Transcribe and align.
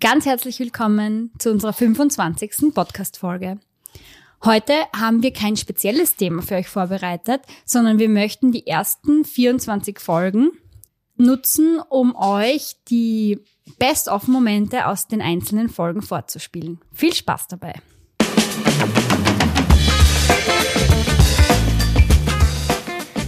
Ganz 0.00 0.24
herzlich 0.24 0.58
willkommen 0.58 1.30
zu 1.38 1.50
unserer 1.50 1.74
25. 1.74 2.72
Podcast-Folge. 2.74 3.58
Heute 4.42 4.72
haben 4.96 5.22
wir 5.22 5.30
kein 5.30 5.58
spezielles 5.58 6.16
Thema 6.16 6.40
für 6.40 6.54
euch 6.54 6.68
vorbereitet, 6.68 7.42
sondern 7.66 7.98
wir 7.98 8.08
möchten 8.08 8.50
die 8.50 8.66
ersten 8.66 9.26
24 9.26 9.98
Folgen 10.00 10.52
nutzen, 11.18 11.80
um 11.90 12.16
euch 12.16 12.76
die 12.88 13.40
Best-of-Momente 13.78 14.86
aus 14.86 15.06
den 15.06 15.20
einzelnen 15.20 15.68
Folgen 15.68 16.00
vorzuspielen. 16.00 16.80
Viel 16.94 17.12
Spaß 17.12 17.48
dabei! 17.48 17.74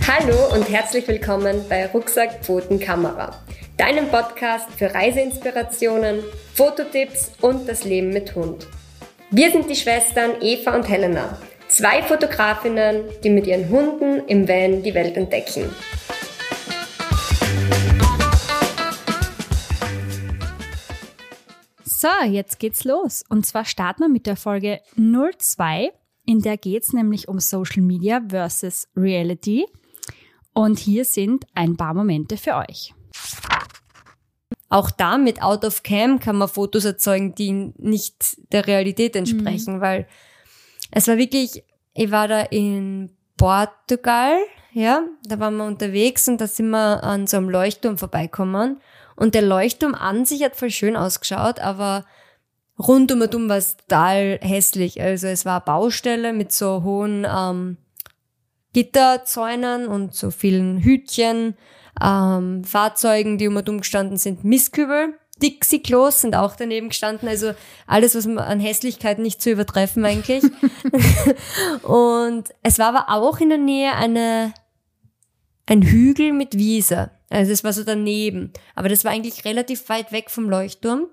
Hallo 0.09 0.55
und 0.55 0.71
herzlich 0.71 1.07
willkommen 1.07 1.65
bei 1.69 1.87
Rucksack 1.89 2.43
Pfoten 2.43 2.81
Kamera, 2.81 3.43
deinem 3.77 4.09
Podcast 4.09 4.71
für 4.71 4.93
Reiseinspirationen, 4.95 6.23
Fototipps 6.55 7.33
und 7.41 7.69
das 7.69 7.85
Leben 7.85 8.11
mit 8.11 8.35
Hund. 8.35 8.67
Wir 9.31 9.51
sind 9.51 9.69
die 9.71 9.77
Schwestern 9.77 10.43
Eva 10.43 10.75
und 10.75 10.89
Helena, 10.89 11.39
zwei 11.69 12.03
Fotografinnen, 12.03 13.05
die 13.25 13.31
mit 13.31 13.47
ihren 13.47 13.69
Hunden 13.71 14.27
im 14.29 14.47
Van 14.47 14.83
die 14.83 14.95
Welt 14.95 15.17
entdecken. 15.17 15.71
So, 21.85 22.09
jetzt 22.29 22.59
geht's 22.59 22.85
los. 22.85 23.23
Und 23.29 23.47
zwar 23.47 23.65
starten 23.65 24.03
wir 24.03 24.09
mit 24.09 24.27
der 24.27 24.37
Folge 24.37 24.81
02. 24.97 25.93
In 26.27 26.41
der 26.41 26.57
geht's 26.57 26.93
nämlich 26.93 27.29
um 27.29 27.39
Social 27.39 27.83
Media 27.83 28.21
versus 28.29 28.89
Reality. 28.97 29.67
Und 30.53 30.81
hier 30.81 31.05
sind 31.05 31.47
ein 31.55 31.77
paar 31.77 31.95
Momente 31.95 32.37
für 32.37 32.57
euch. 32.57 32.93
Auch 34.73 34.91
da 34.91 35.19
mit 35.19 35.43
Out 35.43 35.67
of 35.67 35.83
Cam 35.83 36.19
kann 36.19 36.37
man 36.37 36.49
Fotos 36.49 36.87
erzeugen, 36.87 37.35
die 37.35 37.75
nicht 37.77 38.39
der 38.53 38.67
Realität 38.67 39.15
entsprechen, 39.15 39.77
mhm. 39.77 39.81
weil 39.83 40.07
es 40.91 41.07
war 41.09 41.19
wirklich, 41.19 41.63
ich 41.93 42.11
war 42.11 42.27
da 42.27 42.41
in 42.41 43.11
Portugal, 43.37 44.39
ja, 44.73 45.03
da 45.27 45.39
waren 45.39 45.59
wir 45.59 45.67
unterwegs 45.67 46.27
und 46.27 46.41
da 46.41 46.47
sind 46.47 46.71
wir 46.71 47.05
an 47.05 47.27
so 47.27 47.37
einem 47.37 47.51
Leuchtturm 47.51 47.99
vorbeikommen 47.99 48.81
und 49.15 49.35
der 49.35 49.43
Leuchtturm 49.43 49.95
an 49.95 50.25
sich 50.25 50.43
hat 50.43 50.57
voll 50.57 50.71
schön 50.71 50.97
ausgeschaut, 50.97 51.61
aber 51.61 52.07
rund 52.79 53.13
um 53.13 53.21
und 53.21 53.35
um 53.35 53.51
war 53.51 53.59
es 53.59 53.77
total 53.77 54.39
hässlich. 54.41 55.03
Also 55.03 55.27
es 55.27 55.45
war 55.45 55.57
eine 55.57 55.65
Baustelle 55.67 56.33
mit 56.33 56.51
so 56.51 56.83
hohen 56.83 57.27
ähm, 57.31 57.77
Gitterzäunen 58.73 59.87
und 59.87 60.15
so 60.15 60.31
vielen 60.31 60.79
Hütchen, 60.79 61.59
ähm, 62.03 62.65
Fahrzeugen, 62.65 63.39
die 63.39 63.49
um 63.49 63.57
und 63.57 63.69
um 63.69 63.79
gestanden 63.79 64.17
sind, 64.17 64.45
Mistkübel. 64.45 65.15
Dixie-Klos 65.43 66.21
sind 66.21 66.37
auch 66.37 66.55
daneben 66.57 66.91
gestanden, 66.91 67.29
also 67.29 67.53
alles, 67.87 68.15
was 68.15 68.27
man 68.27 68.39
an 68.39 68.61
Hässlichkeit 68.61 69.19
nicht 69.19 69.43
zu 69.43 69.51
übertreffen 69.51 70.05
eigentlich. 70.05 70.45
und 71.83 72.45
es 72.63 72.79
war 72.79 72.95
aber 72.95 73.09
auch 73.09 73.41
in 73.41 73.49
der 73.49 73.59
Nähe 73.59 73.93
eine, 73.95 74.53
ein 75.67 75.83
Hügel 75.83 76.33
mit 76.33 76.57
Wiese. 76.57 77.11
Also 77.29 77.51
es 77.51 77.65
war 77.65 77.73
so 77.73 77.83
daneben. 77.83 78.53
Aber 78.75 78.89
das 78.89 79.05
war 79.05 79.11
eigentlich 79.11 79.45
relativ 79.45 79.89
weit 79.89 80.13
weg 80.13 80.31
vom 80.31 80.49
Leuchtturm. 80.49 81.07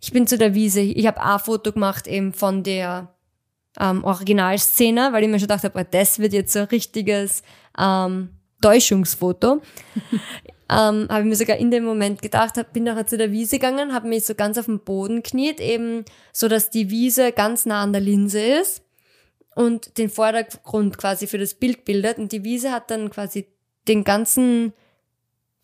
Ich 0.00 0.12
bin 0.12 0.26
zu 0.26 0.38
der 0.38 0.54
Wiese, 0.54 0.80
ich 0.80 1.06
habe 1.06 1.22
ein 1.22 1.38
Foto 1.38 1.72
gemacht 1.72 2.06
eben 2.06 2.32
von 2.32 2.62
der 2.62 3.14
ähm, 3.78 4.04
Originalszene, 4.04 5.12
weil 5.12 5.24
ich 5.24 5.28
mir 5.28 5.38
schon 5.38 5.48
gedacht 5.48 5.64
habe, 5.64 5.84
das 5.84 6.18
wird 6.18 6.32
jetzt 6.32 6.52
so 6.52 6.60
ein 6.60 6.66
richtiges 6.66 7.42
ähm, 7.78 8.30
Täuschungsfoto. 8.60 9.62
ähm, 10.70 11.06
habe 11.08 11.20
ich 11.20 11.26
mir 11.26 11.36
sogar 11.36 11.56
in 11.56 11.70
dem 11.70 11.84
Moment 11.84 12.22
gedacht, 12.22 12.54
bin 12.72 12.84
nachher 12.84 13.06
zu 13.06 13.16
der 13.16 13.32
Wiese 13.32 13.58
gegangen, 13.58 13.94
habe 13.94 14.08
mich 14.08 14.24
so 14.24 14.34
ganz 14.34 14.58
auf 14.58 14.66
den 14.66 14.80
Boden 14.80 15.22
kniet, 15.22 15.60
eben 15.60 16.04
so, 16.32 16.48
dass 16.48 16.70
die 16.70 16.90
Wiese 16.90 17.32
ganz 17.32 17.66
nah 17.66 17.82
an 17.82 17.92
der 17.92 18.02
Linse 18.02 18.40
ist 18.40 18.82
und 19.54 19.96
den 19.98 20.10
Vordergrund 20.10 20.98
quasi 20.98 21.26
für 21.26 21.38
das 21.38 21.54
Bild 21.54 21.84
bildet. 21.84 22.18
Und 22.18 22.32
die 22.32 22.44
Wiese 22.44 22.72
hat 22.72 22.90
dann 22.90 23.10
quasi 23.10 23.46
den 23.88 24.04
ganzen, 24.04 24.72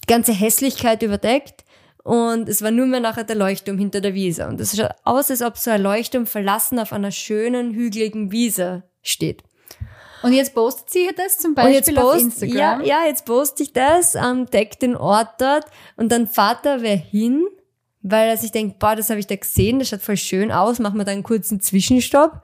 die 0.03 0.07
ganze 0.07 0.33
Hässlichkeit 0.33 1.03
überdeckt. 1.03 1.65
Und 2.03 2.49
es 2.49 2.63
war 2.63 2.71
nur 2.71 2.87
mehr 2.87 3.01
nachher 3.01 3.25
der 3.25 3.37
Leuchtturm 3.37 3.79
hinter 3.79 4.01
der 4.01 4.15
Wiese. 4.15 4.49
Und 4.49 4.61
es 4.61 4.77
schaut 4.77 4.95
aus, 5.05 5.31
als 5.31 5.43
ob 5.43 5.57
so 5.57 5.71
ein 5.71 5.83
Leuchtturm 5.83 6.27
verlassen 6.27 6.79
auf 6.79 6.93
einer 6.93 7.11
schönen, 7.11 7.75
hügeligen 7.75 8.33
Wiese 8.33 8.85
steht. 9.03 9.45
Und 10.23 10.33
jetzt 10.33 10.55
postet 10.55 10.91
sie 10.91 11.11
das 11.17 11.39
zum 11.39 11.55
Beispiel 11.55 11.95
post, 11.95 12.15
auf 12.15 12.21
Instagram? 12.21 12.81
Ja, 12.83 13.03
ja, 13.03 13.07
jetzt 13.07 13.25
poste 13.25 13.63
ich 13.63 13.73
das, 13.73 14.15
ähm, 14.15 14.47
deck 14.47 14.79
den 14.79 14.97
Ort 14.97 15.41
dort 15.41 15.67
und 15.97 16.11
dann 16.13 16.27
fahrt 16.27 16.65
da 16.65 16.83
wer 16.83 16.97
hin, 16.97 17.45
weil 18.03 18.29
er 18.29 18.37
sich 18.37 18.53
denkt, 18.53 18.79
boah, 18.79 18.97
das 18.97 19.11
habe 19.11 19.21
ich 19.21 19.27
da 19.27 19.37
gesehen, 19.37 19.79
das 19.79 19.89
schaut 19.89 20.03
voll 20.03 20.17
schön 20.17 20.53
aus, 20.53 20.79
machen 20.79 20.99
wir 20.99 21.05
da 21.05 21.13
einen 21.13 21.23
kurzen 21.23 21.61
Zwischenstopp. 21.61 22.43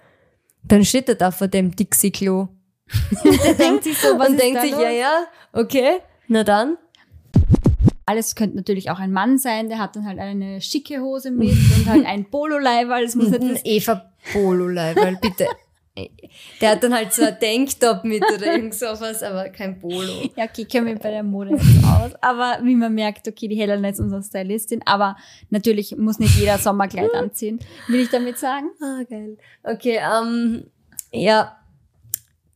Dann 0.64 0.84
steht 0.84 1.08
er 1.08 1.14
da 1.14 1.30
vor 1.30 1.48
dem 1.48 1.74
Dixie-Klo. 1.74 2.48
der 3.24 3.54
denkt 3.54 3.84
sich 3.84 3.98
so, 3.98 4.08
was 4.18 4.28
und 4.28 4.40
denkt 4.40 4.60
sich, 4.60 4.72
los? 4.72 4.82
ja, 4.82 4.90
ja, 4.90 5.26
okay, 5.52 5.98
na 6.26 6.44
dann. 6.44 6.76
Alles 8.06 8.34
könnte 8.34 8.56
natürlich 8.56 8.90
auch 8.90 8.98
ein 8.98 9.12
Mann 9.12 9.36
sein, 9.36 9.68
der 9.68 9.78
hat 9.78 9.94
dann 9.94 10.06
halt 10.06 10.18
eine 10.18 10.62
schicke 10.62 11.00
Hose 11.00 11.30
mit 11.30 11.56
und 11.76 11.86
halt 11.86 12.06
ein 12.06 12.30
Polo-Leiberl. 12.30 13.04
Es 13.04 13.14
muss 13.14 13.28
nicht 13.30 13.42
ein 13.42 13.60
Eva 13.64 14.10
Polo-Leiberl, 14.32 15.18
bitte. 15.20 15.46
Der 16.60 16.70
hat 16.70 16.82
dann 16.82 16.94
halt 16.94 17.12
so 17.12 17.22
ein 17.24 17.38
Tanktop 17.40 18.04
mit 18.04 18.22
oder 18.34 18.54
irgend 18.54 18.74
sowas, 18.74 19.22
aber 19.22 19.48
kein 19.50 19.80
Polo. 19.80 20.30
Ja, 20.36 20.44
okay, 20.44 20.62
ich 20.62 20.68
kenne 20.68 20.92
mich 20.92 21.00
bei 21.00 21.10
der 21.10 21.22
Mode 21.22 21.54
nicht 21.54 21.84
aus. 21.84 22.12
Aber 22.20 22.58
wie 22.62 22.74
man 22.74 22.94
merkt, 22.94 23.26
okay, 23.28 23.48
die 23.48 23.56
Helena 23.56 23.88
ist 23.88 24.00
unsere 24.00 24.22
Stylistin, 24.22 24.82
aber 24.84 25.16
natürlich 25.50 25.96
muss 25.96 26.18
nicht 26.18 26.36
jeder 26.36 26.58
Sommerkleid 26.58 27.14
anziehen. 27.14 27.58
Will 27.88 28.00
ich 28.00 28.10
damit 28.10 28.38
sagen? 28.38 28.70
Ah, 28.80 29.02
geil. 29.08 29.36
Okay, 29.62 30.00
ähm, 30.02 30.70
ja. 31.12 31.54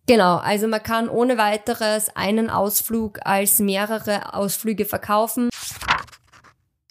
Genau, 0.07 0.37
also 0.39 0.67
man 0.67 0.83
kann 0.83 1.09
ohne 1.09 1.39
weiteres 1.39 2.15
einen 2.17 2.51
Ausflug 2.51 3.21
als 3.25 3.61
mehrere 3.61 4.35
Ausflüge 4.35 4.85
verkaufen. 4.85 5.49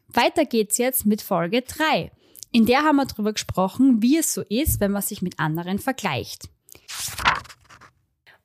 Weiter 0.07 0.45
geht's 0.45 0.77
jetzt 0.77 1.05
mit 1.05 1.21
Folge 1.21 1.61
3. 1.61 2.11
In 2.51 2.65
der 2.65 2.83
haben 2.83 2.97
wir 2.97 3.05
darüber 3.05 3.33
gesprochen, 3.33 4.01
wie 4.01 4.17
es 4.17 4.33
so 4.33 4.41
ist, 4.41 4.79
wenn 4.79 4.91
man 4.91 5.01
sich 5.01 5.21
mit 5.21 5.39
anderen 5.39 5.79
vergleicht. 5.79 6.49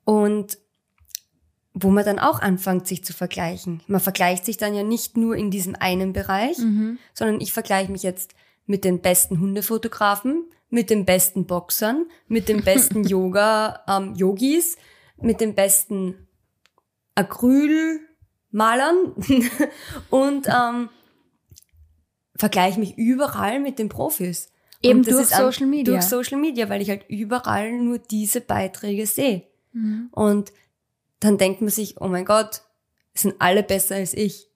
Und 0.05 0.59
wo 1.79 1.91
man 1.91 2.05
dann 2.05 2.19
auch 2.19 2.41
anfängt, 2.41 2.87
sich 2.87 3.05
zu 3.05 3.13
vergleichen. 3.13 3.83
Man 3.87 4.01
vergleicht 4.01 4.47
sich 4.47 4.57
dann 4.57 4.75
ja 4.75 4.83
nicht 4.83 5.19
nur 5.19 5.37
in 5.37 5.51
diesem 5.51 5.77
einen 5.77 6.15
Bereich, 6.15 6.57
mhm. 6.59 6.99
sondern 7.13 7.41
ich 7.41 7.53
vergleiche 7.53 7.93
mich 7.93 8.03
jetzt 8.03 8.35
mit 8.65 8.83
den 8.83 9.03
besten 9.03 9.41
Hundefotografen, 9.41 10.47
mit 10.71 10.89
den 10.89 11.05
besten 11.05 11.47
Boxern, 11.47 12.07
mit 12.29 12.49
den 12.49 12.65
besten 12.65 13.05
Yoga-Yogis, 13.05 14.77
ähm, 14.77 15.27
mit 15.27 15.43
den 15.43 15.55
besten 15.55 16.27
Acrylmalern 17.15 19.13
und 20.11 20.47
ähm, 20.47 20.89
vergleiche 22.37 22.81
mich 22.81 22.97
überall 22.97 23.61
mit 23.61 23.79
den 23.79 23.89
Profis. 23.89 24.51
Eben 24.83 25.03
durch 25.03 25.29
Social 25.29 25.67
Media. 25.67 25.95
Durch 25.95 26.05
Social 26.05 26.39
Media, 26.39 26.69
weil 26.69 26.83
ich 26.83 26.91
halt 26.91 27.05
überall 27.09 27.73
nur 27.73 27.99
diese 27.99 28.41
Beiträge 28.41 29.07
sehe. 29.07 29.45
Mhm. 29.73 30.09
Und 30.13 30.53
dann 31.21 31.39
denkt 31.39 31.61
man 31.61 31.71
sich, 31.71 32.01
oh 32.01 32.09
mein 32.09 32.25
Gott, 32.25 32.63
sind 33.15 33.35
alle 33.39 33.63
besser 33.63 33.97
als 33.97 34.15
ich. 34.15 34.49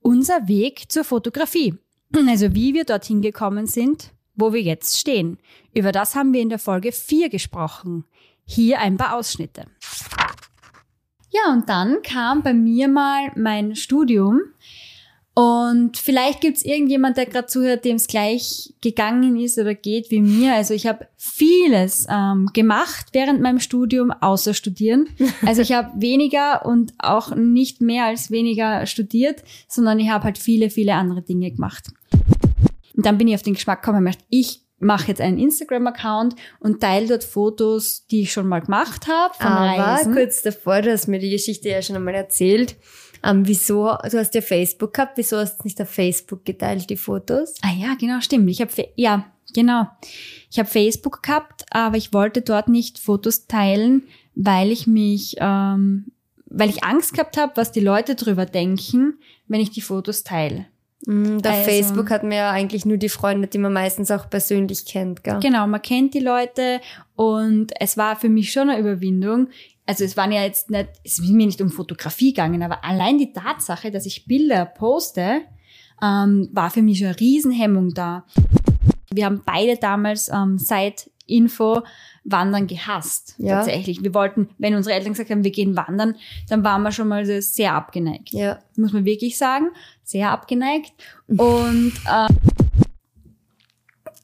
Unser 0.00 0.48
Weg 0.48 0.90
zur 0.90 1.04
Fotografie. 1.04 1.74
Also 2.26 2.54
wie 2.54 2.72
wir 2.72 2.84
dorthin 2.84 3.20
gekommen 3.20 3.66
sind, 3.66 4.12
wo 4.34 4.54
wir 4.54 4.62
jetzt 4.62 4.96
stehen. 4.96 5.36
Über 5.74 5.92
das 5.92 6.14
haben 6.14 6.32
wir 6.32 6.40
in 6.40 6.48
der 6.48 6.58
Folge 6.58 6.90
4 6.90 7.28
gesprochen. 7.28 8.06
Hier 8.46 8.80
ein 8.80 8.96
paar 8.96 9.14
Ausschnitte. 9.14 9.66
Ja, 11.30 11.52
und 11.52 11.68
dann 11.68 12.00
kam 12.02 12.42
bei 12.42 12.54
mir 12.54 12.88
mal 12.88 13.30
mein 13.36 13.76
Studium. 13.76 14.40
Und 15.38 15.98
vielleicht 15.98 16.40
gibt's 16.40 16.64
irgendjemand, 16.64 17.16
der 17.16 17.26
gerade 17.26 17.46
zuhört, 17.46 17.84
dem 17.84 17.94
es 17.94 18.08
gleich 18.08 18.74
gegangen 18.80 19.38
ist 19.38 19.56
oder 19.56 19.72
geht 19.72 20.10
wie 20.10 20.20
mir. 20.20 20.54
Also 20.54 20.74
ich 20.74 20.88
habe 20.88 21.06
vieles 21.16 22.08
ähm, 22.10 22.50
gemacht 22.52 23.10
während 23.12 23.40
meinem 23.40 23.60
Studium, 23.60 24.10
außer 24.10 24.52
studieren. 24.52 25.08
Also 25.46 25.62
ich 25.62 25.72
habe 25.72 25.92
weniger 26.00 26.66
und 26.66 26.92
auch 26.98 27.36
nicht 27.36 27.80
mehr 27.80 28.06
als 28.06 28.32
weniger 28.32 28.84
studiert, 28.86 29.44
sondern 29.68 30.00
ich 30.00 30.08
habe 30.08 30.24
halt 30.24 30.38
viele, 30.38 30.70
viele 30.70 30.94
andere 30.94 31.22
Dinge 31.22 31.52
gemacht. 31.52 31.84
Und 32.96 33.06
dann 33.06 33.16
bin 33.16 33.28
ich 33.28 33.36
auf 33.36 33.44
den 33.44 33.54
Geschmack 33.54 33.84
gekommen, 33.84 34.12
ich 34.30 34.62
mache 34.80 35.06
jetzt 35.06 35.20
einen 35.20 35.38
Instagram-Account 35.38 36.34
und 36.58 36.80
teile 36.80 37.06
dort 37.06 37.22
Fotos, 37.22 38.06
die 38.10 38.22
ich 38.22 38.32
schon 38.32 38.48
mal 38.48 38.60
gemacht 38.60 39.06
habe. 39.06 39.34
Aber 39.38 39.82
Reisen. 39.82 40.14
kurz 40.14 40.42
davor, 40.42 40.82
du 40.82 40.90
hast 40.90 41.06
mir 41.06 41.20
die 41.20 41.30
Geschichte 41.30 41.68
ja 41.68 41.80
schon 41.80 41.94
einmal 41.94 42.14
erzählt. 42.14 42.74
Ähm, 43.24 43.46
wieso, 43.46 43.94
du 44.10 44.18
hast 44.18 44.34
ja 44.34 44.40
Facebook 44.40 44.94
gehabt, 44.94 45.16
wieso 45.16 45.36
hast 45.38 45.58
du 45.58 45.64
nicht 45.64 45.80
auf 45.80 45.88
Facebook 45.90 46.44
geteilt, 46.44 46.88
die 46.90 46.96
Fotos? 46.96 47.54
Ah 47.62 47.72
ja, 47.76 47.94
genau, 47.98 48.20
stimmt. 48.20 48.48
Ich 48.50 48.60
habe, 48.60 48.70
ja, 48.96 49.26
genau. 49.54 49.86
Ich 50.50 50.58
habe 50.58 50.68
Facebook 50.68 51.22
gehabt, 51.22 51.64
aber 51.70 51.96
ich 51.96 52.12
wollte 52.12 52.42
dort 52.42 52.68
nicht 52.68 52.98
Fotos 52.98 53.46
teilen, 53.46 54.04
weil 54.34 54.70
ich 54.70 54.86
mich, 54.86 55.36
ähm, 55.40 56.06
weil 56.46 56.70
ich 56.70 56.84
Angst 56.84 57.12
gehabt 57.12 57.36
habe, 57.36 57.52
was 57.56 57.72
die 57.72 57.80
Leute 57.80 58.14
drüber 58.14 58.46
denken, 58.46 59.18
wenn 59.48 59.60
ich 59.60 59.70
die 59.70 59.80
Fotos 59.82 60.22
teile. 60.24 60.66
Mhm, 61.06 61.42
Der 61.42 61.52
Also- 61.52 61.64
Facebook 61.70 62.10
hat 62.10 62.22
man 62.22 62.32
ja 62.32 62.50
eigentlich 62.50 62.84
nur 62.84 62.96
die 62.96 63.08
Freunde, 63.08 63.48
die 63.48 63.58
man 63.58 63.72
meistens 63.72 64.10
auch 64.10 64.28
persönlich 64.28 64.84
kennt, 64.84 65.22
gell? 65.24 65.38
Genau, 65.40 65.66
man 65.66 65.80
kennt 65.82 66.14
die 66.14 66.20
Leute 66.20 66.80
und 67.14 67.72
es 67.80 67.96
war 67.96 68.16
für 68.16 68.28
mich 68.28 68.52
schon 68.52 68.68
eine 68.70 68.80
Überwindung. 68.80 69.48
Also 69.88 70.04
es 70.04 70.18
waren 70.18 70.32
ja 70.32 70.42
jetzt 70.42 70.68
nicht, 70.68 70.90
es 71.02 71.18
ist 71.18 71.30
mir 71.30 71.46
nicht 71.46 71.62
um 71.62 71.70
Fotografie 71.70 72.34
gegangen, 72.34 72.62
aber 72.62 72.84
allein 72.84 73.16
die 73.16 73.32
Tatsache, 73.32 73.90
dass 73.90 74.04
ich 74.04 74.26
Bilder 74.26 74.66
poste, 74.66 75.40
ähm, 76.02 76.50
war 76.52 76.68
für 76.68 76.82
mich 76.82 76.98
schon 76.98 77.06
eine 77.06 77.18
Riesenhemmung 77.18 77.94
da. 77.94 78.26
Wir 79.10 79.24
haben 79.24 79.40
beide 79.46 79.78
damals 79.78 80.28
ähm, 80.28 80.58
seit 80.58 81.10
Info 81.24 81.80
Wandern 82.24 82.66
gehasst. 82.66 83.34
Ja. 83.38 83.56
Tatsächlich. 83.56 84.02
Wir 84.02 84.12
wollten, 84.12 84.50
wenn 84.58 84.74
unsere 84.74 84.94
Eltern 84.94 85.12
gesagt 85.12 85.30
haben, 85.30 85.42
wir 85.42 85.52
gehen 85.52 85.74
wandern, 85.74 86.16
dann 86.50 86.64
waren 86.64 86.82
wir 86.82 86.92
schon 86.92 87.08
mal 87.08 87.24
sehr 87.24 87.72
abgeneigt. 87.72 88.34
Ja. 88.34 88.58
Muss 88.76 88.92
man 88.92 89.06
wirklich 89.06 89.38
sagen. 89.38 89.70
Sehr 90.04 90.30
abgeneigt. 90.30 90.92
Und 91.28 91.94
äh, 92.06 92.28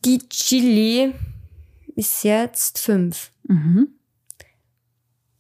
Die 0.05 0.19
Chili 0.29 1.15
ist 1.97 2.23
jetzt 2.23 2.79
fünf. 2.79 3.33
mhm. 3.45 3.89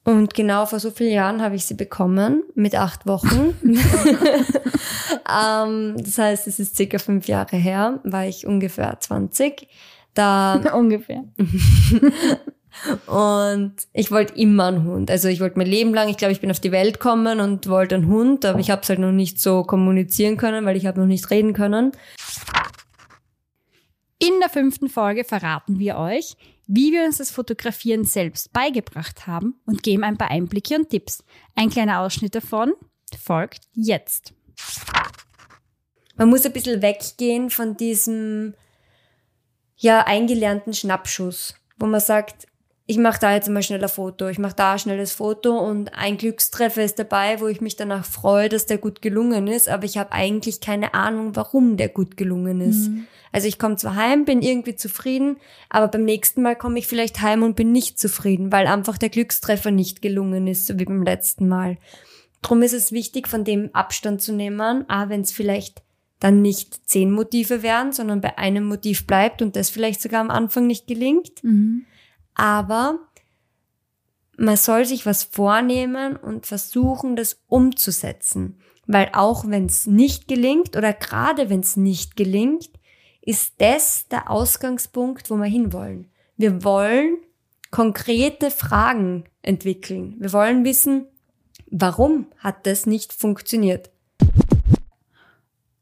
Und 0.04 0.34
genau 0.34 0.66
vor 0.66 0.80
so 0.80 0.90
vielen 0.90 1.14
Jahren 1.14 1.40
habe 1.40 1.56
ich 1.56 1.64
sie 1.64 1.74
bekommen, 1.74 2.42
mit 2.54 2.74
acht 2.74 3.06
Wochen. 3.06 3.56
ähm, 5.24 5.96
das 5.96 6.18
heißt, 6.18 6.46
es 6.46 6.60
ist 6.60 6.76
circa 6.76 6.98
fünf 6.98 7.26
Jahre 7.26 7.56
her, 7.56 8.00
war 8.04 8.26
ich 8.26 8.46
ungefähr 8.46 9.00
20. 9.00 9.66
Da, 10.12 10.56
ungefähr. 10.74 11.24
und 13.06 13.72
ich 13.94 14.10
wollte 14.10 14.34
immer 14.34 14.66
einen 14.66 14.84
Hund. 14.84 15.10
Also 15.10 15.28
ich 15.28 15.40
wollte 15.40 15.56
mein 15.56 15.68
Leben 15.68 15.94
lang, 15.94 16.10
ich 16.10 16.18
glaube, 16.18 16.32
ich 16.32 16.40
bin 16.42 16.50
auf 16.50 16.60
die 16.60 16.72
Welt 16.72 17.00
gekommen 17.00 17.40
und 17.40 17.66
wollte 17.68 17.94
einen 17.94 18.08
Hund, 18.08 18.44
aber 18.44 18.60
ich 18.60 18.70
habe 18.70 18.82
es 18.82 18.88
halt 18.90 18.98
noch 18.98 19.10
nicht 19.10 19.40
so 19.40 19.62
kommunizieren 19.62 20.36
können, 20.36 20.66
weil 20.66 20.76
ich 20.76 20.84
habe 20.84 21.00
noch 21.00 21.06
nicht 21.06 21.30
reden 21.30 21.54
können. 21.54 21.92
In 24.18 24.38
der 24.40 24.50
fünften 24.50 24.88
Folge 24.88 25.24
verraten 25.24 25.78
wir 25.78 25.96
euch, 25.96 26.36
wie 26.66 26.92
wir 26.92 27.04
uns 27.04 27.18
das 27.18 27.30
Fotografieren 27.30 28.04
selbst 28.04 28.52
beigebracht 28.52 29.26
haben 29.26 29.60
und 29.66 29.82
geben 29.82 30.04
ein 30.04 30.16
paar 30.16 30.30
Einblicke 30.30 30.76
und 30.76 30.90
Tipps. 30.90 31.24
Ein 31.54 31.70
kleiner 31.70 32.00
Ausschnitt 32.00 32.34
davon 32.34 32.72
folgt 33.22 33.62
jetzt. 33.74 34.32
Man 36.16 36.28
muss 36.28 36.46
ein 36.46 36.52
bisschen 36.52 36.82
weggehen 36.82 37.50
von 37.50 37.76
diesem 37.76 38.54
ja 39.76 40.06
eingelernten 40.06 40.72
Schnappschuss, 40.72 41.54
wo 41.78 41.86
man 41.86 42.00
sagt, 42.00 42.46
ich 42.86 42.98
mache 42.98 43.18
da 43.18 43.34
jetzt 43.34 43.48
mal 43.48 43.62
schnell 43.62 43.82
ein 43.82 43.88
Foto, 43.88 44.28
ich 44.28 44.38
mache 44.38 44.56
da 44.56 44.72
ein 44.72 44.78
schnelles 44.78 45.12
Foto 45.12 45.58
und 45.58 45.94
ein 45.94 46.18
Glückstreffer 46.18 46.84
ist 46.84 46.98
dabei, 46.98 47.40
wo 47.40 47.46
ich 47.46 47.60
mich 47.60 47.76
danach 47.76 48.04
freue, 48.04 48.48
dass 48.48 48.66
der 48.66 48.78
gut 48.78 49.00
gelungen 49.00 49.48
ist, 49.48 49.68
aber 49.68 49.84
ich 49.84 49.96
habe 49.96 50.12
eigentlich 50.12 50.60
keine 50.60 50.92
Ahnung, 50.92 51.34
warum 51.34 51.76
der 51.76 51.88
gut 51.88 52.16
gelungen 52.16 52.60
ist. 52.60 52.90
Also 53.34 53.48
ich 53.48 53.58
komme 53.58 53.74
zwar 53.74 53.96
heim, 53.96 54.24
bin 54.24 54.42
irgendwie 54.42 54.76
zufrieden, 54.76 55.38
aber 55.68 55.88
beim 55.88 56.04
nächsten 56.04 56.40
Mal 56.40 56.54
komme 56.54 56.78
ich 56.78 56.86
vielleicht 56.86 57.20
heim 57.20 57.42
und 57.42 57.56
bin 57.56 57.72
nicht 57.72 57.98
zufrieden, 57.98 58.52
weil 58.52 58.68
einfach 58.68 58.96
der 58.96 59.08
Glückstreffer 59.08 59.72
nicht 59.72 60.02
gelungen 60.02 60.46
ist, 60.46 60.68
so 60.68 60.78
wie 60.78 60.84
beim 60.84 61.02
letzten 61.02 61.48
Mal. 61.48 61.76
Drum 62.42 62.62
ist 62.62 62.74
es 62.74 62.92
wichtig, 62.92 63.26
von 63.26 63.42
dem 63.42 63.74
Abstand 63.74 64.22
zu 64.22 64.32
nehmen, 64.32 64.88
auch 64.88 65.08
wenn 65.08 65.22
es 65.22 65.32
vielleicht 65.32 65.82
dann 66.20 66.42
nicht 66.42 66.88
zehn 66.88 67.10
Motive 67.10 67.64
wären, 67.64 67.90
sondern 67.90 68.20
bei 68.20 68.38
einem 68.38 68.66
Motiv 68.66 69.04
bleibt 69.04 69.42
und 69.42 69.56
das 69.56 69.68
vielleicht 69.68 70.00
sogar 70.00 70.20
am 70.20 70.30
Anfang 70.30 70.68
nicht 70.68 70.86
gelingt. 70.86 71.42
Aber 72.36 73.00
man 74.36 74.56
soll 74.56 74.84
sich 74.84 75.06
was 75.06 75.24
vornehmen 75.24 76.14
und 76.14 76.46
versuchen, 76.46 77.16
das 77.16 77.40
umzusetzen. 77.48 78.60
Weil 78.86 79.10
auch 79.12 79.44
wenn 79.48 79.66
es 79.66 79.88
nicht 79.88 80.28
gelingt 80.28 80.76
oder 80.76 80.92
gerade 80.92 81.50
wenn 81.50 81.60
es 81.60 81.76
nicht 81.76 82.14
gelingt, 82.14 82.70
ist 83.26 83.54
das 83.58 84.08
der 84.08 84.30
Ausgangspunkt, 84.30 85.30
wo 85.30 85.36
wir 85.36 85.46
hinwollen. 85.46 86.10
Wir 86.36 86.62
wollen 86.64 87.18
konkrete 87.70 88.50
Fragen 88.50 89.24
entwickeln. 89.42 90.16
Wir 90.18 90.32
wollen 90.32 90.64
wissen, 90.64 91.06
warum 91.70 92.26
hat 92.38 92.66
das 92.66 92.86
nicht 92.86 93.12
funktioniert? 93.12 93.90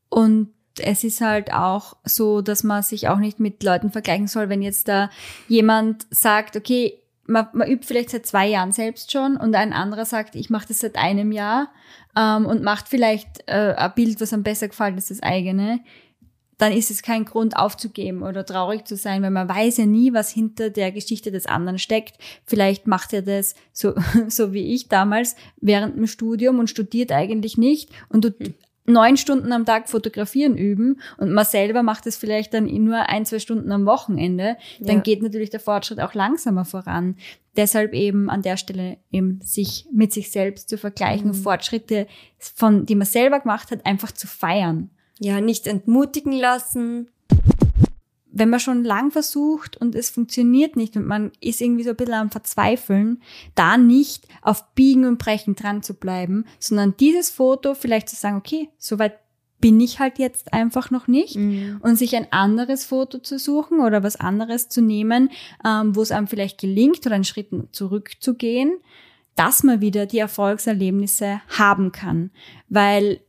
Und 0.08 0.52
es 0.78 1.04
ist 1.04 1.20
halt 1.20 1.52
auch 1.52 1.96
so, 2.04 2.40
dass 2.40 2.64
man 2.64 2.82
sich 2.82 3.08
auch 3.08 3.18
nicht 3.18 3.40
mit 3.40 3.62
Leuten 3.62 3.90
vergleichen 3.90 4.26
soll, 4.26 4.48
wenn 4.48 4.62
jetzt 4.62 4.88
da 4.88 5.10
jemand 5.48 6.06
sagt, 6.10 6.56
okay, 6.56 6.98
man, 7.26 7.48
man 7.52 7.68
übt 7.68 7.86
vielleicht 7.86 8.10
seit 8.10 8.26
zwei 8.26 8.46
Jahren 8.46 8.72
selbst 8.72 9.12
schon 9.12 9.36
und 9.36 9.54
ein 9.54 9.72
anderer 9.72 10.04
sagt, 10.04 10.34
ich 10.34 10.50
mache 10.50 10.68
das 10.68 10.80
seit 10.80 10.96
einem 10.96 11.32
Jahr 11.32 11.70
ähm, 12.16 12.46
und 12.46 12.62
macht 12.62 12.88
vielleicht 12.88 13.44
äh, 13.46 13.74
ein 13.76 13.92
Bild, 13.94 14.20
was 14.20 14.32
einem 14.32 14.42
besser 14.42 14.68
gefällt 14.68 14.94
als 14.94 15.08
das 15.08 15.22
eigene, 15.22 15.80
dann 16.62 16.72
ist 16.72 16.92
es 16.92 17.02
kein 17.02 17.24
Grund 17.24 17.56
aufzugeben 17.56 18.22
oder 18.22 18.46
traurig 18.46 18.86
zu 18.86 18.94
sein, 18.94 19.20
weil 19.22 19.32
man 19.32 19.48
weiß 19.48 19.78
ja 19.78 19.86
nie, 19.86 20.12
was 20.12 20.30
hinter 20.30 20.70
der 20.70 20.92
Geschichte 20.92 21.32
des 21.32 21.46
anderen 21.46 21.80
steckt. 21.80 22.14
Vielleicht 22.46 22.86
macht 22.86 23.12
er 23.12 23.22
das 23.22 23.56
so, 23.72 23.94
so 24.28 24.52
wie 24.52 24.72
ich 24.72 24.88
damals 24.88 25.34
während 25.60 25.96
dem 25.96 26.06
Studium 26.06 26.60
und 26.60 26.70
studiert 26.70 27.10
eigentlich 27.10 27.58
nicht 27.58 27.90
und 28.08 28.24
du 28.24 28.34
neun 28.84 29.16
Stunden 29.16 29.52
am 29.52 29.64
Tag 29.64 29.88
fotografieren 29.88 30.56
üben 30.56 31.00
und 31.18 31.32
man 31.32 31.44
selber 31.44 31.82
macht 31.82 32.06
es 32.06 32.16
vielleicht 32.16 32.54
dann 32.54 32.64
nur 32.66 33.08
ein, 33.08 33.24
zwei 33.26 33.40
Stunden 33.40 33.72
am 33.72 33.84
Wochenende, 33.86 34.56
dann 34.80 34.96
Ja. 34.96 35.02
geht 35.02 35.20
natürlich 35.22 35.50
der 35.50 35.60
Fortschritt 35.60 36.00
auch 36.00 36.14
langsamer 36.14 36.64
voran. 36.64 37.16
Deshalb 37.56 37.92
eben 37.92 38.30
an 38.30 38.42
der 38.42 38.56
Stelle 38.56 38.98
eben 39.10 39.40
sich 39.42 39.86
mit 39.92 40.12
sich 40.12 40.30
selbst 40.30 40.68
zu 40.68 40.78
vergleichen, 40.78 41.28
Mhm. 41.28 41.34
Fortschritte 41.34 42.06
von, 42.38 42.86
die 42.86 42.94
man 42.94 43.06
selber 43.06 43.40
gemacht 43.40 43.70
hat, 43.72 43.84
einfach 43.84 44.12
zu 44.12 44.26
feiern. 44.28 44.90
Ja, 45.22 45.40
nicht 45.40 45.66
entmutigen 45.66 46.32
lassen. 46.32 47.08
wenn 48.34 48.48
man 48.48 48.60
schon 48.60 48.82
lang 48.82 49.10
versucht 49.10 49.76
und 49.76 49.94
es 49.94 50.08
funktioniert 50.08 50.74
nicht 50.74 50.96
und 50.96 51.06
man 51.06 51.32
ist 51.40 51.60
irgendwie 51.60 51.84
so 51.84 51.90
ein 51.90 51.96
bisschen 51.96 52.14
am 52.14 52.30
Verzweifeln, 52.30 53.20
da 53.54 53.76
nicht 53.76 54.26
auf 54.40 54.72
Biegen 54.74 55.04
und 55.04 55.18
Brechen 55.18 55.54
dran 55.54 55.82
zu 55.82 55.92
bleiben, 55.92 56.46
sondern 56.58 56.96
dieses 56.98 57.28
Foto 57.28 57.74
vielleicht 57.74 58.08
zu 58.08 58.16
sagen, 58.16 58.38
okay, 58.38 58.70
soweit 58.78 59.18
bin 59.60 59.78
ich 59.80 60.00
halt 60.00 60.18
jetzt 60.18 60.54
einfach 60.54 60.90
noch 60.90 61.08
nicht 61.08 61.36
und 61.36 61.96
sich 61.96 62.16
ein 62.16 62.32
anderes 62.32 62.86
Foto 62.86 63.18
zu 63.18 63.38
suchen 63.38 63.80
oder 63.80 64.02
was 64.02 64.16
anderes 64.16 64.70
zu 64.70 64.80
nehmen, 64.80 65.30
ähm, 65.64 65.94
wo 65.94 66.00
es 66.00 66.10
einem 66.10 66.26
vielleicht 66.26 66.58
gelingt 66.58 67.04
oder 67.04 67.16
einen 67.16 67.24
Schritt 67.24 67.50
zurückzugehen, 67.70 68.78
dass 69.36 69.62
man 69.62 69.82
wieder 69.82 70.06
die 70.06 70.18
Erfolgserlebnisse 70.18 71.42
haben 71.48 71.92
kann. 71.92 72.30
Weil 72.70 73.20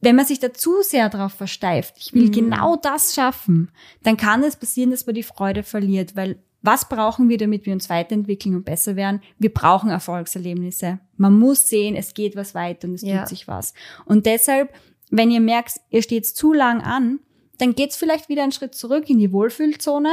wenn 0.00 0.16
man 0.16 0.26
sich 0.26 0.38
da 0.38 0.52
zu 0.52 0.82
sehr 0.82 1.08
darauf 1.08 1.32
versteift, 1.32 1.94
ich 1.98 2.12
will 2.12 2.30
genau 2.30 2.76
das 2.76 3.14
schaffen, 3.14 3.70
dann 4.02 4.16
kann 4.16 4.42
es 4.42 4.56
passieren, 4.56 4.90
dass 4.90 5.06
man 5.06 5.14
die 5.14 5.22
Freude 5.22 5.62
verliert, 5.62 6.14
weil 6.16 6.38
was 6.62 6.88
brauchen 6.88 7.28
wir, 7.28 7.38
damit 7.38 7.64
wir 7.64 7.72
uns 7.72 7.88
weiterentwickeln 7.88 8.56
und 8.56 8.64
besser 8.64 8.96
werden? 8.96 9.22
Wir 9.38 9.54
brauchen 9.54 9.88
Erfolgserlebnisse. 9.88 10.98
Man 11.16 11.38
muss 11.38 11.68
sehen, 11.68 11.94
es 11.94 12.12
geht 12.12 12.34
was 12.36 12.54
weiter 12.54 12.88
und 12.88 12.94
es 12.94 13.02
Ja. 13.02 13.20
tut 13.20 13.28
sich 13.28 13.46
was. 13.46 13.72
Und 14.04 14.26
deshalb, 14.26 14.74
wenn 15.10 15.30
ihr 15.30 15.40
merkt, 15.40 15.80
ihr 15.90 16.02
steht 16.02 16.26
zu 16.26 16.52
lang 16.52 16.80
an, 16.82 17.20
dann 17.58 17.74
geht's 17.74 17.96
vielleicht 17.96 18.28
wieder 18.28 18.42
einen 18.42 18.52
Schritt 18.52 18.74
zurück 18.74 19.08
in 19.08 19.18
die 19.18 19.32
Wohlfühlzone, 19.32 20.10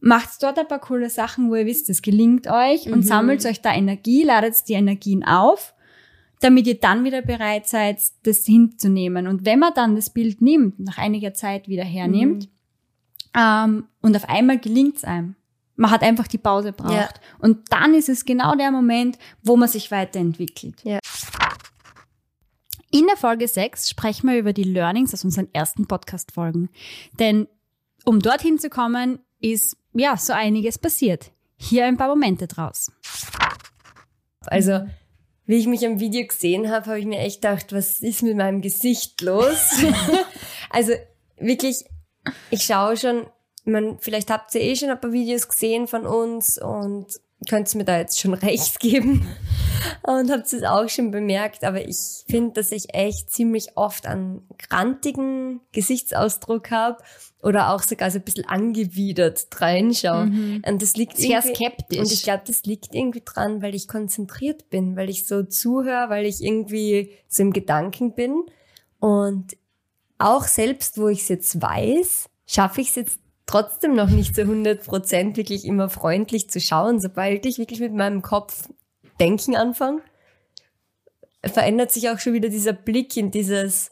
macht 0.00 0.42
dort 0.42 0.58
ein 0.58 0.66
paar 0.68 0.80
coole 0.80 1.10
Sachen, 1.10 1.50
wo 1.50 1.54
ihr 1.54 1.66
wisst, 1.66 1.90
es 1.90 2.02
gelingt 2.02 2.46
euch 2.48 2.90
und 2.90 3.02
sammelt 3.02 3.44
euch 3.46 3.60
da 3.60 3.72
Energie, 3.74 4.22
ladet 4.24 4.68
die 4.68 4.74
Energien 4.74 5.24
auf 5.24 5.74
damit 6.40 6.66
ihr 6.66 6.78
dann 6.78 7.04
wieder 7.04 7.22
bereit 7.22 7.66
seid, 7.66 8.00
das 8.24 8.44
hinzunehmen. 8.44 9.26
Und 9.26 9.44
wenn 9.44 9.58
man 9.58 9.72
dann 9.74 9.96
das 9.96 10.10
Bild 10.10 10.42
nimmt, 10.42 10.78
nach 10.78 10.98
einiger 10.98 11.34
Zeit 11.34 11.68
wieder 11.68 11.84
hernimmt, 11.84 12.48
ähm, 13.36 13.86
und 14.00 14.16
auf 14.16 14.28
einmal 14.28 14.58
gelingt's 14.58 15.04
einem. 15.04 15.36
Man 15.76 15.90
hat 15.90 16.02
einfach 16.02 16.26
die 16.26 16.38
Pause 16.38 16.72
braucht. 16.72 16.92
Ja. 16.92 17.08
Und 17.38 17.70
dann 17.70 17.92
ist 17.92 18.08
es 18.08 18.24
genau 18.24 18.54
der 18.54 18.70
Moment, 18.70 19.18
wo 19.42 19.56
man 19.56 19.68
sich 19.68 19.90
weiterentwickelt. 19.90 20.82
Ja. 20.84 21.00
In 22.90 23.06
der 23.06 23.18
Folge 23.18 23.46
6 23.46 23.90
sprechen 23.90 24.30
wir 24.30 24.38
über 24.38 24.54
die 24.54 24.64
Learnings 24.64 25.12
aus 25.12 25.22
unseren 25.22 25.52
ersten 25.52 25.86
Podcast-Folgen. 25.86 26.70
Denn 27.18 27.46
um 28.04 28.20
dorthin 28.20 28.58
zu 28.58 28.70
kommen, 28.70 29.18
ist 29.38 29.76
ja 29.92 30.16
so 30.16 30.32
einiges 30.32 30.78
passiert. 30.78 31.30
Hier 31.58 31.84
ein 31.84 31.98
paar 31.98 32.08
Momente 32.08 32.46
draus. 32.46 32.90
Also, 34.46 34.86
wie 35.46 35.56
ich 35.56 35.66
mich 35.66 35.86
am 35.86 36.00
Video 36.00 36.26
gesehen 36.26 36.70
habe, 36.70 36.86
habe 36.86 37.00
ich 37.00 37.06
mir 37.06 37.20
echt 37.20 37.42
gedacht, 37.42 37.72
was 37.72 38.00
ist 38.00 38.22
mit 38.22 38.36
meinem 38.36 38.62
Gesicht 38.62 39.20
los? 39.20 39.70
also 40.70 40.92
wirklich, 41.38 41.84
ich 42.50 42.64
schaue 42.64 42.96
schon, 42.96 43.26
man, 43.64 43.98
vielleicht 44.00 44.30
habt 44.30 44.54
ihr 44.54 44.60
eh 44.60 44.76
schon 44.76 44.90
ein 44.90 45.00
paar 45.00 45.12
Videos 45.12 45.48
gesehen 45.48 45.86
von 45.86 46.06
uns 46.06 46.58
und 46.58 47.06
könnt 47.48 47.72
mir 47.74 47.84
da 47.84 47.98
jetzt 47.98 48.20
schon 48.20 48.34
recht 48.34 48.80
geben 48.80 49.28
und 50.02 50.30
habt 50.30 50.52
es 50.52 50.62
auch 50.62 50.88
schon 50.88 51.10
bemerkt, 51.10 51.64
aber 51.64 51.86
ich 51.86 52.24
finde, 52.28 52.52
dass 52.52 52.72
ich 52.72 52.94
echt 52.94 53.30
ziemlich 53.30 53.76
oft 53.76 54.06
einen 54.06 54.46
grantigen 54.58 55.60
Gesichtsausdruck 55.72 56.70
habe 56.70 57.02
oder 57.42 57.72
auch 57.72 57.82
sogar 57.82 58.10
so 58.10 58.18
ein 58.18 58.24
bisschen 58.24 58.46
angewidert 58.46 59.46
reinschaue. 59.56 60.30
Und 60.66 60.82
das 60.82 60.96
liegt 60.96 61.16
Sehr 61.16 61.42
skeptisch. 61.42 61.98
Und 61.98 62.12
ich 62.12 62.22
glaube, 62.22 62.42
das 62.46 62.64
liegt 62.64 62.94
irgendwie 62.94 63.22
dran, 63.24 63.62
weil 63.62 63.74
ich 63.74 63.88
konzentriert 63.88 64.68
bin, 64.70 64.96
weil 64.96 65.10
ich 65.10 65.26
so 65.26 65.42
zuhöre, 65.42 66.08
weil 66.08 66.26
ich 66.26 66.42
irgendwie 66.42 67.12
so 67.28 67.42
im 67.42 67.52
Gedanken 67.52 68.14
bin. 68.14 68.44
Und 68.98 69.56
auch 70.18 70.44
selbst, 70.44 70.98
wo 70.98 71.08
ich 71.08 71.22
es 71.22 71.28
jetzt 71.28 71.62
weiß, 71.62 72.28
schaffe 72.46 72.80
ich 72.80 72.88
es 72.88 72.94
jetzt 72.96 73.20
trotzdem 73.46 73.94
noch 73.94 74.08
nicht 74.08 74.34
zu 74.34 74.42
100 74.42 74.84
Prozent 74.84 75.36
wirklich 75.36 75.64
immer 75.64 75.88
freundlich 75.88 76.50
zu 76.50 76.60
schauen. 76.60 77.00
Sobald 77.00 77.46
ich 77.46 77.58
wirklich 77.58 77.80
mit 77.80 77.94
meinem 77.94 78.22
Kopf 78.22 78.68
denken 79.20 79.56
anfange, 79.56 80.02
verändert 81.44 81.92
sich 81.92 82.08
auch 82.10 82.18
schon 82.18 82.32
wieder 82.32 82.48
dieser 82.48 82.72
Blick 82.72 83.16
in 83.16 83.30
dieses, 83.30 83.90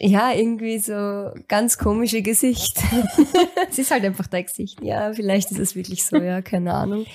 ja, 0.00 0.32
irgendwie 0.32 0.78
so 0.78 1.32
ganz 1.48 1.78
komische 1.78 2.22
Gesicht. 2.22 2.78
es 3.70 3.78
ist 3.78 3.90
halt 3.90 4.04
einfach 4.04 4.26
dein 4.26 4.46
Gesicht. 4.46 4.82
Ja, 4.82 5.12
vielleicht 5.12 5.50
ist 5.50 5.58
es 5.58 5.74
wirklich 5.74 6.04
so, 6.04 6.16
ja, 6.16 6.42
keine 6.42 6.74
Ahnung. 6.74 7.06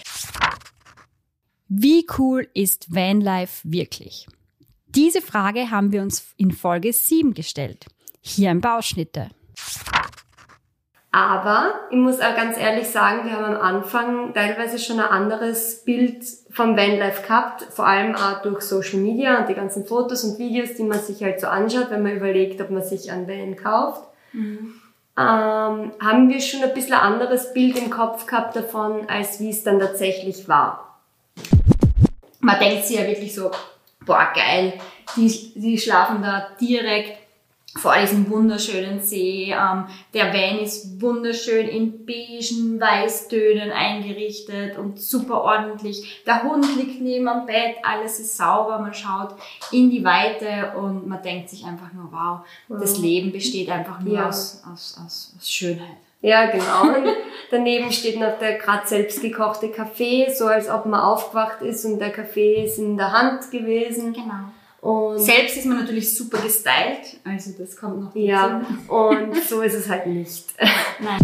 Wie 1.68 2.06
cool 2.18 2.48
ist 2.54 2.94
Vanlife 2.94 3.62
wirklich? 3.64 4.28
Diese 4.88 5.22
Frage 5.22 5.70
haben 5.70 5.92
wir 5.92 6.02
uns 6.02 6.34
in 6.36 6.52
Folge 6.52 6.92
7 6.92 7.36
gestellt. 7.36 7.86
Hier 8.22 8.50
ein 8.50 8.62
paar 8.62 8.80
Ausschnitte. 8.80 9.30
Aber 11.12 11.74
ich 11.90 11.98
muss 11.98 12.20
auch 12.20 12.36
ganz 12.36 12.58
ehrlich 12.58 12.88
sagen, 12.88 13.26
wir 13.26 13.34
haben 13.34 13.56
am 13.56 13.62
Anfang 13.62 14.32
teilweise 14.34 14.78
schon 14.78 15.00
ein 15.00 15.08
anderes 15.08 15.84
Bild 15.84 16.24
vom 16.52 16.78
Vanlife 16.78 17.24
gehabt, 17.24 17.64
vor 17.64 17.88
allem 17.88 18.16
auch 18.16 18.44
durch 18.44 18.62
Social 18.62 19.00
Media 19.00 19.40
und 19.40 19.50
die 19.50 19.56
ganzen 19.56 19.86
Fotos 19.88 20.24
und 20.24 20.38
Videos, 20.38 20.76
die 20.76 20.84
man 20.84 21.00
sich 21.00 21.24
halt 21.24 21.40
so 21.40 21.48
anschaut, 21.48 21.90
wenn 21.90 22.04
man 22.04 22.16
überlegt, 22.16 22.62
ob 22.62 22.70
man 22.70 22.84
sich 22.84 23.12
ein 23.12 23.28
Van 23.28 23.56
kauft. 23.56 24.04
Mhm. 24.34 24.76
Ähm, 25.18 25.92
haben 26.00 26.30
wir 26.30 26.40
schon 26.40 26.64
ein 26.64 26.74
bisschen 26.76 26.94
ein 26.94 27.00
anderes 27.00 27.54
Bild 27.54 27.78
im 27.78 27.90
Kopf 27.90 28.28
gehabt 28.28 28.56
davon, 28.56 29.10
als 29.10 29.40
wie 29.40 29.50
es 29.50 29.64
dann 29.64 29.80
tatsächlich 29.80 30.48
war. 30.48 31.00
Man 32.40 32.60
denkt 32.60 32.86
sich 32.86 33.00
ja 33.00 33.08
wirklich 33.08 33.34
so, 33.34 33.50
boah 34.06 34.30
geil, 34.34 34.74
die, 35.16 35.54
die 35.56 35.78
schlafen 35.78 36.22
da 36.22 36.48
direkt 36.62 37.19
vor 37.80 37.96
diesem 38.00 38.30
wunderschönen 38.30 39.02
See. 39.02 39.52
Ähm, 39.52 39.86
der 40.14 40.34
Van 40.34 40.60
ist 40.60 41.02
wunderschön 41.02 41.68
in 41.68 42.06
beigen 42.06 42.80
Weißtönen 42.80 43.72
eingerichtet 43.72 44.78
und 44.78 45.00
super 45.00 45.42
ordentlich. 45.42 46.24
Der 46.26 46.44
Hund 46.44 46.66
liegt 46.78 47.02
neben 47.02 47.28
am 47.28 47.46
Bett, 47.46 47.78
alles 47.84 48.20
ist 48.20 48.38
sauber, 48.38 48.80
man 48.80 48.94
schaut 48.94 49.36
in 49.72 49.90
die 49.90 50.04
Weite 50.04 50.74
und 50.78 51.08
man 51.08 51.22
denkt 51.22 51.50
sich 51.50 51.66
einfach 51.66 51.94
nur, 51.94 52.12
wow, 52.12 52.80
das 52.80 52.98
Leben 53.00 53.32
besteht 53.32 53.70
einfach 53.70 54.00
nur 54.02 54.16
ja. 54.16 54.28
aus, 54.28 54.62
aus, 54.72 55.00
aus, 55.04 55.34
aus 55.38 55.50
Schönheit. 55.50 55.98
Ja, 56.22 56.48
genau. 56.48 56.98
Und 56.98 57.16
daneben 57.50 57.92
steht 57.92 58.20
noch 58.20 58.38
der 58.40 58.58
gerade 58.58 58.86
selbst 58.86 59.22
gekochte 59.22 59.70
Kaffee, 59.70 60.30
so 60.30 60.48
als 60.48 60.70
ob 60.70 60.86
man 60.86 61.00
aufgewacht 61.00 61.62
ist 61.62 61.86
und 61.86 62.00
der 62.00 62.12
Kaffee 62.12 62.66
ist 62.66 62.78
in 62.78 62.98
der 62.98 63.14
Hand 63.14 63.50
gewesen. 63.52 64.12
Genau. 64.12 64.52
Und 64.82 65.20
Selbst 65.20 65.58
ist 65.58 65.66
man 65.66 65.80
natürlich 65.80 66.16
super 66.16 66.38
gestylt, 66.38 67.20
also 67.26 67.52
das 67.58 67.76
kommt 67.76 68.00
noch 68.00 68.08
dazu. 68.08 68.20
Ja, 68.20 68.62
und 68.88 69.36
so 69.36 69.62
ist 69.62 69.74
es 69.74 69.90
halt 69.90 70.08
nicht. 70.08 70.46
Nein. 71.00 71.20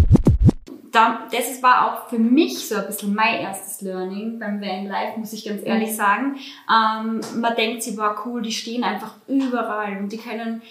das 0.91 1.63
war 1.63 1.87
auch 1.87 2.09
für 2.09 2.19
mich 2.19 2.67
so 2.67 2.75
ein 2.75 2.87
bisschen 2.87 3.15
mein 3.15 3.39
erstes 3.39 3.81
Learning 3.81 4.39
beim 4.39 4.59
Vanlife, 4.59 5.19
muss 5.19 5.31
ich 5.31 5.45
ganz 5.45 5.61
ehrlich 5.63 5.91
mhm. 5.91 5.95
sagen. 5.95 6.35
Ähm, 6.69 7.21
man 7.39 7.55
denkt 7.55 7.83
sich, 7.83 7.95
war 7.95 8.25
cool, 8.25 8.41
die 8.41 8.51
stehen 8.51 8.83
einfach 8.83 9.15
überall 9.27 9.97
und 9.99 10.11
die 10.11 10.17
können, 10.17 10.61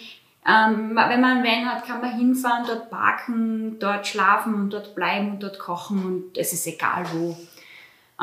ähm, 0.47 0.89
wenn 0.89 1.21
man 1.21 1.23
einen 1.23 1.43
Van 1.43 1.65
hat, 1.65 1.87
kann 1.87 2.01
man 2.01 2.15
hinfahren, 2.15 2.65
dort 2.67 2.91
parken, 2.91 3.77
dort 3.79 4.05
schlafen 4.05 4.53
und 4.53 4.69
dort 4.69 4.93
bleiben 4.93 5.31
und 5.31 5.43
dort 5.43 5.57
kochen 5.57 6.05
und 6.05 6.37
es 6.37 6.53
ist 6.53 6.67
egal 6.67 7.03
wo. 7.13 7.35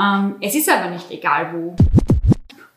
Ähm, 0.00 0.36
es 0.40 0.54
ist 0.54 0.70
aber 0.70 0.90
nicht 0.90 1.10
egal 1.10 1.52
wo 1.52 1.74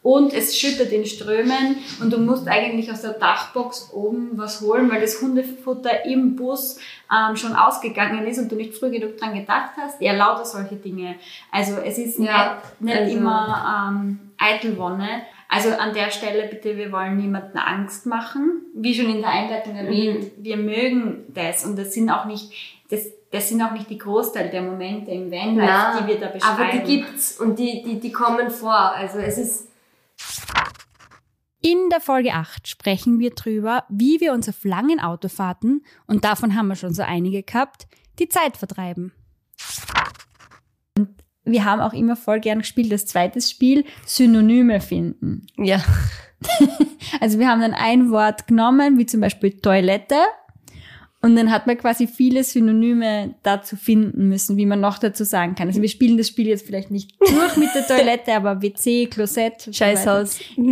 und 0.06 0.34
es 0.36 0.56
schüttet 0.56 0.92
in 0.92 1.04
Strömen 1.04 1.78
und 2.00 2.14
du 2.14 2.20
musst 2.20 2.48
eigentlich 2.48 2.92
aus 2.92 3.02
der 3.02 3.14
Dachbox 3.14 3.90
oben 3.92 4.34
was 4.36 4.62
holen, 4.62 4.88
weil 4.92 5.02
das 5.02 5.20
Hundefutter 5.20 6.06
im 6.06 6.36
Bus 6.36 6.78
ähm, 7.12 7.36
schon 7.36 7.56
ausgegangen 7.56 8.28
ist 8.28 8.38
und 8.38 8.52
du 8.52 8.56
nicht 8.56 8.76
früh 8.76 8.92
genug 8.92 9.18
dran 9.18 9.34
gedacht 9.34 9.72
hast. 9.82 10.00
Ja, 10.00 10.14
lauter 10.14 10.46
solche 10.46 10.76
Dinge. 10.76 11.16
Also 11.52 11.78
es 11.84 11.98
ist 11.98 12.20
ja, 12.20 12.62
nicht, 12.80 12.82
nicht 12.82 12.98
also. 12.98 13.18
immer 13.18 13.90
ähm, 13.90 14.20
Eitelwonne. 14.38 15.24
Also 15.50 15.72
an 15.72 15.96
der 15.96 16.12
Stelle 16.12 16.50
bitte, 16.50 16.78
wir 16.78 16.92
wollen 16.92 17.18
niemanden 17.18 17.58
Angst 17.58 18.06
machen. 18.06 18.62
Wie 18.76 18.94
schon 18.94 19.10
in 19.10 19.22
der 19.22 19.32
Einleitung 19.32 19.76
erwähnt, 19.76 20.38
mhm. 20.38 20.44
wir 20.44 20.58
mögen 20.58 21.24
das 21.30 21.66
und 21.66 21.80
das 21.80 21.96
sind 21.96 22.12
auch 22.12 22.26
nicht, 22.26 22.52
das, 22.92 23.08
das 23.32 23.50
sind 23.50 23.60
auch 23.60 23.72
nicht 23.72 23.90
die 23.90 23.98
Großteil 23.98 24.52
der 24.52 24.62
Momente 24.62 25.10
im 25.10 25.32
Vanlife, 25.32 26.04
die 26.04 26.08
wir 26.10 26.20
da 26.20 26.28
beschreiben. 26.28 26.62
Aber 26.62 26.72
die 26.72 26.98
gibt's 26.98 27.40
und 27.40 27.58
die, 27.58 27.82
die, 27.82 28.00
die 28.00 28.12
kommen 28.12 28.52
vor. 28.52 28.94
Also 28.94 29.18
es 29.18 29.40
ist, 29.40 29.70
in 31.66 31.90
der 31.90 32.00
Folge 32.00 32.34
8 32.34 32.68
sprechen 32.68 33.18
wir 33.18 33.32
drüber, 33.32 33.86
wie 33.90 34.22
wir 34.22 34.34
uns 34.34 34.48
auf 34.48 34.64
langen 34.64 35.00
Autofahrten, 35.00 35.84
und 36.06 36.24
davon 36.24 36.56
haben 36.56 36.68
wir 36.68 36.76
schon 36.76 36.94
so 36.94 37.02
einige 37.02 37.42
gehabt, 37.42 37.88
die 38.20 38.30
Zeit 38.30 38.56
vertreiben. 38.56 39.14
Und 40.96 41.10
wir 41.44 41.66
haben 41.66 41.82
auch 41.82 41.94
immer 41.94 42.16
voll 42.16 42.40
gern 42.40 42.60
gespielt, 42.60 42.92
das 42.92 43.08
zweite 43.08 43.42
Spiel, 43.42 43.84
Synonyme 44.06 44.80
finden. 44.80 45.48
Ja. 45.58 45.84
also 47.20 47.40
wir 47.40 47.48
haben 47.48 47.62
dann 47.62 47.74
ein 47.74 48.12
Wort 48.12 48.46
genommen, 48.46 49.00
wie 49.00 49.08
zum 49.08 49.22
Beispiel 49.22 49.60
Toilette, 49.60 50.20
und 51.26 51.36
dann 51.36 51.50
hat 51.50 51.66
man 51.66 51.76
quasi 51.76 52.06
viele 52.06 52.44
Synonyme 52.44 53.34
dazu 53.42 53.76
finden 53.76 54.30
müssen, 54.30 54.58
wie 54.58 54.68
man 54.68 54.80
noch 54.80 55.00
dazu 55.00 55.24
sagen 55.24 55.56
kann. 55.56 55.68
Also 55.68 55.82
wir 55.82 55.90
spielen 55.90 56.18
das 56.18 56.28
Spiel 56.28 56.46
jetzt 56.46 56.68
vielleicht 56.68 56.92
nicht 56.92 57.20
durch 57.20 57.58
mit 57.58 57.70
der 57.74 57.88
Toilette, 57.88 58.36
aber 58.36 58.62
WC, 58.62 59.08
Klosett. 59.08 59.68
Scheißhaus. 59.72 60.40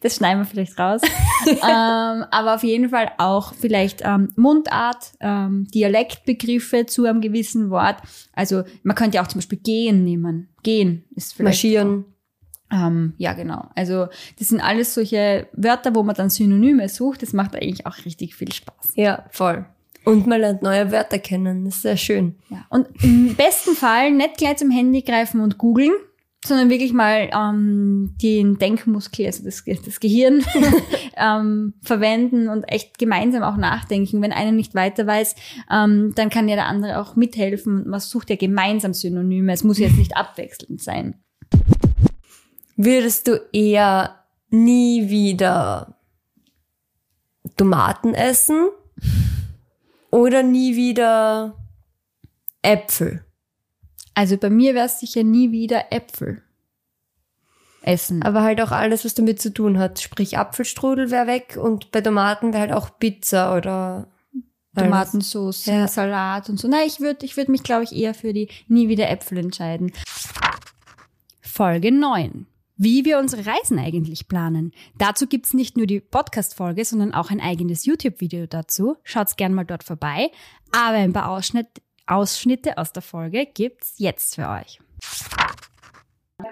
Das 0.00 0.16
schneiden 0.16 0.40
wir 0.40 0.46
vielleicht 0.46 0.78
raus. 0.78 1.02
ähm, 1.46 2.24
aber 2.30 2.54
auf 2.54 2.62
jeden 2.62 2.88
Fall 2.88 3.10
auch 3.18 3.52
vielleicht 3.52 4.02
ähm, 4.04 4.28
Mundart, 4.36 5.12
ähm, 5.20 5.66
Dialektbegriffe 5.74 6.86
zu 6.86 7.04
einem 7.04 7.20
gewissen 7.20 7.68
Wort. 7.68 7.96
Also 8.32 8.62
man 8.84 8.96
könnte 8.96 9.16
ja 9.16 9.22
auch 9.22 9.26
zum 9.26 9.40
Beispiel 9.40 9.58
gehen 9.58 10.04
nehmen. 10.04 10.48
Gehen 10.62 11.04
ist 11.14 11.34
vielleicht. 11.34 11.56
Marschieren. 11.56 12.04
Ähm, 12.70 13.14
ja, 13.16 13.34
genau. 13.34 13.68
Also 13.74 14.08
das 14.38 14.48
sind 14.48 14.60
alles 14.60 14.94
solche 14.94 15.48
Wörter, 15.52 15.94
wo 15.94 16.02
man 16.02 16.16
dann 16.16 16.30
Synonyme 16.30 16.88
sucht. 16.88 17.22
Das 17.22 17.32
macht 17.32 17.54
eigentlich 17.54 17.86
auch 17.86 17.96
richtig 18.04 18.34
viel 18.34 18.52
Spaß. 18.52 18.92
Ja, 18.94 19.24
voll. 19.30 19.66
Und 20.04 20.26
man 20.26 20.40
lernt 20.40 20.62
neue 20.62 20.92
Wörter 20.92 21.18
kennen. 21.18 21.64
Das 21.64 21.76
ist 21.76 21.82
sehr 21.82 21.96
schön. 21.96 22.36
Ja. 22.48 22.64
Und 22.70 22.88
im 23.02 23.34
besten 23.34 23.74
Fall 23.74 24.12
nicht 24.12 24.36
gleich 24.36 24.56
zum 24.56 24.70
Handy 24.70 25.02
greifen 25.02 25.40
und 25.40 25.58
googeln, 25.58 25.92
sondern 26.46 26.70
wirklich 26.70 26.92
mal 26.92 27.28
ähm, 27.32 28.14
den 28.22 28.56
Denkmuskel, 28.58 29.26
also 29.26 29.44
das, 29.44 29.64
das 29.84 29.98
Gehirn, 29.98 30.44
ähm, 31.16 31.74
verwenden 31.82 32.48
und 32.48 32.64
echt 32.64 32.98
gemeinsam 32.98 33.42
auch 33.42 33.56
nachdenken. 33.56 34.22
Wenn 34.22 34.32
einer 34.32 34.52
nicht 34.52 34.76
weiter 34.76 35.06
weiß, 35.08 35.34
ähm, 35.72 36.12
dann 36.14 36.30
kann 36.30 36.48
ja 36.48 36.54
der 36.54 36.66
andere 36.66 37.00
auch 37.00 37.16
mithelfen. 37.16 37.88
Man 37.88 38.00
sucht 38.00 38.30
ja 38.30 38.36
gemeinsam 38.36 38.94
Synonyme. 38.94 39.52
Es 39.52 39.64
muss 39.64 39.78
jetzt 39.78 39.98
nicht 39.98 40.16
abwechselnd 40.16 40.80
sein. 40.80 41.20
Würdest 42.76 43.26
du 43.26 43.40
eher 43.52 44.22
nie 44.50 45.08
wieder 45.08 45.96
Tomaten 47.56 48.12
essen 48.12 48.68
oder 50.10 50.42
nie 50.42 50.76
wieder 50.76 51.56
Äpfel? 52.60 53.24
Also 54.14 54.36
bei 54.36 54.50
mir 54.50 54.74
wäre 54.74 54.86
es 54.86 55.00
sicher 55.00 55.22
nie 55.24 55.52
wieder 55.52 55.90
Äpfel 55.90 56.42
essen. 57.80 58.22
Aber 58.22 58.42
halt 58.42 58.60
auch 58.60 58.72
alles, 58.72 59.06
was 59.06 59.14
damit 59.14 59.40
zu 59.40 59.54
tun 59.54 59.78
hat. 59.78 60.00
Sprich, 60.00 60.36
Apfelstrudel 60.36 61.10
wäre 61.10 61.26
weg 61.26 61.58
und 61.60 61.92
bei 61.92 62.02
Tomaten 62.02 62.52
wäre 62.52 62.62
halt 62.62 62.72
auch 62.72 62.98
Pizza 62.98 63.56
oder 63.56 64.08
Tomatensauce, 64.74 65.64
ja. 65.66 65.88
Salat 65.88 66.50
und 66.50 66.58
so. 66.58 66.68
Nein, 66.68 66.86
ich 66.86 67.00
würde 67.00 67.24
ich 67.24 67.38
würd 67.38 67.48
mich, 67.48 67.62
glaube 67.62 67.84
ich, 67.84 67.92
eher 67.92 68.12
für 68.12 68.34
die 68.34 68.50
nie 68.68 68.88
wieder 68.88 69.08
Äpfel 69.08 69.38
entscheiden. 69.38 69.92
Folge 71.40 71.90
9 71.90 72.46
wie 72.76 73.04
wir 73.04 73.18
unsere 73.18 73.46
Reisen 73.46 73.78
eigentlich 73.78 74.28
planen. 74.28 74.72
Dazu 74.98 75.26
gibt's 75.26 75.54
nicht 75.54 75.76
nur 75.76 75.86
die 75.86 76.00
Podcast-Folge, 76.00 76.84
sondern 76.84 77.14
auch 77.14 77.30
ein 77.30 77.40
eigenes 77.40 77.86
YouTube-Video 77.86 78.46
dazu. 78.46 78.96
Schaut's 79.02 79.36
gern 79.36 79.54
mal 79.54 79.64
dort 79.64 79.84
vorbei. 79.84 80.30
Aber 80.72 80.96
ein 80.96 81.12
paar 81.12 81.30
Ausschnitt, 81.30 81.68
Ausschnitte 82.06 82.78
aus 82.78 82.92
der 82.92 83.02
Folge 83.02 83.46
gibt's 83.46 83.94
jetzt 83.98 84.34
für 84.34 84.48
euch. 84.48 84.78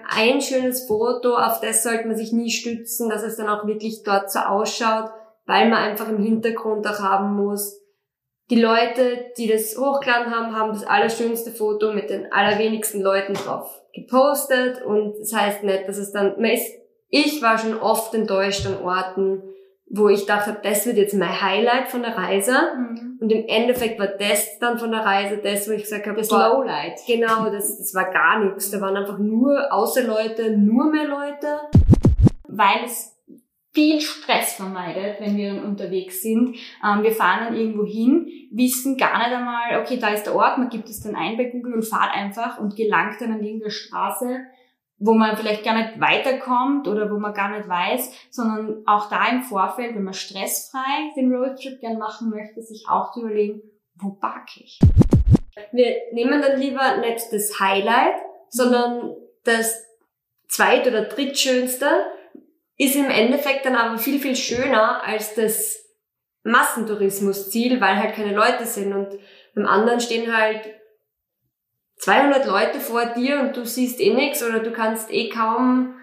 Ein 0.09 0.41
schönes 0.41 0.87
Foto, 0.87 1.35
auf 1.35 1.61
das 1.61 1.83
sollte 1.83 2.07
man 2.07 2.17
sich 2.17 2.31
nie 2.31 2.49
stützen, 2.49 3.09
dass 3.09 3.21
es 3.21 3.37
dann 3.37 3.49
auch 3.49 3.67
wirklich 3.67 4.03
dort 4.03 4.31
so 4.31 4.39
ausschaut, 4.39 5.11
weil 5.45 5.69
man 5.69 5.79
einfach 5.79 6.09
im 6.09 6.23
Hintergrund 6.23 6.87
auch 6.87 6.99
haben 6.99 7.35
muss. 7.35 7.79
Die 8.49 8.59
Leute, 8.59 9.31
die 9.37 9.47
das 9.47 9.77
hochgeladen 9.77 10.33
haben, 10.33 10.55
haben 10.55 10.73
das 10.73 10.83
allerschönste 10.83 11.51
Foto 11.51 11.93
mit 11.93 12.09
den 12.09 12.31
allerwenigsten 12.31 13.01
Leuten 13.01 13.33
drauf 13.33 13.84
gepostet 13.95 14.83
und 14.83 15.17
das 15.19 15.33
heißt 15.33 15.63
nicht, 15.63 15.87
dass 15.87 15.97
es 15.97 16.11
dann, 16.11 16.35
man 16.35 16.51
ist, 16.51 16.71
ich 17.09 17.41
war 17.41 17.57
schon 17.57 17.79
oft 17.79 18.13
enttäuscht 18.13 18.65
an 18.65 18.83
Orten, 18.83 19.41
wo 19.89 20.09
ich 20.09 20.25
dachte, 20.25 20.57
das 20.61 20.85
wird 20.85 20.97
jetzt 20.97 21.13
mein 21.13 21.41
Highlight 21.41 21.87
von 21.87 22.01
der 22.01 22.17
Reise. 22.17 22.53
Mhm. 22.75 23.17
Und 23.21 23.31
im 23.31 23.45
Endeffekt 23.47 23.99
war 23.99 24.07
das 24.07 24.59
dann 24.59 24.77
von 24.77 24.91
der 24.91 25.05
Reise 25.05 25.37
das, 25.37 25.67
wo 25.67 25.71
ich 25.71 25.83
gesagt 25.83 26.07
habe, 26.07 26.17
das 26.17 26.31
Lowlight. 26.31 26.99
Genau, 27.07 27.49
das, 27.49 27.77
das 27.77 27.93
war 27.93 28.11
gar 28.11 28.43
nichts. 28.43 28.71
Da 28.71 28.81
waren 28.81 28.97
einfach 28.97 29.19
nur 29.19 29.71
außer 29.71 30.03
Leute, 30.03 30.57
nur 30.57 30.91
mehr 30.91 31.07
Leute. 31.07 31.59
Weil 32.47 32.85
es 32.85 33.14
viel 33.75 33.99
Stress 33.99 34.53
vermeidet, 34.53 35.19
wenn 35.19 35.35
wir 35.35 35.53
dann 35.53 35.65
unterwegs 35.65 36.21
sind. 36.21 36.55
Ähm, 36.83 37.03
wir 37.03 37.11
fahren 37.11 37.45
dann 37.45 37.55
irgendwo 37.55 37.85
hin, 37.85 38.27
wissen 38.51 38.97
gar 38.97 39.17
nicht 39.17 39.35
einmal, 39.35 39.81
okay, 39.81 39.97
da 39.99 40.09
ist 40.09 40.23
der 40.23 40.35
Ort, 40.35 40.57
man 40.57 40.69
gibt 40.69 40.89
es 40.89 41.01
dann 41.01 41.15
ein 41.15 41.37
bei 41.37 41.45
Google 41.45 41.73
und 41.73 41.85
fahrt 41.85 42.15
einfach 42.15 42.57
und 42.57 42.75
gelangt 42.77 43.19
dann 43.19 43.33
an 43.33 43.43
irgendeine 43.43 43.71
Straße, 43.71 44.39
wo 44.97 45.13
man 45.13 45.35
vielleicht 45.35 45.65
gar 45.65 45.75
nicht 45.75 45.99
weiterkommt 45.99 46.87
oder 46.87 47.11
wo 47.11 47.19
man 47.19 47.33
gar 47.33 47.49
nicht 47.49 47.67
weiß, 47.67 48.13
sondern 48.31 48.83
auch 48.87 49.09
da 49.09 49.27
im 49.27 49.43
Vorfeld, 49.43 49.93
wenn 49.93 50.05
man 50.05 50.13
stressfrei 50.13 51.11
den 51.17 51.33
Roadtrip 51.33 51.81
gern 51.81 51.97
machen 51.97 52.29
möchte, 52.29 52.61
sich 52.61 52.85
auch 52.89 53.11
zu 53.11 53.21
überlegen, 53.21 53.61
wo 53.95 54.11
park 54.11 54.47
ich? 54.55 54.79
Wir 55.73 55.95
nehmen 56.13 56.41
dann 56.41 56.59
lieber 56.59 56.97
nicht 56.97 57.27
das 57.31 57.59
Highlight, 57.59 58.15
sondern 58.49 59.15
das 59.43 59.85
zweit- 60.47 60.87
oder 60.87 61.03
drittschönste, 61.03 61.87
ist 62.77 62.95
im 62.95 63.09
Endeffekt 63.09 63.65
dann 63.65 63.75
aber 63.75 63.97
viel, 63.97 64.19
viel 64.19 64.35
schöner 64.35 65.03
als 65.03 65.35
das 65.35 65.85
Massentourismusziel, 66.43 67.81
weil 67.81 67.97
halt 67.97 68.15
keine 68.15 68.35
Leute 68.35 68.65
sind 68.65 68.93
und 68.93 69.17
beim 69.55 69.65
anderen 69.65 69.99
stehen 69.99 70.35
halt 70.35 70.61
200 71.97 72.45
Leute 72.45 72.79
vor 72.79 73.05
dir 73.05 73.39
und 73.39 73.55
du 73.55 73.65
siehst 73.65 73.99
eh 73.99 74.13
nichts 74.13 74.43
oder 74.43 74.59
du 74.59 74.71
kannst 74.71 75.11
eh 75.11 75.29
kaum. 75.29 75.95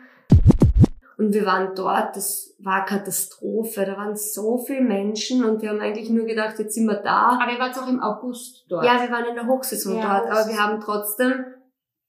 Und 1.19 1.35
wir 1.35 1.47
waren 1.47 1.75
dort, 1.77 2.17
das 2.17 2.57
war 2.59 2.85
Katastrophe. 2.85 3.85
Da 3.85 3.97
waren 3.97 4.17
so 4.17 4.59
viele 4.59 4.81
Menschen 4.81 5.45
und 5.45 5.63
wir 5.63 5.69
haben 5.69 5.81
eigentlich 5.81 6.11
nur 6.11 6.27
gedacht, 6.27 6.59
jetzt 6.59 6.75
sind 6.75 6.87
wir 6.87 6.97
da. 6.97 7.39
Aber 7.41 7.53
ihr 7.53 7.59
wart 7.61 7.79
auch 7.79 7.87
im 7.87 8.01
August 8.01 8.65
dort. 8.69 8.85
Ja, 8.85 9.01
wir 9.01 9.11
waren 9.11 9.27
in 9.27 9.35
der 9.37 9.47
Hochsaison 9.47 9.99
Ja, 9.99 10.19
dort, 10.19 10.31
aber 10.31 10.49
wir 10.49 10.59
haben 10.59 10.81
trotzdem 10.81 11.45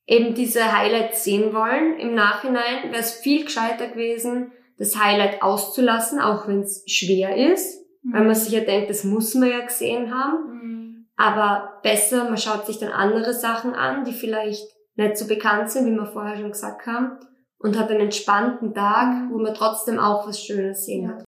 eben 0.05 0.33
diese 0.35 0.77
Highlights 0.77 1.23
sehen 1.23 1.53
wollen. 1.53 1.97
Im 1.99 2.15
Nachhinein 2.15 2.91
wäre 2.91 3.01
es 3.01 3.13
viel 3.13 3.45
gescheiter 3.45 3.87
gewesen, 3.87 4.51
das 4.77 4.97
Highlight 4.97 5.41
auszulassen, 5.41 6.19
auch 6.19 6.47
wenn 6.47 6.61
es 6.61 6.83
schwer 6.87 7.53
ist, 7.53 7.85
weil 8.03 8.25
man 8.25 8.35
sich 8.35 8.51
ja 8.51 8.61
denkt, 8.61 8.89
das 8.89 9.03
muss 9.03 9.33
man 9.35 9.49
ja 9.49 9.61
gesehen 9.61 10.13
haben. 10.13 10.49
Mhm. 10.51 11.07
Aber 11.15 11.79
besser, 11.83 12.25
man 12.25 12.37
schaut 12.37 12.65
sich 12.65 12.79
dann 12.79 12.91
andere 12.91 13.33
Sachen 13.33 13.73
an, 13.73 14.03
die 14.03 14.13
vielleicht 14.13 14.67
nicht 14.95 15.17
so 15.17 15.27
bekannt 15.27 15.69
sind, 15.69 15.85
wie 15.85 15.95
wir 15.95 16.05
vorher 16.05 16.37
schon 16.37 16.51
gesagt 16.51 16.85
haben, 16.85 17.19
und 17.59 17.77
hat 17.77 17.89
einen 17.89 18.01
entspannten 18.01 18.73
Tag, 18.73 19.29
wo 19.31 19.37
man 19.37 19.53
trotzdem 19.53 19.99
auch 19.99 20.27
was 20.27 20.43
Schönes 20.43 20.85
sehen 20.85 21.09
hat. 21.09 21.23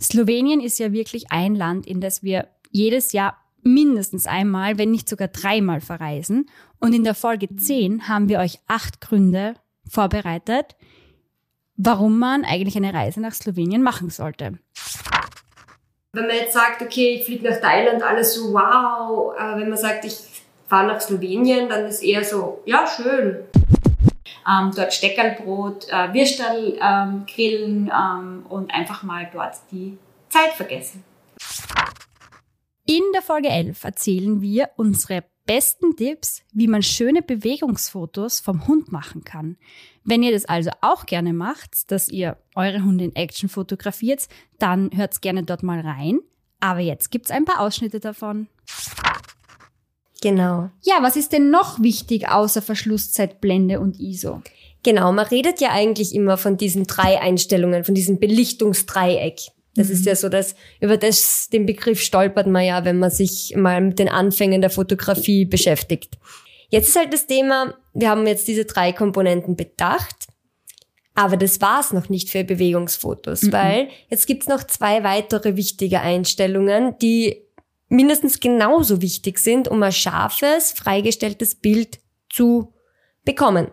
Slowenien 0.00 0.60
ist 0.60 0.78
ja 0.78 0.92
wirklich 0.92 1.30
ein 1.30 1.54
Land, 1.54 1.86
in 1.86 2.00
das 2.00 2.22
wir 2.22 2.48
jedes 2.70 3.12
Jahr 3.12 3.36
mindestens 3.62 4.26
einmal, 4.26 4.78
wenn 4.78 4.90
nicht 4.90 5.08
sogar 5.08 5.28
dreimal 5.28 5.80
verreisen. 5.80 6.48
Und 6.80 6.94
in 6.94 7.04
der 7.04 7.14
Folge 7.14 7.54
10 7.54 8.08
haben 8.08 8.28
wir 8.28 8.38
euch 8.38 8.60
acht 8.66 9.00
Gründe 9.00 9.54
vorbereitet, 9.88 10.76
warum 11.76 12.18
man 12.18 12.44
eigentlich 12.44 12.76
eine 12.76 12.92
Reise 12.92 13.20
nach 13.20 13.34
Slowenien 13.34 13.82
machen 13.82 14.10
sollte. 14.10 14.58
Wenn 16.12 16.26
man 16.26 16.36
jetzt 16.36 16.54
sagt, 16.54 16.82
okay, 16.82 17.16
ich 17.16 17.24
fliege 17.24 17.48
nach 17.48 17.60
Thailand, 17.60 18.02
alles 18.02 18.34
so 18.34 18.52
wow, 18.52 19.34
aber 19.38 19.60
wenn 19.60 19.68
man 19.68 19.78
sagt, 19.78 20.04
ich 20.04 20.18
fahre 20.66 20.86
nach 20.86 21.00
Slowenien, 21.00 21.68
dann 21.68 21.86
ist 21.86 22.02
eher 22.02 22.24
so, 22.24 22.62
ja, 22.64 22.86
schön. 22.86 23.44
Ähm, 24.48 24.72
dort 24.74 24.94
Steckerlbrot, 24.94 25.88
äh, 25.88 26.14
Würstel 26.14 26.78
ähm, 26.80 27.24
grillen 27.26 27.90
ähm, 27.94 28.46
und 28.48 28.72
einfach 28.72 29.02
mal 29.02 29.28
dort 29.32 29.54
die 29.70 29.98
Zeit 30.30 30.52
vergessen. 30.52 31.04
In 32.90 33.02
der 33.12 33.20
Folge 33.20 33.50
11 33.50 33.84
erzählen 33.84 34.40
wir 34.40 34.70
unsere 34.76 35.22
besten 35.44 35.94
Tipps, 35.94 36.40
wie 36.54 36.68
man 36.68 36.82
schöne 36.82 37.20
Bewegungsfotos 37.20 38.40
vom 38.40 38.66
Hund 38.66 38.90
machen 38.90 39.24
kann. 39.24 39.58
Wenn 40.04 40.22
ihr 40.22 40.32
das 40.32 40.46
also 40.46 40.70
auch 40.80 41.04
gerne 41.04 41.34
macht, 41.34 41.92
dass 41.92 42.08
ihr 42.08 42.38
eure 42.54 42.82
Hunde 42.82 43.04
in 43.04 43.14
Action 43.14 43.50
fotografiert, 43.50 44.26
dann 44.58 44.88
hört's 44.94 45.20
gerne 45.20 45.42
dort 45.42 45.62
mal 45.62 45.80
rein. 45.80 46.20
Aber 46.60 46.80
jetzt 46.80 47.10
gibt's 47.10 47.30
ein 47.30 47.44
paar 47.44 47.60
Ausschnitte 47.60 48.00
davon. 48.00 48.48
Genau. 50.22 50.70
Ja, 50.80 51.02
was 51.02 51.16
ist 51.16 51.34
denn 51.34 51.50
noch 51.50 51.82
wichtig 51.82 52.30
außer 52.30 52.62
Verschlusszeit, 52.62 53.42
Blende 53.42 53.80
und 53.80 54.00
ISO? 54.00 54.40
Genau, 54.82 55.12
man 55.12 55.26
redet 55.26 55.60
ja 55.60 55.72
eigentlich 55.72 56.14
immer 56.14 56.38
von 56.38 56.56
diesen 56.56 56.86
drei 56.86 57.20
Einstellungen, 57.20 57.84
von 57.84 57.94
diesem 57.94 58.18
Belichtungsdreieck. 58.18 59.40
Das 59.78 59.90
ist 59.90 60.04
ja 60.04 60.16
so, 60.16 60.28
dass 60.28 60.56
über 60.80 60.96
das, 60.96 61.48
den 61.50 61.64
Begriff 61.64 62.02
stolpert 62.02 62.48
man 62.48 62.64
ja, 62.64 62.84
wenn 62.84 62.98
man 62.98 63.10
sich 63.10 63.54
mal 63.56 63.80
mit 63.80 63.98
den 63.98 64.08
Anfängen 64.08 64.60
der 64.60 64.70
Fotografie 64.70 65.44
beschäftigt. 65.44 66.18
Jetzt 66.68 66.88
ist 66.88 66.96
halt 66.98 67.12
das 67.12 67.26
Thema, 67.26 67.74
wir 67.94 68.10
haben 68.10 68.26
jetzt 68.26 68.48
diese 68.48 68.64
drei 68.64 68.92
Komponenten 68.92 69.56
bedacht, 69.56 70.26
aber 71.14 71.36
das 71.36 71.60
war's 71.60 71.92
noch 71.92 72.08
nicht 72.08 72.28
für 72.30 72.44
Bewegungsfotos, 72.44 73.50
weil 73.52 73.88
jetzt 74.10 74.26
gibt's 74.26 74.48
noch 74.48 74.64
zwei 74.64 75.02
weitere 75.02 75.56
wichtige 75.56 76.00
Einstellungen, 76.00 76.96
die 77.00 77.42
mindestens 77.88 78.40
genauso 78.40 79.00
wichtig 79.00 79.38
sind, 79.38 79.68
um 79.68 79.82
ein 79.82 79.92
scharfes, 79.92 80.72
freigestelltes 80.72 81.54
Bild 81.54 82.00
zu 82.28 82.72
bekommen. 83.24 83.68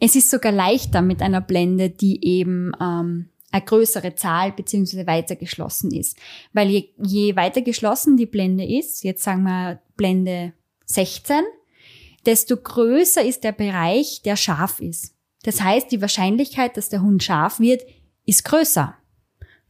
Es 0.00 0.14
ist 0.14 0.30
sogar 0.30 0.52
leichter 0.52 1.02
mit 1.02 1.22
einer 1.22 1.40
Blende, 1.40 1.90
die 1.90 2.24
eben 2.24 2.72
ähm, 2.80 3.30
eine 3.50 3.64
größere 3.64 4.14
Zahl 4.14 4.52
beziehungsweise 4.52 5.06
weiter 5.06 5.36
geschlossen 5.36 5.92
ist. 5.92 6.16
Weil 6.52 6.68
je, 6.68 6.88
je 7.02 7.36
weiter 7.36 7.62
geschlossen 7.62 8.16
die 8.16 8.26
Blende 8.26 8.64
ist, 8.64 9.04
jetzt 9.04 9.22
sagen 9.22 9.44
wir 9.44 9.80
Blende 9.96 10.52
16, 10.86 11.42
desto 12.26 12.56
größer 12.56 13.22
ist 13.24 13.44
der 13.44 13.52
Bereich, 13.52 14.22
der 14.22 14.36
scharf 14.36 14.80
ist. 14.80 15.14
Das 15.44 15.62
heißt, 15.62 15.90
die 15.90 16.00
Wahrscheinlichkeit, 16.00 16.76
dass 16.76 16.88
der 16.88 17.02
Hund 17.02 17.22
scharf 17.22 17.60
wird, 17.60 17.82
ist 18.26 18.44
größer. 18.44 18.94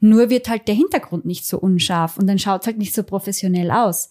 Nur 0.01 0.31
wird 0.31 0.49
halt 0.49 0.69
der 0.69 0.75
Hintergrund 0.75 1.25
nicht 1.25 1.47
so 1.47 1.59
unscharf 1.59 2.19
und 2.19 2.27
dann 2.27 2.39
schaut 2.39 2.63
es 2.63 2.67
halt 2.67 2.79
nicht 2.79 2.95
so 2.95 3.03
professionell 3.03 3.71
aus. 3.71 4.11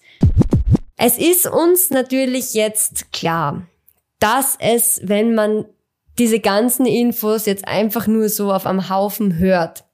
Es 0.97 1.17
ist 1.17 1.45
uns 1.45 1.89
natürlich 1.89 2.53
jetzt 2.53 3.11
klar, 3.11 3.67
dass 4.19 4.57
es, 4.59 5.01
wenn 5.03 5.35
man 5.35 5.65
diese 6.19 6.39
ganzen 6.39 6.85
Infos 6.85 7.45
jetzt 7.45 7.67
einfach 7.67 8.07
nur 8.07 8.29
so 8.29 8.51
auf 8.51 8.65
am 8.65 8.89
Haufen 8.89 9.37
hört, 9.37 9.85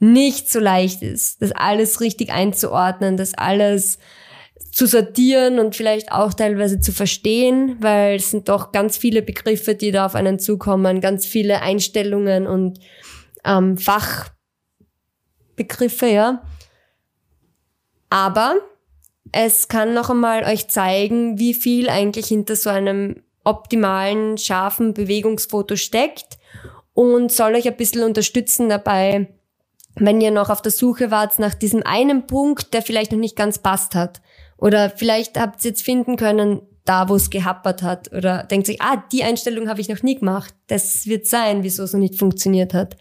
nicht 0.00 0.50
so 0.50 0.60
leicht 0.60 1.02
ist, 1.02 1.42
das 1.42 1.52
alles 1.52 2.00
richtig 2.00 2.30
einzuordnen, 2.30 3.16
das 3.16 3.34
alles 3.34 3.98
zu 4.70 4.86
sortieren 4.86 5.58
und 5.58 5.74
vielleicht 5.74 6.12
auch 6.12 6.34
teilweise 6.34 6.78
zu 6.78 6.92
verstehen, 6.92 7.76
weil 7.80 8.16
es 8.16 8.30
sind 8.30 8.48
doch 8.48 8.70
ganz 8.70 8.96
viele 8.96 9.22
Begriffe, 9.22 9.74
die 9.74 9.90
da 9.90 10.06
auf 10.06 10.14
einen 10.14 10.38
zukommen, 10.38 11.00
ganz 11.00 11.26
viele 11.26 11.62
Einstellungen 11.62 12.46
und 12.46 12.78
ähm, 13.44 13.76
Fachbegriffe, 13.76 16.06
ja. 16.06 16.42
Aber 18.10 18.56
es 19.32 19.68
kann 19.68 19.94
noch 19.94 20.10
einmal 20.10 20.44
euch 20.44 20.68
zeigen, 20.68 21.38
wie 21.38 21.54
viel 21.54 21.88
eigentlich 21.88 22.26
hinter 22.26 22.56
so 22.56 22.70
einem 22.70 23.22
optimalen, 23.48 24.38
scharfen 24.38 24.94
Bewegungsfoto 24.94 25.76
steckt 25.76 26.38
und 26.92 27.32
soll 27.32 27.54
euch 27.54 27.66
ein 27.66 27.76
bisschen 27.76 28.02
unterstützen 28.02 28.68
dabei, 28.68 29.28
wenn 29.96 30.20
ihr 30.20 30.30
noch 30.30 30.50
auf 30.50 30.62
der 30.62 30.72
Suche 30.72 31.10
wart 31.10 31.38
nach 31.38 31.54
diesem 31.54 31.82
einen 31.84 32.26
Punkt, 32.26 32.74
der 32.74 32.82
vielleicht 32.82 33.12
noch 33.12 33.18
nicht 33.18 33.36
ganz 33.36 33.58
passt 33.58 33.94
hat. 33.94 34.20
Oder 34.56 34.90
vielleicht 34.90 35.38
habt 35.38 35.64
ihr 35.64 35.70
jetzt 35.70 35.82
finden 35.82 36.16
können, 36.16 36.62
da 36.84 37.08
wo 37.08 37.14
es 37.14 37.30
gehappert 37.30 37.82
hat. 37.82 38.12
Oder 38.12 38.44
denkt 38.44 38.68
euch, 38.68 38.80
ah, 38.80 39.02
die 39.12 39.22
Einstellung 39.22 39.68
habe 39.68 39.80
ich 39.80 39.88
noch 39.88 40.02
nie 40.02 40.18
gemacht. 40.18 40.54
Das 40.66 41.06
wird 41.06 41.26
sein, 41.26 41.62
wieso 41.62 41.84
es 41.84 41.92
noch 41.92 42.00
nicht 42.00 42.18
funktioniert 42.18 42.74
hat. 42.74 42.96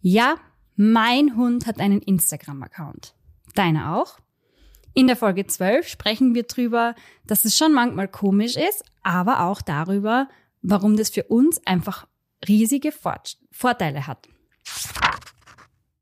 Ja, 0.00 0.36
mein 0.76 1.36
Hund 1.36 1.66
hat 1.66 1.78
einen 1.78 2.00
Instagram-Account. 2.00 3.14
Deiner 3.54 3.96
auch? 3.96 4.18
In 4.94 5.06
der 5.06 5.16
Folge 5.16 5.46
12 5.46 5.88
sprechen 5.88 6.34
wir 6.34 6.42
drüber, 6.42 6.94
dass 7.26 7.44
es 7.44 7.56
schon 7.56 7.72
manchmal 7.72 8.08
komisch 8.08 8.56
ist, 8.56 8.84
aber 9.02 9.46
auch 9.46 9.62
darüber, 9.62 10.28
warum 10.60 10.96
das 10.96 11.10
für 11.10 11.24
uns 11.24 11.60
einfach 11.66 12.06
riesige 12.46 12.92
Fort 12.92 13.38
Vorteile 13.50 14.06
hat. 14.06 14.28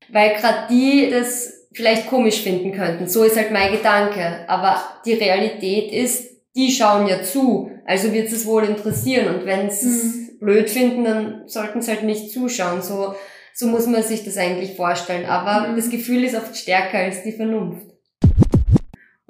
Weil 0.09 0.35
gerade 0.35 0.66
die 0.68 1.09
das 1.11 1.61
vielleicht 1.72 2.09
komisch 2.09 2.42
finden 2.42 2.72
könnten. 2.72 3.09
So 3.09 3.22
ist 3.22 3.37
halt 3.37 3.53
mein 3.53 3.72
Gedanke. 3.72 4.44
Aber 4.48 4.83
die 5.05 5.14
Realität 5.14 5.92
ist, 5.92 6.29
die 6.57 6.72
schauen 6.72 7.07
ja 7.07 7.22
zu. 7.22 7.70
Also 7.87 8.12
wird 8.12 8.33
es 8.33 8.44
wohl 8.44 8.64
interessieren. 8.64 9.35
Und 9.35 9.46
wenn 9.46 9.70
sie 9.70 9.88
es 9.88 10.38
blöd 10.40 10.68
finden, 10.68 11.05
dann 11.05 11.48
sollten 11.48 11.81
sie 11.81 11.92
halt 11.92 12.03
nicht 12.03 12.33
zuschauen. 12.33 12.83
So, 12.83 13.14
so 13.55 13.66
muss 13.68 13.87
man 13.87 14.03
sich 14.03 14.24
das 14.24 14.37
eigentlich 14.37 14.74
vorstellen. 14.74 15.26
Aber 15.26 15.74
das 15.76 15.90
Gefühl 15.90 16.24
ist 16.24 16.35
oft 16.35 16.57
stärker 16.57 16.98
als 16.98 17.22
die 17.22 17.33
Vernunft. 17.33 17.87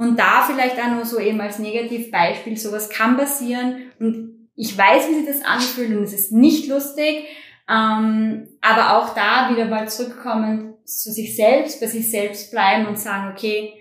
Und 0.01 0.19
da 0.19 0.43
vielleicht 0.47 0.79
auch 0.81 0.91
nur 0.95 1.05
so 1.05 1.19
eben 1.19 1.39
als 1.43 1.59
Negativbeispiel, 1.59 2.57
sowas 2.57 2.89
kann 2.89 3.19
passieren 3.19 3.93
und 3.99 4.49
ich 4.57 4.77
weiß, 4.77 5.09
wie 5.11 5.15
sich 5.15 5.27
das 5.27 5.45
anfühlt 5.45 5.95
und 5.95 6.03
es 6.03 6.15
ist 6.15 6.33
nicht 6.33 6.69
lustig, 6.69 7.25
ähm, 7.69 8.49
aber 8.63 8.97
auch 8.97 9.15
da 9.15 9.51
wieder 9.53 9.67
mal 9.67 9.91
zurückkommen 9.91 10.73
zu 10.87 11.13
sich 11.13 11.37
selbst, 11.37 11.81
bei 11.83 11.87
sich 11.87 12.11
selbst 12.11 12.51
bleiben 12.51 12.87
und 12.87 12.99
sagen, 12.99 13.31
okay, 13.33 13.75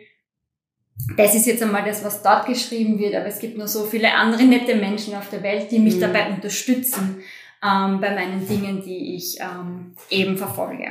das 1.15 1.35
ist 1.35 1.45
jetzt 1.47 1.63
einmal 1.63 1.85
das, 1.85 2.03
was 2.03 2.21
dort 2.21 2.45
geschrieben 2.47 2.99
wird, 2.99 3.15
aber 3.15 3.27
es 3.27 3.39
gibt 3.39 3.57
nur 3.57 3.69
so 3.69 3.85
viele 3.85 4.13
andere 4.13 4.43
nette 4.43 4.75
Menschen 4.75 5.15
auf 5.15 5.29
der 5.29 5.41
Welt, 5.41 5.71
die 5.71 5.79
mich 5.79 5.95
Mhm. 5.95 6.01
dabei 6.01 6.29
unterstützen. 6.31 7.23
ähm, 7.61 7.99
bei 7.99 8.13
meinen 8.15 8.45
Dingen, 8.47 8.81
die 8.83 9.15
ich 9.15 9.37
ähm, 9.41 9.93
eben 10.09 10.37
verfolge. 10.37 10.85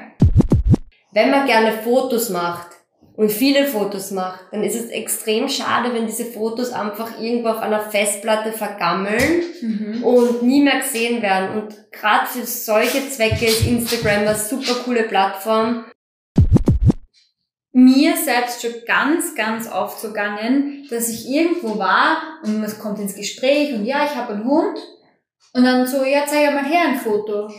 Wenn 1.12 1.30
man 1.30 1.46
gerne 1.46 1.72
Fotos 1.72 2.28
macht 2.30 2.77
und 3.18 3.32
viele 3.32 3.66
Fotos 3.66 4.12
macht, 4.12 4.44
dann 4.52 4.62
ist 4.62 4.76
es 4.76 4.90
extrem 4.90 5.48
schade, 5.48 5.92
wenn 5.92 6.06
diese 6.06 6.24
Fotos 6.24 6.70
einfach 6.70 7.20
irgendwo 7.20 7.48
auf 7.48 7.58
einer 7.58 7.80
Festplatte 7.80 8.52
vergammeln 8.52 9.42
mhm. 9.60 10.04
und 10.04 10.42
nie 10.44 10.62
mehr 10.62 10.78
gesehen 10.78 11.20
werden. 11.20 11.60
Und 11.60 11.90
gerade 11.90 12.26
für 12.26 12.46
solche 12.46 13.10
Zwecke 13.10 13.46
ist 13.46 13.66
Instagram 13.66 14.20
eine 14.20 14.36
super 14.36 14.74
coole 14.84 15.02
Plattform, 15.02 15.84
mir 17.72 18.16
selbst 18.16 18.62
schon 18.62 18.74
ganz, 18.86 19.34
ganz 19.34 19.68
oft 19.68 19.98
so 19.98 20.08
gegangen, 20.08 20.86
dass 20.88 21.08
ich 21.08 21.28
irgendwo 21.28 21.76
war 21.76 22.18
und 22.44 22.60
man 22.60 22.78
kommt 22.78 23.00
ins 23.00 23.16
Gespräch 23.16 23.74
und 23.74 23.84
ja, 23.84 24.04
ich 24.04 24.14
habe 24.14 24.34
einen 24.34 24.44
Hund 24.44 24.78
und 25.54 25.64
dann 25.64 25.84
so, 25.88 26.04
ja, 26.04 26.24
zeig 26.24 26.54
mal 26.54 26.64
her 26.64 26.82
ein 26.86 26.98
Foto. 26.98 27.52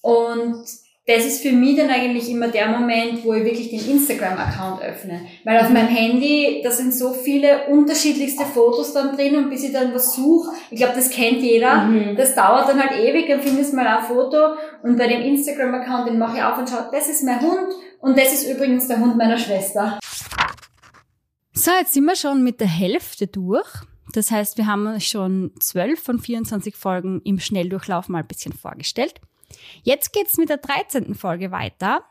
Und 0.00 0.64
das 1.08 1.24
ist 1.24 1.42
für 1.42 1.52
mich 1.52 1.74
dann 1.74 1.88
eigentlich 1.88 2.30
immer 2.30 2.48
der 2.48 2.68
Moment, 2.68 3.24
wo 3.24 3.32
ich 3.32 3.42
wirklich 3.42 3.70
den 3.70 3.80
Instagram-Account 3.92 4.82
öffne. 4.82 5.22
Weil 5.42 5.58
auf 5.60 5.70
meinem 5.70 5.88
Handy, 5.88 6.60
da 6.62 6.70
sind 6.70 6.92
so 6.92 7.14
viele 7.14 7.66
unterschiedlichste 7.68 8.44
Fotos 8.44 8.92
dann 8.92 9.16
drin 9.16 9.34
und 9.36 9.48
bis 9.48 9.64
ich 9.64 9.72
dann 9.72 9.94
was 9.94 10.14
suche, 10.14 10.50
ich 10.70 10.76
glaube, 10.76 10.92
das 10.94 11.08
kennt 11.08 11.40
jeder, 11.40 11.84
mhm. 11.84 12.14
das 12.14 12.34
dauert 12.34 12.68
dann 12.68 12.78
halt 12.78 13.00
ewig, 13.00 13.26
dann 13.26 13.40
findest 13.40 13.72
du 13.72 13.76
mal 13.76 13.86
ein 13.86 14.04
Foto 14.04 14.36
und 14.82 14.98
bei 14.98 15.08
dem 15.08 15.22
Instagram-Account, 15.22 16.10
den 16.10 16.18
mache 16.18 16.36
ich 16.36 16.42
auf 16.42 16.58
und 16.58 16.68
schaue, 16.68 16.90
das 16.92 17.08
ist 17.08 17.24
mein 17.24 17.40
Hund 17.40 17.72
und 18.00 18.18
das 18.18 18.34
ist 18.34 18.46
übrigens 18.46 18.86
der 18.86 19.00
Hund 19.00 19.16
meiner 19.16 19.38
Schwester. 19.38 19.98
So, 21.54 21.70
jetzt 21.80 21.94
sind 21.94 22.04
wir 22.04 22.16
schon 22.16 22.44
mit 22.44 22.60
der 22.60 22.68
Hälfte 22.68 23.26
durch. 23.26 23.66
Das 24.12 24.30
heißt, 24.30 24.58
wir 24.58 24.66
haben 24.66 25.00
schon 25.00 25.52
12 25.58 26.02
von 26.02 26.18
24 26.18 26.76
Folgen 26.76 27.22
im 27.24 27.40
Schnelldurchlauf 27.40 28.10
mal 28.10 28.18
ein 28.18 28.26
bisschen 28.26 28.52
vorgestellt. 28.52 29.22
Jetzt 29.82 30.12
geht's 30.12 30.36
mit 30.36 30.48
der 30.48 30.58
13. 30.58 31.14
Folge 31.14 31.50
weiter 31.50 32.04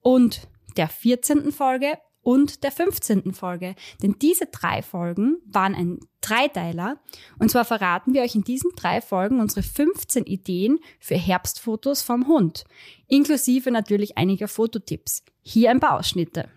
und 0.00 0.48
der 0.76 0.88
14. 0.88 1.52
Folge 1.52 1.98
und 2.24 2.64
der 2.64 2.72
15. 2.72 3.32
Folge. 3.34 3.74
Denn 4.02 4.16
diese 4.20 4.46
drei 4.46 4.82
Folgen 4.82 5.38
waren 5.46 5.74
ein 5.74 6.00
Dreiteiler. 6.20 6.98
Und 7.38 7.50
zwar 7.50 7.64
verraten 7.64 8.14
wir 8.14 8.22
euch 8.22 8.34
in 8.34 8.44
diesen 8.44 8.70
drei 8.76 9.00
Folgen 9.00 9.40
unsere 9.40 9.62
15 9.62 10.24
Ideen 10.24 10.80
für 10.98 11.16
Herbstfotos 11.16 12.02
vom 12.02 12.26
Hund. 12.26 12.64
Inklusive 13.06 13.70
natürlich 13.70 14.16
einiger 14.16 14.48
Fototipps. 14.48 15.22
Hier 15.42 15.70
ein 15.70 15.80
paar 15.80 15.98
Ausschnitte. 15.98 16.48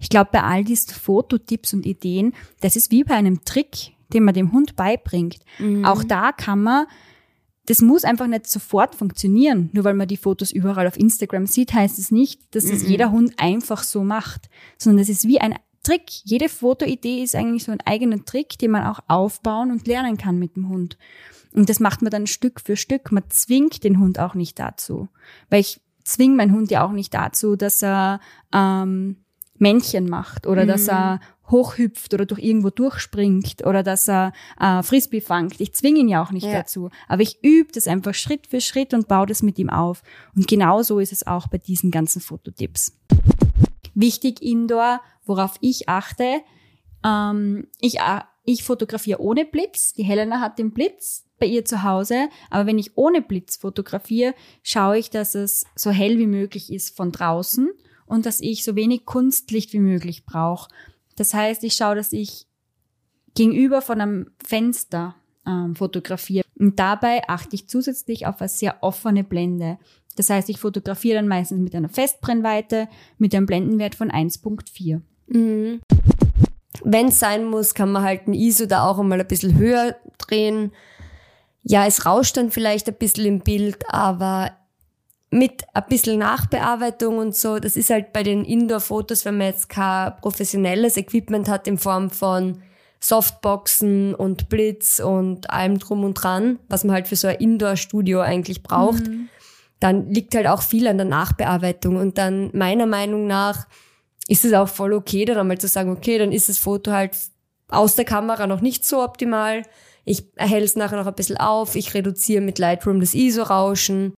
Ich 0.00 0.08
glaube, 0.08 0.30
bei 0.32 0.42
all 0.42 0.64
diesen 0.64 0.94
Fototipps 0.94 1.72
und 1.72 1.86
Ideen, 1.86 2.34
das 2.60 2.76
ist 2.76 2.90
wie 2.90 3.04
bei 3.04 3.14
einem 3.14 3.44
Trick, 3.44 3.92
den 4.12 4.24
man 4.24 4.34
dem 4.34 4.52
Hund 4.52 4.76
beibringt. 4.76 5.38
Mhm. 5.58 5.84
Auch 5.84 6.02
da 6.02 6.32
kann 6.32 6.62
man 6.62 6.86
das 7.68 7.82
muss 7.82 8.04
einfach 8.04 8.26
nicht 8.26 8.46
sofort 8.46 8.94
funktionieren. 8.94 9.68
Nur 9.74 9.84
weil 9.84 9.92
man 9.92 10.08
die 10.08 10.16
Fotos 10.16 10.52
überall 10.52 10.86
auf 10.86 10.98
Instagram 10.98 11.46
sieht, 11.46 11.74
heißt 11.74 11.98
es 11.98 12.10
nicht, 12.10 12.54
dass 12.54 12.64
das 12.64 12.82
mhm. 12.82 12.88
jeder 12.88 13.10
Hund 13.10 13.34
einfach 13.36 13.82
so 13.82 14.02
macht, 14.02 14.48
sondern 14.78 15.00
das 15.00 15.10
ist 15.10 15.28
wie 15.28 15.38
ein 15.38 15.54
Trick. 15.82 16.04
Jede 16.24 16.48
Fotoidee 16.48 17.22
ist 17.22 17.34
eigentlich 17.34 17.64
so 17.64 17.72
ein 17.72 17.82
eigener 17.84 18.24
Trick, 18.24 18.58
den 18.58 18.70
man 18.70 18.86
auch 18.86 19.00
aufbauen 19.06 19.70
und 19.70 19.86
lernen 19.86 20.16
kann 20.16 20.38
mit 20.38 20.56
dem 20.56 20.70
Hund. 20.70 20.96
Und 21.52 21.68
das 21.68 21.78
macht 21.78 22.00
man 22.00 22.10
dann 22.10 22.26
Stück 22.26 22.62
für 22.62 22.76
Stück. 22.76 23.12
Man 23.12 23.24
zwingt 23.28 23.84
den 23.84 23.98
Hund 23.98 24.18
auch 24.18 24.34
nicht 24.34 24.58
dazu. 24.58 25.08
Weil 25.50 25.60
ich 25.60 25.82
zwinge 26.04 26.36
meinen 26.36 26.54
Hund 26.54 26.70
ja 26.70 26.86
auch 26.86 26.92
nicht 26.92 27.12
dazu, 27.12 27.54
dass 27.54 27.82
er 27.82 28.20
ähm, 28.50 29.16
Männchen 29.58 30.08
macht 30.08 30.46
oder 30.46 30.64
mhm. 30.64 30.68
dass 30.68 30.88
er 30.88 31.20
hochhüpft 31.50 32.14
oder 32.14 32.26
durch 32.26 32.42
irgendwo 32.42 32.70
durchspringt 32.70 33.64
oder 33.64 33.82
dass 33.82 34.08
er 34.08 34.32
äh, 34.60 34.82
Frisbee 34.82 35.20
fangt. 35.20 35.60
Ich 35.60 35.74
zwinge 35.74 36.00
ihn 36.00 36.08
ja 36.08 36.22
auch 36.22 36.30
nicht 36.30 36.46
ja. 36.46 36.52
dazu. 36.52 36.90
Aber 37.08 37.22
ich 37.22 37.42
übe 37.42 37.72
das 37.72 37.86
einfach 37.86 38.14
Schritt 38.14 38.46
für 38.46 38.60
Schritt 38.60 38.94
und 38.94 39.08
baue 39.08 39.26
das 39.26 39.42
mit 39.42 39.58
ihm 39.58 39.70
auf. 39.70 40.02
Und 40.34 40.46
genau 40.48 40.82
so 40.82 40.98
ist 40.98 41.12
es 41.12 41.26
auch 41.26 41.48
bei 41.48 41.58
diesen 41.58 41.90
ganzen 41.90 42.20
Fototipps. 42.20 42.96
Wichtig 43.94 44.42
indoor, 44.42 45.00
worauf 45.24 45.56
ich 45.60 45.88
achte, 45.88 46.40
ähm, 47.04 47.66
ich, 47.80 47.98
äh, 47.98 48.20
ich 48.44 48.64
fotografiere 48.64 49.20
ohne 49.20 49.44
Blitz. 49.44 49.92
Die 49.94 50.04
Helena 50.04 50.40
hat 50.40 50.58
den 50.58 50.72
Blitz 50.72 51.24
bei 51.38 51.46
ihr 51.46 51.64
zu 51.64 51.82
Hause. 51.82 52.28
Aber 52.50 52.66
wenn 52.66 52.78
ich 52.78 52.96
ohne 52.96 53.22
Blitz 53.22 53.56
fotografiere, 53.56 54.34
schaue 54.62 54.98
ich, 54.98 55.10
dass 55.10 55.34
es 55.34 55.64
so 55.74 55.90
hell 55.90 56.18
wie 56.18 56.26
möglich 56.26 56.72
ist 56.72 56.96
von 56.96 57.12
draußen 57.12 57.70
und 58.06 58.26
dass 58.26 58.40
ich 58.40 58.64
so 58.64 58.74
wenig 58.74 59.04
Kunstlicht 59.04 59.72
wie 59.72 59.80
möglich 59.80 60.24
brauche. 60.24 60.68
Das 61.18 61.34
heißt, 61.34 61.64
ich 61.64 61.74
schaue, 61.74 61.96
dass 61.96 62.12
ich 62.12 62.46
gegenüber 63.34 63.82
von 63.82 64.00
einem 64.00 64.30
Fenster 64.44 65.14
ähm, 65.46 65.74
fotografiere. 65.74 66.44
Und 66.58 66.78
dabei 66.78 67.22
achte 67.28 67.54
ich 67.54 67.68
zusätzlich 67.68 68.26
auf 68.26 68.40
eine 68.40 68.48
sehr 68.48 68.82
offene 68.82 69.24
Blende. 69.24 69.78
Das 70.16 70.30
heißt, 70.30 70.48
ich 70.48 70.58
fotografiere 70.58 71.16
dann 71.16 71.28
meistens 71.28 71.60
mit 71.60 71.74
einer 71.74 71.88
Festbrennweite 71.88 72.88
mit 73.18 73.34
einem 73.34 73.46
Blendenwert 73.46 73.94
von 73.94 74.10
1.4. 74.10 75.00
Mhm. 75.28 75.80
Wenn 76.84 77.08
es 77.08 77.20
sein 77.20 77.44
muss, 77.44 77.74
kann 77.74 77.92
man 77.92 78.02
halt 78.02 78.26
ein 78.26 78.34
ISO 78.34 78.66
da 78.66 78.86
auch 78.86 78.98
einmal 78.98 79.20
ein 79.20 79.26
bisschen 79.26 79.56
höher 79.56 79.96
drehen. 80.18 80.72
Ja, 81.62 81.86
es 81.86 82.06
rauscht 82.06 82.36
dann 82.36 82.50
vielleicht 82.50 82.88
ein 82.88 82.94
bisschen 82.94 83.26
im 83.26 83.40
Bild, 83.40 83.78
aber 83.88 84.52
mit 85.30 85.64
ein 85.74 85.84
bisschen 85.88 86.18
Nachbearbeitung 86.18 87.18
und 87.18 87.34
so, 87.34 87.58
das 87.58 87.76
ist 87.76 87.90
halt 87.90 88.12
bei 88.12 88.22
den 88.22 88.44
Indoor-Fotos, 88.44 89.24
wenn 89.24 89.38
man 89.38 89.48
jetzt 89.48 89.68
kein 89.68 90.16
professionelles 90.20 90.96
Equipment 90.96 91.48
hat 91.48 91.66
in 91.66 91.78
Form 91.78 92.10
von 92.10 92.62
Softboxen 93.00 94.14
und 94.14 94.48
Blitz 94.48 95.00
und 95.00 95.50
allem 95.50 95.78
drum 95.78 96.04
und 96.04 96.14
dran, 96.14 96.58
was 96.68 96.84
man 96.84 96.94
halt 96.94 97.08
für 97.08 97.16
so 97.16 97.28
ein 97.28 97.36
Indoor-Studio 97.36 98.20
eigentlich 98.20 98.62
braucht, 98.62 99.06
mhm. 99.06 99.28
dann 99.80 100.10
liegt 100.10 100.34
halt 100.34 100.46
auch 100.46 100.62
viel 100.62 100.88
an 100.88 100.98
der 100.98 101.06
Nachbearbeitung. 101.06 101.96
Und 101.96 102.18
dann 102.18 102.50
meiner 102.54 102.86
Meinung 102.86 103.26
nach 103.26 103.66
ist 104.26 104.44
es 104.44 104.52
auch 104.52 104.68
voll 104.68 104.92
okay, 104.92 105.24
dann 105.24 105.38
einmal 105.38 105.58
zu 105.58 105.68
sagen, 105.68 105.90
okay, 105.90 106.18
dann 106.18 106.32
ist 106.32 106.48
das 106.48 106.58
Foto 106.58 106.90
halt 106.90 107.16
aus 107.68 107.94
der 107.94 108.04
Kamera 108.04 108.46
noch 108.46 108.60
nicht 108.62 108.84
so 108.84 109.02
optimal. 109.02 109.62
Ich 110.04 110.24
erhelle 110.36 110.64
es 110.64 110.74
nachher 110.74 110.96
noch 110.96 111.06
ein 111.06 111.14
bisschen 111.14 111.36
auf, 111.36 111.76
ich 111.76 111.92
reduziere 111.94 112.40
mit 112.40 112.58
Lightroom 112.58 112.98
das 112.98 113.14
ISO-Rauschen. 113.14 114.14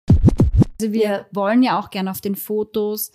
Also 0.80 0.94
wir 0.94 1.26
wollen 1.32 1.62
ja 1.62 1.78
auch 1.78 1.90
gerne 1.90 2.10
auf 2.10 2.22
den 2.22 2.36
Fotos 2.36 3.12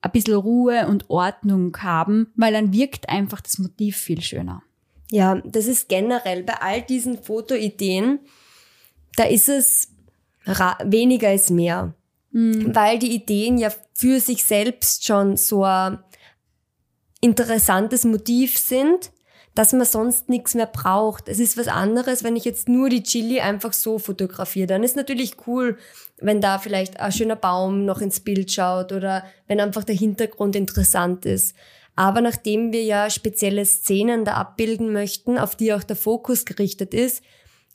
ein 0.00 0.12
bisschen 0.12 0.34
Ruhe 0.34 0.86
und 0.86 1.10
Ordnung 1.10 1.76
haben, 1.78 2.32
weil 2.36 2.52
dann 2.52 2.72
wirkt 2.72 3.08
einfach 3.08 3.40
das 3.40 3.58
Motiv 3.58 3.96
viel 3.96 4.20
schöner. 4.20 4.62
Ja, 5.10 5.42
das 5.44 5.66
ist 5.66 5.88
generell 5.88 6.44
bei 6.44 6.54
all 6.60 6.82
diesen 6.82 7.20
Fotoideen, 7.20 8.20
da 9.16 9.24
ist 9.24 9.48
es 9.48 9.88
weniger 10.84 11.34
ist 11.34 11.50
mehr. 11.50 11.94
Mhm. 12.30 12.74
Weil 12.74 13.00
die 13.00 13.12
Ideen 13.12 13.58
ja 13.58 13.72
für 13.92 14.20
sich 14.20 14.44
selbst 14.44 15.04
schon 15.04 15.36
so 15.36 15.64
ein 15.64 15.98
interessantes 17.20 18.04
Motiv 18.04 18.56
sind, 18.56 19.10
dass 19.56 19.72
man 19.72 19.84
sonst 19.84 20.28
nichts 20.28 20.54
mehr 20.54 20.66
braucht. 20.66 21.28
Es 21.28 21.40
ist 21.40 21.58
was 21.58 21.66
anderes, 21.66 22.22
wenn 22.22 22.36
ich 22.36 22.44
jetzt 22.44 22.68
nur 22.68 22.88
die 22.88 23.02
Chili 23.02 23.40
einfach 23.40 23.72
so 23.72 23.98
fotografiere. 23.98 24.68
Dann 24.68 24.84
ist 24.84 24.94
natürlich 24.94 25.36
cool, 25.48 25.76
wenn 26.20 26.40
da 26.40 26.58
vielleicht 26.58 27.00
ein 27.00 27.12
schöner 27.12 27.36
Baum 27.36 27.84
noch 27.84 28.00
ins 28.00 28.20
Bild 28.20 28.52
schaut 28.52 28.92
oder 28.92 29.24
wenn 29.46 29.60
einfach 29.60 29.84
der 29.84 29.94
Hintergrund 29.94 30.56
interessant 30.56 31.24
ist. 31.26 31.54
Aber 31.96 32.20
nachdem 32.20 32.72
wir 32.72 32.82
ja 32.82 33.10
spezielle 33.10 33.64
Szenen 33.64 34.24
da 34.24 34.34
abbilden 34.34 34.92
möchten, 34.92 35.38
auf 35.38 35.56
die 35.56 35.72
auch 35.72 35.82
der 35.82 35.96
Fokus 35.96 36.44
gerichtet 36.44 36.94
ist, 36.94 37.22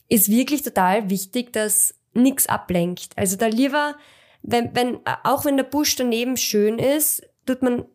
ist 0.10 0.30
wirklich 0.30 0.62
total 0.62 1.10
wichtig, 1.10 1.54
dass 1.54 1.94
nichts 2.14 2.48
ablenkt. 2.48 3.10
Also 3.18 3.36
da 3.36 3.48
lieber, 3.48 3.96
wenn, 4.42 4.76
wenn, 4.76 5.00
auch 5.24 5.46
wenn 5.46 5.58
der 5.58 5.64
Busch 5.64 5.96
daneben 5.96 6.38
schön 6.38 6.80
ist, 6.80 7.24
tut 7.46 7.62
man 7.62 7.86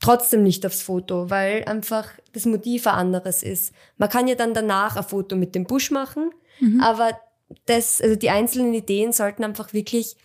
trotzdem 0.00 0.42
nicht 0.42 0.64
aufs 0.64 0.82
Foto, 0.82 1.30
weil 1.30 1.64
einfach 1.64 2.08
das 2.32 2.46
Motiv 2.46 2.86
ein 2.86 2.94
anderes 2.94 3.42
ist. 3.42 3.74
Man 3.98 4.08
kann 4.08 4.28
ja 4.28 4.34
dann 4.34 4.54
danach 4.54 4.96
ein 4.96 5.04
Foto 5.04 5.36
mit 5.36 5.54
dem 5.54 5.64
Busch 5.64 5.90
machen, 5.90 6.30
mhm. 6.60 6.80
aber 6.80 7.20
das, 7.66 8.00
also 8.00 8.16
die 8.16 8.30
einzelnen 8.30 8.74
Ideen 8.74 9.12
sollten 9.12 9.44
einfach 9.44 9.72
wirklich 9.72 10.16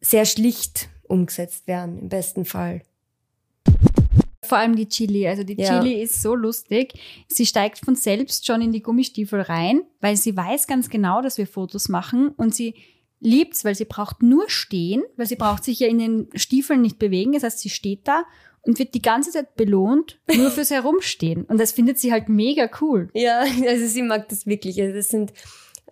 sehr 0.00 0.24
schlicht 0.24 0.88
umgesetzt 1.08 1.66
werden, 1.66 1.98
im 1.98 2.08
besten 2.08 2.44
Fall. 2.44 2.82
Vor 4.42 4.58
allem 4.58 4.76
die 4.76 4.88
Chili. 4.88 5.26
Also 5.26 5.42
die 5.42 5.56
ja. 5.56 5.80
Chili 5.80 6.02
ist 6.02 6.20
so 6.20 6.34
lustig. 6.34 6.94
Sie 7.28 7.46
steigt 7.46 7.78
von 7.78 7.96
selbst 7.96 8.46
schon 8.46 8.60
in 8.60 8.72
die 8.72 8.82
Gummistiefel 8.82 9.40
rein, 9.40 9.82
weil 10.00 10.16
sie 10.16 10.36
weiß 10.36 10.66
ganz 10.66 10.90
genau, 10.90 11.22
dass 11.22 11.38
wir 11.38 11.46
Fotos 11.46 11.88
machen 11.88 12.28
und 12.28 12.54
sie 12.54 12.74
liebt's, 13.20 13.64
weil 13.64 13.74
sie 13.74 13.86
braucht 13.86 14.22
nur 14.22 14.50
stehen, 14.50 15.02
weil 15.16 15.26
sie 15.26 15.36
braucht 15.36 15.64
sich 15.64 15.80
ja 15.80 15.88
in 15.88 15.98
den 15.98 16.28
Stiefeln 16.34 16.82
nicht 16.82 16.98
bewegen. 16.98 17.32
Das 17.32 17.42
heißt, 17.42 17.58
sie 17.58 17.70
steht 17.70 18.06
da 18.06 18.24
und 18.62 18.78
wird 18.78 18.94
die 18.94 19.02
ganze 19.02 19.30
Zeit 19.30 19.56
belohnt, 19.56 20.20
nur 20.34 20.50
fürs 20.50 20.70
Herumstehen. 20.70 21.44
Und 21.44 21.58
das 21.58 21.72
findet 21.72 21.98
sie 21.98 22.12
halt 22.12 22.28
mega 22.28 22.68
cool. 22.80 23.08
Ja, 23.14 23.40
also 23.66 23.86
sie 23.86 24.02
mag 24.02 24.28
das 24.28 24.46
wirklich. 24.46 24.80
Also 24.80 24.94
das 24.94 25.08
sind 25.08 25.32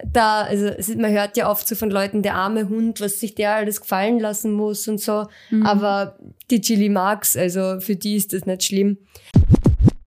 da, 0.04 0.42
also 0.42 0.70
man 0.96 1.12
hört 1.12 1.36
ja 1.36 1.50
oft 1.50 1.66
so 1.66 1.74
von 1.74 1.90
Leuten, 1.90 2.22
der 2.22 2.34
arme 2.34 2.68
Hund, 2.68 3.00
was 3.00 3.20
sich 3.20 3.34
der 3.34 3.54
alles 3.56 3.80
gefallen 3.80 4.18
lassen 4.18 4.52
muss 4.52 4.88
und 4.88 5.00
so. 5.00 5.26
Mhm. 5.50 5.64
Aber 5.64 6.18
die 6.50 6.60
Chili 6.60 6.88
mag's, 6.88 7.36
also 7.36 7.80
für 7.80 7.96
die 7.96 8.16
ist 8.16 8.32
das 8.32 8.46
nicht 8.46 8.64
schlimm. 8.64 8.98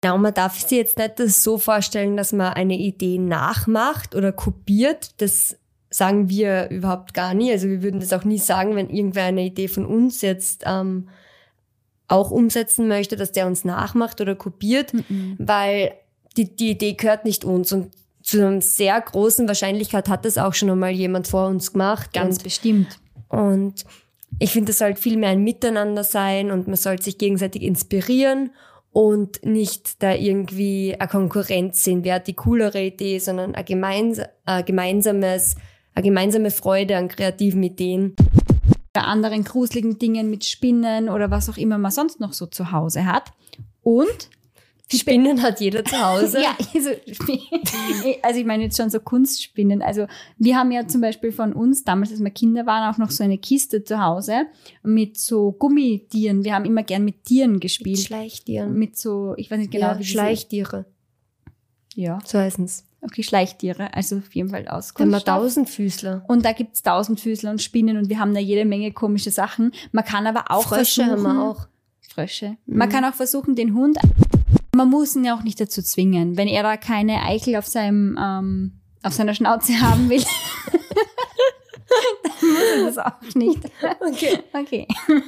Ja, 0.04 0.12
und 0.12 0.22
man 0.22 0.34
darf 0.34 0.60
sich 0.60 0.78
jetzt 0.78 0.98
nicht 0.98 1.18
das 1.18 1.42
so 1.42 1.56
vorstellen, 1.56 2.16
dass 2.16 2.32
man 2.32 2.52
eine 2.52 2.76
Idee 2.76 3.18
nachmacht 3.18 4.14
oder 4.14 4.32
kopiert. 4.32 5.20
Das 5.22 5.56
sagen 5.88 6.28
wir 6.28 6.68
überhaupt 6.70 7.14
gar 7.14 7.32
nie. 7.32 7.52
Also 7.52 7.68
wir 7.68 7.82
würden 7.82 8.00
das 8.00 8.12
auch 8.12 8.24
nie 8.24 8.38
sagen, 8.38 8.76
wenn 8.76 8.90
irgendwer 8.90 9.24
eine 9.24 9.44
Idee 9.44 9.68
von 9.68 9.86
uns 9.86 10.20
jetzt 10.20 10.64
ähm, 10.66 11.08
auch 12.08 12.30
umsetzen 12.30 12.88
möchte, 12.88 13.16
dass 13.16 13.32
der 13.32 13.46
uns 13.46 13.64
nachmacht 13.64 14.20
oder 14.20 14.34
kopiert, 14.34 14.92
mhm. 14.92 15.36
weil 15.38 15.94
die, 16.36 16.54
die 16.54 16.72
Idee 16.72 16.94
gehört 16.94 17.24
nicht 17.24 17.44
uns 17.44 17.72
und 17.72 17.90
zu 18.24 18.44
einer 18.44 18.60
sehr 18.62 18.98
großen 18.98 19.46
Wahrscheinlichkeit 19.46 20.08
hat 20.08 20.24
das 20.24 20.38
auch 20.38 20.54
schon 20.54 20.70
einmal 20.70 20.92
jemand 20.92 21.28
vor 21.28 21.46
uns 21.46 21.72
gemacht. 21.72 22.12
Ganz 22.14 22.38
und, 22.38 22.42
bestimmt. 22.42 22.98
Und 23.28 23.84
ich 24.38 24.50
finde, 24.50 24.72
es 24.72 24.78
sollte 24.78 25.00
viel 25.00 25.18
mehr 25.18 25.28
ein 25.28 25.44
Miteinander 25.44 26.02
sein 26.02 26.50
und 26.50 26.66
man 26.66 26.76
sollte 26.76 27.04
sich 27.04 27.18
gegenseitig 27.18 27.62
inspirieren 27.62 28.50
und 28.92 29.44
nicht 29.44 30.02
da 30.02 30.14
irgendwie 30.14 30.96
eine 30.98 31.08
Konkurrenz 31.08 31.84
sehen, 31.84 32.02
wer 32.02 32.14
hat 32.14 32.26
die 32.26 32.34
coolere 32.34 32.82
Idee, 32.82 33.18
sondern 33.18 33.54
ein, 33.54 33.64
gemeins 33.64 34.20
ein 34.46 34.64
gemeinsames, 34.64 35.56
eine 35.94 36.04
gemeinsame 36.04 36.50
Freude 36.50 36.96
an 36.96 37.08
kreativen 37.08 37.62
Ideen. 37.62 38.16
Oder 38.96 39.06
anderen 39.06 39.44
gruseligen 39.44 39.98
Dingen 39.98 40.30
mit 40.30 40.44
Spinnen 40.44 41.10
oder 41.10 41.30
was 41.30 41.50
auch 41.50 41.58
immer 41.58 41.76
man 41.76 41.90
sonst 41.90 42.20
noch 42.20 42.32
so 42.32 42.46
zu 42.46 42.72
Hause 42.72 43.04
hat. 43.04 43.32
Und 43.82 44.30
Spinnen 44.92 45.42
hat 45.42 45.60
jeder 45.60 45.84
zu 45.84 45.98
Hause. 45.98 46.40
ja, 46.40 46.56
also, 46.74 46.90
also 48.22 48.40
ich 48.40 48.46
meine 48.46 48.64
jetzt 48.64 48.76
schon 48.76 48.90
so 48.90 49.00
Kunstspinnen. 49.00 49.82
Also 49.82 50.06
wir 50.38 50.56
haben 50.56 50.70
ja 50.70 50.86
zum 50.86 51.00
Beispiel 51.00 51.32
von 51.32 51.52
uns, 51.52 51.84
damals 51.84 52.10
als 52.10 52.20
wir 52.20 52.30
Kinder 52.30 52.66
waren, 52.66 52.92
auch 52.92 52.98
noch 52.98 53.10
so 53.10 53.24
eine 53.24 53.38
Kiste 53.38 53.82
zu 53.82 54.00
Hause 54.00 54.46
mit 54.82 55.18
so 55.18 55.52
Gummitieren. 55.52 56.44
Wir 56.44 56.54
haben 56.54 56.64
immer 56.64 56.82
gern 56.82 57.04
mit 57.04 57.24
Tieren 57.24 57.60
gespielt. 57.60 57.98
Mit 57.98 58.06
Schleichtieren. 58.06 58.74
Mit 58.74 58.96
so, 58.96 59.34
ich 59.36 59.50
weiß 59.50 59.58
nicht 59.58 59.72
genau, 59.72 59.88
ja, 59.88 59.98
wie 59.98 60.04
Schleichtiere. 60.04 60.84
Ja. 61.94 62.18
So 62.24 62.38
heißen 62.38 62.64
es. 62.64 62.84
Okay, 63.00 63.22
Schleichtiere, 63.22 63.92
also 63.92 64.16
auf 64.16 64.34
jeden 64.34 64.48
Fall 64.48 64.66
aus 64.66 64.94
Dann 64.94 65.12
Tausendfüßler. 65.12 66.24
Und 66.26 66.44
da 66.44 66.52
gibt's 66.52 66.82
Tausendfüßler 66.82 67.50
und 67.50 67.60
Spinnen 67.60 67.98
und 67.98 68.08
wir 68.08 68.18
haben 68.18 68.32
da 68.32 68.40
jede 68.40 68.64
Menge 68.64 68.92
komische 68.92 69.30
Sachen. 69.30 69.72
Man 69.92 70.04
kann 70.04 70.26
aber 70.26 70.50
auch 70.50 70.62
Frösche 70.62 71.04
versuchen, 71.04 71.26
haben 71.28 71.36
wir 71.36 71.50
auch. 71.50 71.66
Frösche. 72.00 72.56
Mhm. 72.64 72.78
Man 72.78 72.88
kann 72.88 73.04
auch 73.04 73.12
versuchen, 73.12 73.56
den 73.56 73.74
Hund 73.74 73.98
man 74.74 74.90
muss 74.90 75.16
ihn 75.16 75.24
ja 75.24 75.36
auch 75.36 75.42
nicht 75.42 75.60
dazu 75.60 75.82
zwingen. 75.82 76.36
Wenn 76.36 76.48
er 76.48 76.62
da 76.62 76.76
keine 76.76 77.22
Eichel 77.22 77.56
auf 77.56 77.66
seinem, 77.66 78.18
ähm, 78.20 78.80
auf 79.02 79.12
seiner 79.12 79.34
Schnauze 79.34 79.72
haben 79.80 80.08
will, 80.08 80.24
dann 82.40 82.50
muss 82.50 82.62
er 82.76 82.84
das 82.84 82.98
auch 82.98 83.34
nicht. 83.34 83.60
Okay. 84.00 84.38
Okay. 84.52 84.88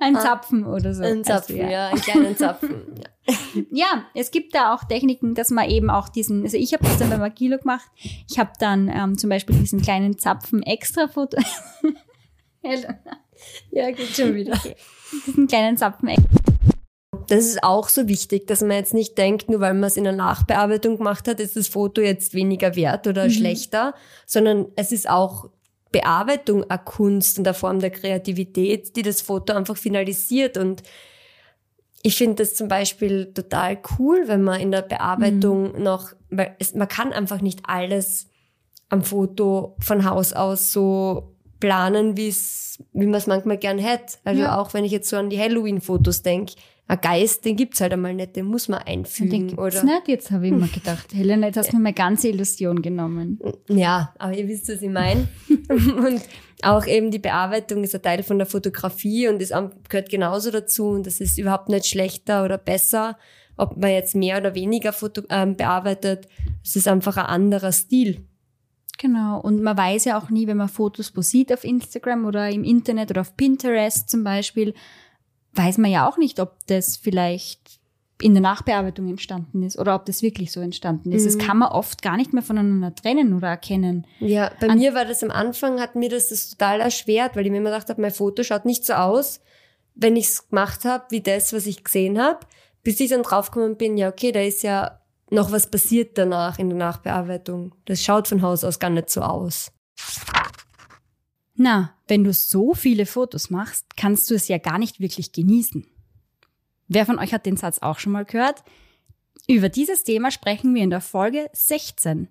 Ein 0.00 0.16
ah, 0.16 0.20
Zapfen 0.20 0.66
oder 0.66 0.94
so. 0.94 1.02
Ein 1.02 1.24
Zapfen, 1.24 1.58
also, 1.58 1.66
ja. 1.66 1.70
ja, 1.70 1.88
einen 1.88 2.00
kleinen 2.00 2.36
Zapfen. 2.36 2.94
Ja. 3.26 3.34
ja, 3.70 4.04
es 4.14 4.30
gibt 4.30 4.54
da 4.54 4.74
auch 4.74 4.84
Techniken, 4.84 5.34
dass 5.34 5.50
man 5.50 5.68
eben 5.70 5.90
auch 5.90 6.08
diesen, 6.08 6.42
also 6.42 6.56
ich 6.56 6.72
habe 6.74 6.84
das 6.84 6.98
dann 6.98 7.10
bei 7.10 7.16
Magilo 7.16 7.58
gemacht. 7.58 7.88
Ich 8.28 8.38
habe 8.38 8.50
dann 8.58 8.88
ähm, 8.88 9.16
zum 9.16 9.30
Beispiel 9.30 9.56
diesen 9.56 9.80
kleinen 9.80 10.18
Zapfen 10.18 10.62
extra 10.62 11.08
Foto. 11.08 11.38
ja, 13.70 13.90
geht 13.90 14.16
schon 14.16 14.34
wieder. 14.34 14.54
Okay. 14.54 14.76
Diesen 15.26 15.46
kleinen 15.46 15.76
Zapfen 15.78 16.08
extra 16.08 16.47
das 17.28 17.46
ist 17.46 17.62
auch 17.62 17.88
so 17.88 18.08
wichtig, 18.08 18.46
dass 18.46 18.60
man 18.60 18.72
jetzt 18.72 18.94
nicht 18.94 19.16
denkt, 19.16 19.48
nur 19.48 19.60
weil 19.60 19.74
man 19.74 19.84
es 19.84 19.96
in 19.96 20.04
der 20.04 20.12
Nachbearbeitung 20.12 20.98
gemacht 20.98 21.26
hat, 21.26 21.40
ist 21.40 21.56
das 21.56 21.68
Foto 21.68 22.00
jetzt 22.00 22.34
weniger 22.34 22.76
wert 22.76 23.06
oder 23.06 23.24
mhm. 23.24 23.30
schlechter, 23.30 23.94
sondern 24.26 24.66
es 24.76 24.92
ist 24.92 25.08
auch 25.08 25.48
Bearbeitung 25.90 26.64
eine 26.68 26.80
Kunst 26.84 27.38
und 27.38 27.46
eine 27.46 27.54
Form 27.54 27.80
der 27.80 27.90
Kreativität, 27.90 28.94
die 28.94 29.02
das 29.02 29.22
Foto 29.22 29.54
einfach 29.54 29.76
finalisiert. 29.76 30.58
Und 30.58 30.82
ich 32.02 32.16
finde 32.16 32.36
das 32.36 32.54
zum 32.54 32.68
Beispiel 32.68 33.32
total 33.32 33.78
cool, 33.98 34.24
wenn 34.26 34.42
man 34.42 34.60
in 34.60 34.70
der 34.70 34.82
Bearbeitung 34.82 35.72
mhm. 35.72 35.82
noch, 35.82 36.12
weil 36.28 36.56
es, 36.58 36.74
man 36.74 36.88
kann 36.88 37.14
einfach 37.14 37.40
nicht 37.40 37.60
alles 37.64 38.28
am 38.90 39.02
Foto 39.02 39.76
von 39.80 40.04
Haus 40.04 40.34
aus 40.34 40.72
so 40.72 41.34
planen, 41.58 42.18
wie 42.18 42.28
es, 42.28 42.78
wie 42.92 43.06
man 43.06 43.14
es 43.14 43.26
manchmal 43.26 43.56
gern 43.56 43.78
hätte. 43.78 44.18
Also 44.24 44.42
ja. 44.42 44.58
auch 44.58 44.74
wenn 44.74 44.84
ich 44.84 44.92
jetzt 44.92 45.08
so 45.08 45.16
an 45.16 45.30
die 45.30 45.38
Halloween-Fotos 45.38 46.22
denke, 46.22 46.54
ein 46.88 47.00
Geist, 47.02 47.44
den 47.44 47.54
gibt's 47.54 47.82
halt 47.82 47.92
einmal 47.92 48.14
nicht, 48.14 48.34
den 48.34 48.46
muss 48.46 48.66
man 48.66 48.80
einfügen. 48.80 49.30
Den 49.30 49.46
gibt's 49.48 49.62
oder? 49.62 49.84
nicht, 49.84 50.08
jetzt 50.08 50.30
habe 50.30 50.46
ich 50.46 50.52
immer 50.52 50.68
gedacht. 50.68 51.12
Helena, 51.12 51.46
jetzt 51.46 51.58
hast 51.58 51.70
du 51.70 51.76
mir 51.76 51.82
meine 51.82 51.94
ganze 51.94 52.28
Illusion 52.28 52.80
genommen. 52.80 53.38
Ja, 53.68 54.14
aber 54.18 54.34
ihr 54.34 54.48
wisst, 54.48 54.70
was 54.70 54.80
ich 54.80 54.88
meine. 54.88 55.28
und 55.68 56.22
auch 56.62 56.86
eben 56.86 57.10
die 57.10 57.18
Bearbeitung 57.18 57.84
ist 57.84 57.94
ein 57.94 58.00
Teil 58.00 58.22
von 58.22 58.38
der 58.38 58.46
Fotografie 58.46 59.28
und 59.28 59.42
es 59.42 59.52
gehört 59.88 60.08
genauso 60.08 60.50
dazu 60.50 60.88
und 60.88 61.06
das 61.06 61.20
ist 61.20 61.38
überhaupt 61.38 61.68
nicht 61.68 61.86
schlechter 61.86 62.42
oder 62.42 62.56
besser, 62.56 63.18
ob 63.58 63.76
man 63.76 63.90
jetzt 63.90 64.14
mehr 64.14 64.38
oder 64.38 64.54
weniger 64.54 64.94
Foto, 64.94 65.22
ähm, 65.28 65.56
bearbeitet. 65.56 66.26
Es 66.64 66.74
ist 66.74 66.88
einfach 66.88 67.18
ein 67.18 67.26
anderer 67.26 67.72
Stil. 67.72 68.24
Genau. 68.96 69.40
Und 69.40 69.62
man 69.62 69.76
weiß 69.76 70.06
ja 70.06 70.18
auch 70.18 70.30
nie, 70.30 70.46
wenn 70.46 70.56
man 70.56 70.68
Fotos 70.68 71.12
sieht 71.20 71.52
auf 71.52 71.64
Instagram 71.64 72.24
oder 72.24 72.48
im 72.48 72.64
Internet 72.64 73.10
oder 73.10 73.20
auf 73.20 73.36
Pinterest 73.36 74.08
zum 74.08 74.24
Beispiel, 74.24 74.74
weiß 75.52 75.78
man 75.78 75.90
ja 75.90 76.08
auch 76.08 76.18
nicht, 76.18 76.40
ob 76.40 76.56
das 76.66 76.96
vielleicht 76.96 77.78
in 78.20 78.34
der 78.34 78.40
Nachbearbeitung 78.40 79.08
entstanden 79.08 79.62
ist 79.62 79.78
oder 79.78 79.94
ob 79.94 80.04
das 80.06 80.22
wirklich 80.22 80.50
so 80.50 80.60
entstanden 80.60 81.12
ist. 81.12 81.22
Mhm. 81.22 81.26
Das 81.26 81.38
kann 81.38 81.58
man 81.58 81.68
oft 81.68 82.02
gar 82.02 82.16
nicht 82.16 82.32
mehr 82.32 82.42
voneinander 82.42 82.94
trennen 82.94 83.32
oder 83.32 83.48
erkennen. 83.48 84.06
Ja, 84.18 84.50
bei 84.60 84.68
An 84.68 84.78
mir 84.78 84.94
war 84.94 85.04
das 85.04 85.22
am 85.22 85.30
Anfang, 85.30 85.80
hat 85.80 85.94
mir 85.94 86.08
das, 86.08 86.30
das 86.30 86.50
total 86.50 86.80
erschwert, 86.80 87.36
weil 87.36 87.46
ich 87.46 87.52
mir 87.52 87.58
immer 87.58 87.70
gedacht 87.70 87.88
habe, 87.88 88.00
mein 88.00 88.10
Foto 88.10 88.42
schaut 88.42 88.64
nicht 88.64 88.84
so 88.84 88.94
aus, 88.94 89.40
wenn 89.94 90.16
ich 90.16 90.26
es 90.26 90.48
gemacht 90.48 90.84
habe, 90.84 91.04
wie 91.10 91.20
das, 91.20 91.52
was 91.52 91.66
ich 91.66 91.84
gesehen 91.84 92.18
habe, 92.20 92.40
bis 92.82 92.98
ich 93.00 93.10
dann 93.10 93.22
draufgekommen 93.22 93.76
bin, 93.76 93.96
ja, 93.96 94.08
okay, 94.08 94.32
da 94.32 94.40
ist 94.40 94.62
ja 94.62 95.00
noch 95.30 95.52
was 95.52 95.70
passiert 95.70 96.16
danach 96.18 96.58
in 96.58 96.70
der 96.70 96.78
Nachbearbeitung. 96.78 97.74
Das 97.84 98.02
schaut 98.02 98.28
von 98.28 98.42
Haus 98.42 98.64
aus 98.64 98.78
gar 98.78 98.90
nicht 98.90 99.10
so 99.10 99.20
aus. 99.20 99.70
Na, 101.54 101.94
wenn 102.08 102.24
du 102.24 102.32
so 102.32 102.74
viele 102.74 103.06
Fotos 103.06 103.50
machst, 103.50 103.96
kannst 103.96 104.30
du 104.30 104.34
es 104.34 104.48
ja 104.48 104.58
gar 104.58 104.78
nicht 104.78 105.00
wirklich 105.00 105.32
genießen. 105.32 105.86
Wer 106.88 107.06
von 107.06 107.18
euch 107.18 107.34
hat 107.34 107.46
den 107.46 107.56
Satz 107.56 107.80
auch 107.80 107.98
schon 107.98 108.12
mal 108.12 108.24
gehört? 108.24 108.62
Über 109.46 109.68
dieses 109.68 110.04
Thema 110.04 110.30
sprechen 110.30 110.74
wir 110.74 110.82
in 110.82 110.90
der 110.90 111.00
Folge 111.00 111.48
16. 111.52 112.28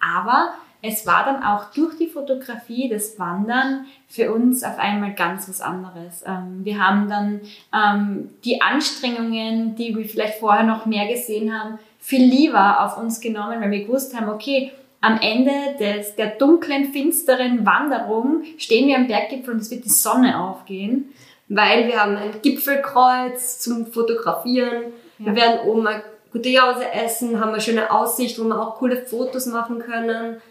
Aber 0.00 0.54
es 0.80 1.06
war 1.06 1.24
dann 1.24 1.42
auch 1.42 1.72
durch 1.72 1.96
die 1.98 2.06
Fotografie, 2.06 2.88
das 2.88 3.18
Wandern 3.18 3.86
für 4.06 4.32
uns 4.32 4.62
auf 4.62 4.78
einmal 4.78 5.14
ganz 5.14 5.48
was 5.48 5.60
anderes. 5.60 6.22
Ähm, 6.24 6.64
wir 6.64 6.78
haben 6.78 7.08
dann 7.08 7.40
ähm, 7.74 8.30
die 8.44 8.62
Anstrengungen, 8.62 9.74
die 9.74 9.96
wir 9.96 10.04
vielleicht 10.04 10.38
vorher 10.38 10.62
noch 10.62 10.86
mehr 10.86 11.08
gesehen 11.08 11.52
haben, 11.52 11.78
viel 11.98 12.24
lieber 12.24 12.84
auf 12.84 12.96
uns 12.96 13.20
genommen, 13.20 13.60
weil 13.60 13.70
wir 13.70 13.84
gewusst 13.84 14.16
haben, 14.16 14.28
okay, 14.28 14.72
am 15.00 15.18
Ende 15.20 15.52
des, 15.78 16.16
der 16.16 16.28
dunklen, 16.28 16.92
finsteren 16.92 17.64
Wanderung 17.64 18.42
stehen 18.56 18.88
wir 18.88 18.96
am 18.96 19.06
Berggipfel 19.06 19.54
und 19.54 19.60
es 19.60 19.70
wird 19.70 19.84
die 19.84 19.90
Sonne 19.90 20.40
aufgehen. 20.40 21.12
Weil 21.48 21.86
wir 21.86 22.02
haben 22.02 22.16
ein 22.16 22.42
Gipfelkreuz 22.42 23.60
zum 23.60 23.86
Fotografieren. 23.86 24.92
Ja. 25.18 25.26
Wir 25.26 25.36
werden 25.36 25.60
oben 25.66 25.86
eine 25.86 26.02
gute 26.32 26.50
Jause 26.50 26.90
essen, 26.92 27.40
haben 27.40 27.52
eine 27.52 27.60
schöne 27.60 27.90
Aussicht, 27.90 28.38
wo 28.38 28.44
wir 28.44 28.60
auch 28.60 28.76
coole 28.76 28.96
Fotos 29.06 29.46
machen 29.46 29.78
können. 29.78 30.42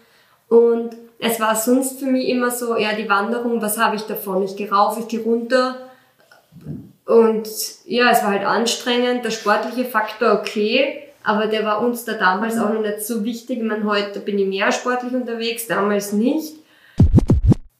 Und 0.48 0.96
es 1.18 1.38
war 1.40 1.54
sonst 1.54 2.00
für 2.00 2.06
mich 2.06 2.28
immer 2.28 2.50
so, 2.50 2.76
ja, 2.76 2.94
die 2.94 3.08
Wanderung, 3.08 3.60
was 3.60 3.78
habe 3.78 3.96
ich 3.96 4.02
davon? 4.02 4.42
Ich 4.42 4.56
gehe 4.56 4.70
rauf, 4.70 4.98
ich 4.98 5.08
gehe 5.08 5.20
runter. 5.20 5.76
Und 7.04 7.48
ja, 7.84 8.10
es 8.10 8.22
war 8.22 8.30
halt 8.30 8.44
anstrengend, 8.44 9.24
der 9.24 9.30
sportliche 9.30 9.84
Faktor 9.84 10.32
okay, 10.40 11.07
aber 11.28 11.46
der 11.46 11.62
war 11.62 11.82
uns 11.82 12.06
da 12.06 12.14
damals 12.14 12.58
auch 12.58 12.72
noch 12.72 12.80
nicht 12.80 13.02
so 13.02 13.22
wichtig. 13.22 13.58
Ich 13.58 13.62
meine, 13.62 13.84
heute 13.84 14.20
bin 14.20 14.38
ich 14.38 14.46
mehr 14.46 14.72
sportlich 14.72 15.12
unterwegs, 15.12 15.66
damals 15.66 16.14
nicht. 16.14 16.54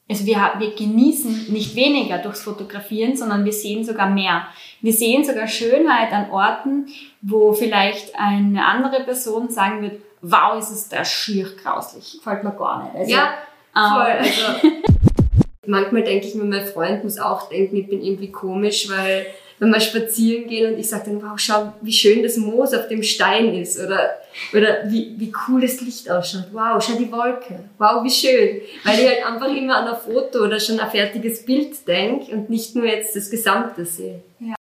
Also 0.07 0.27
wir, 0.27 0.37
wir 0.59 0.75
genießen 0.75 1.51
nicht 1.51 1.75
weniger 1.75 2.19
durchs 2.19 2.43
Fotografieren, 2.43 3.17
sondern 3.17 3.43
wir 3.45 3.51
sehen 3.51 3.83
sogar 3.83 4.07
mehr. 4.07 4.45
Wir 4.81 4.93
sehen 4.93 5.23
sogar 5.23 5.47
Schönheit 5.47 6.13
an 6.13 6.29
Orten, 6.29 6.89
wo 7.23 7.51
vielleicht 7.51 8.13
eine 8.19 8.63
andere 8.63 9.03
Person 9.03 9.49
sagen 9.49 9.81
wird, 9.81 9.99
wow, 10.21 10.59
ist 10.59 10.69
es 10.69 10.87
da 10.87 11.03
schier 11.03 11.47
grauslich. 11.63 12.19
Gefällt 12.19 12.43
mir 12.43 12.51
gar 12.51 12.83
nicht. 12.83 12.95
Also, 12.97 13.11
ja, 13.11 13.33
voll. 13.73 14.11
Ähm, 14.11 14.73
also, 14.93 15.01
manchmal 15.65 16.03
denke 16.03 16.27
ich 16.27 16.35
mir, 16.35 16.43
mein 16.43 16.65
Freund 16.67 17.03
muss 17.03 17.17
auch 17.17 17.49
denken, 17.49 17.77
ich 17.77 17.89
bin 17.89 18.03
irgendwie 18.03 18.31
komisch, 18.31 18.87
weil 18.91 19.25
wenn 19.59 19.71
wir 19.71 19.79
spazieren 19.79 20.47
gehen 20.47 20.73
und 20.73 20.79
ich 20.79 20.89
sage 20.89 21.11
dann, 21.11 21.21
wow, 21.21 21.37
schau, 21.37 21.73
wie 21.81 21.91
schön 21.91 22.23
das 22.23 22.37
Moos 22.37 22.73
auf 22.73 22.87
dem 22.87 23.03
Stein 23.03 23.53
ist 23.53 23.79
oder, 23.79 24.15
oder 24.53 24.89
wie, 24.89 25.13
wie 25.17 25.31
cool 25.47 25.61
das 25.61 25.81
Licht 25.81 26.09
ausschaut. 26.09 26.47
Wow, 26.53 26.83
schau 26.83 26.97
die 26.97 27.11
Wolke. 27.11 27.59
Wow, 27.77 28.03
wie 28.03 28.09
schön. 28.09 28.61
Weil 28.83 28.99
ich 28.99 29.07
halt 29.07 29.25
einfach 29.25 29.53
immer 29.53 29.77
an 29.77 29.87
ein 29.87 29.97
Foto 29.97 30.45
oder 30.45 30.59
schon 30.59 30.79
ein 30.79 30.89
fertiges 30.89 31.45
Bild 31.45 31.87
denke 31.87 32.31
und 32.31 32.49
nicht 32.49 32.75
nur 32.75 32.85
jetzt 32.85 33.15
das 33.15 33.29
Gesamte 33.29 33.85
sehe. 33.85 34.21
Ja. 34.39 34.55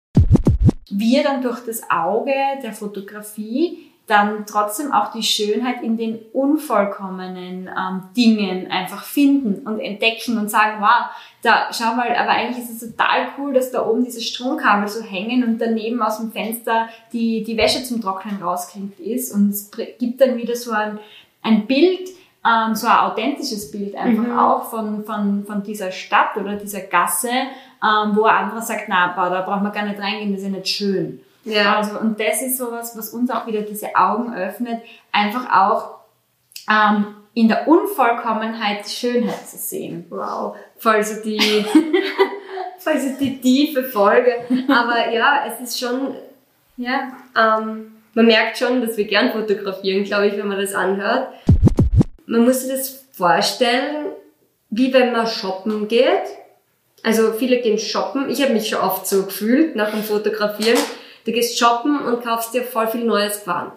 Wir 0.89 1.23
dann 1.23 1.41
durch 1.41 1.60
das 1.65 1.81
Auge 1.89 2.34
der 2.63 2.71
Fotografie 2.71 3.91
dann 4.08 4.46
trotzdem 4.46 4.91
auch 4.91 5.12
die 5.12 5.24
Schönheit 5.24 5.82
in 5.82 5.98
den 5.98 6.20
unvollkommenen 6.32 7.68
ähm, 7.68 8.04
Dingen 8.15 8.70
einfach 8.70 9.04
finden 9.04 9.65
und 9.68 9.80
entdecken 9.80 10.38
und 10.38 10.50
sagen, 10.50 10.78
wow, 10.80 11.10
da 11.41 11.68
schau 11.72 11.96
mal, 11.96 12.15
aber 12.15 12.30
eigentlich 12.32 12.63
ist 12.63 12.82
es 12.82 12.91
total 12.91 13.28
cool, 13.38 13.54
dass 13.54 13.72
da 13.72 13.86
oben 13.86 14.04
diese 14.04 14.22
Stromkabel 14.22 14.88
so 14.88 15.02
hängen 15.04 15.44
und 15.44 15.60
daneben 15.60 16.02
aus 16.04 16.20
dem 16.20 16.32
Fenster 16.32 16.88
die, 17.13 17.44
die 17.44 17.58
Wäsche 17.58 17.84
zum 17.84 18.00
Trocknen 18.00 18.41
rausklingt 18.41 19.00
ist 19.00 19.34
und 19.34 19.50
es 19.50 19.72
gibt 20.00 20.22
dann 20.22 20.38
wieder 20.38 20.56
so 20.56 20.72
ein, 20.72 21.00
ein 21.41 21.65
Bild, 21.65 22.10
ähm, 22.46 22.76
so 22.76 22.86
ein 22.86 22.98
authentisches 22.98 23.72
Bild 23.72 23.96
einfach 23.96 24.24
Mhm. 24.24 24.38
auch 24.38 24.70
von, 24.70 25.04
von, 25.04 25.46
von 25.48 25.63
dieser 25.63 25.91
Stadt 25.91 26.38
oder 26.38 26.56
dieser 26.58 26.82
Gasse, 26.82 27.30
ähm, 27.30 28.15
wo 28.15 28.26
ein 28.26 28.36
anderer 28.36 28.62
sagt, 28.62 28.86
na, 28.88 29.15
da 29.15 29.41
braucht 29.41 29.63
man 29.63 29.72
gar 29.72 29.86
nicht 29.86 30.00
reingehen, 30.00 30.32
das 30.32 30.41
ist 30.41 30.48
ja 30.48 30.52
nicht 30.54 30.68
schön. 30.68 31.22
Ja. 31.45 31.77
Also, 31.77 31.99
und 31.99 32.19
das 32.19 32.41
ist 32.41 32.58
sowas, 32.58 32.97
was 32.97 33.10
uns 33.10 33.29
auch 33.31 33.47
wieder 33.47 33.62
diese 33.62 33.95
Augen 33.95 34.34
öffnet, 34.34 34.81
einfach 35.12 35.49
auch 35.51 35.95
ähm, 36.69 37.08
in 37.34 37.47
der 37.47 37.67
Unvollkommenheit 37.67 38.86
die 38.86 38.89
Schönheit 38.89 39.47
zu 39.47 39.58
sehen. 39.58 40.05
Wow. 40.10 40.55
Voll 40.77 41.03
so 41.03 41.21
die, 41.23 41.39
voll 42.79 42.99
so 42.99 43.10
die 43.19 43.39
tiefe 43.41 43.84
Folge. 43.84 44.34
Aber 44.69 45.12
ja, 45.12 45.45
es 45.47 45.62
ist 45.62 45.79
schon, 45.79 46.15
Ja. 46.77 47.12
ähm, 47.38 47.91
man 48.13 48.25
merkt 48.25 48.58
schon, 48.58 48.81
dass 48.81 48.97
wir 48.97 49.05
gern 49.05 49.31
fotografieren, 49.31 50.03
glaube 50.05 50.27
ich, 50.27 50.38
wenn 50.38 50.47
man 50.47 50.60
das 50.60 50.73
anhört. 50.73 51.27
Man 52.25 52.45
muss 52.45 52.62
sich 52.62 52.71
das 52.71 53.05
vorstellen, 53.12 54.08
wie 54.69 54.93
wenn 54.93 55.12
man 55.12 55.27
shoppen 55.27 55.88
geht. 55.88 56.23
Also 57.03 57.34
viele 57.34 57.60
gehen 57.62 57.77
shoppen. 57.77 58.29
Ich 58.29 58.41
habe 58.41 58.53
mich 58.53 58.67
schon 58.69 58.79
oft 58.79 59.05
so 59.05 59.25
gefühlt 59.25 59.75
nach 59.75 59.91
dem 59.91 60.01
Fotografieren. 60.01 60.79
Du 61.26 61.32
gehst 61.32 61.58
shoppen 61.58 62.00
und 62.00 62.24
kaufst 62.24 62.54
dir 62.54 62.64
voll 62.64 62.88
viel 62.88 63.04
neues 63.04 63.42
Gewand. 63.42 63.74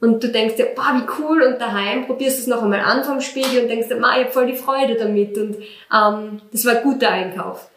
Und 0.00 0.22
du 0.22 0.28
denkst 0.28 0.56
dir, 0.56 0.66
boah, 0.76 0.94
wie 0.94 1.22
cool, 1.22 1.42
und 1.42 1.60
daheim 1.60 2.06
probierst 2.06 2.38
du 2.38 2.42
es 2.42 2.46
noch 2.46 2.62
einmal 2.62 2.80
an 2.80 3.02
vom 3.04 3.20
Spiegel 3.20 3.62
und 3.62 3.68
denkst 3.68 3.88
dir, 3.88 3.96
ma, 3.96 4.18
ich 4.18 4.26
hab 4.26 4.32
voll 4.32 4.46
die 4.46 4.56
Freude 4.56 4.94
damit 4.94 5.36
und 5.36 5.56
ähm, 5.92 6.40
das 6.52 6.64
war 6.64 6.76
ein 6.76 6.82
guter 6.82 7.10
Einkauf. 7.10 7.68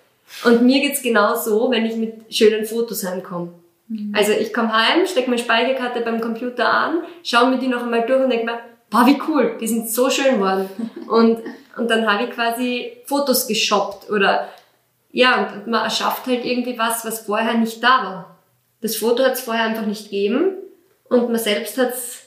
Und 0.46 0.62
mir 0.62 0.82
geht's 0.82 1.02
genau 1.02 1.36
so, 1.36 1.72
wenn 1.72 1.86
ich 1.86 1.96
mit 1.96 2.34
schönen 2.34 2.66
Fotos 2.66 3.06
heimkomme. 3.06 3.54
Also 4.14 4.32
ich 4.32 4.54
komme 4.54 4.72
heim, 4.72 5.06
stecke 5.06 5.30
meine 5.30 5.42
Speicherkarte 5.42 6.02
beim 6.02 6.22
Computer 6.22 6.72
an, 6.72 7.02
schaue 7.24 7.50
mir 7.50 7.58
die 7.58 7.68
noch 7.68 7.84
einmal 7.84 8.06
durch 8.06 8.24
und 8.24 8.30
denke 8.30 8.46
mir, 8.46 8.60
boah, 8.90 9.06
wie 9.06 9.22
cool, 9.28 9.58
die 9.60 9.68
sind 9.68 9.90
so 9.90 10.10
schön 10.10 10.36
geworden. 10.36 10.70
Und, 11.08 11.40
und 11.78 11.90
dann 11.90 12.10
habe 12.10 12.24
ich 12.24 12.32
quasi 12.32 12.94
Fotos 13.06 13.48
geshoppt 13.48 14.10
oder 14.10 14.48
ja, 15.12 15.52
und 15.54 15.68
man 15.68 15.84
erschafft 15.84 16.26
halt 16.28 16.46
irgendwie 16.46 16.78
was, 16.78 17.04
was 17.04 17.22
vorher 17.22 17.56
nicht 17.56 17.84
da 17.84 18.04
war. 18.04 18.31
Das 18.82 18.96
Foto 18.96 19.24
hat 19.24 19.34
es 19.34 19.42
vorher 19.42 19.66
einfach 19.66 19.86
nicht 19.86 20.06
gegeben 20.06 20.56
und 21.08 21.30
man 21.30 21.40
selbst 21.40 21.78
hat 21.78 21.94
es 21.94 22.24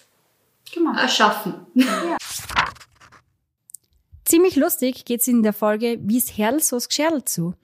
Gemacht. 0.73 1.01
erschaffen. 1.01 1.67
Ziemlich 4.25 4.57
lustig 4.57 5.05
geht's 5.05 5.29
in 5.29 5.43
der 5.43 5.53
Folge 5.53 5.99
Wie's 6.01 6.39
Herrl 6.39 6.61
so's 6.61 6.89
Gescherl 6.89 7.25
zu. 7.25 7.55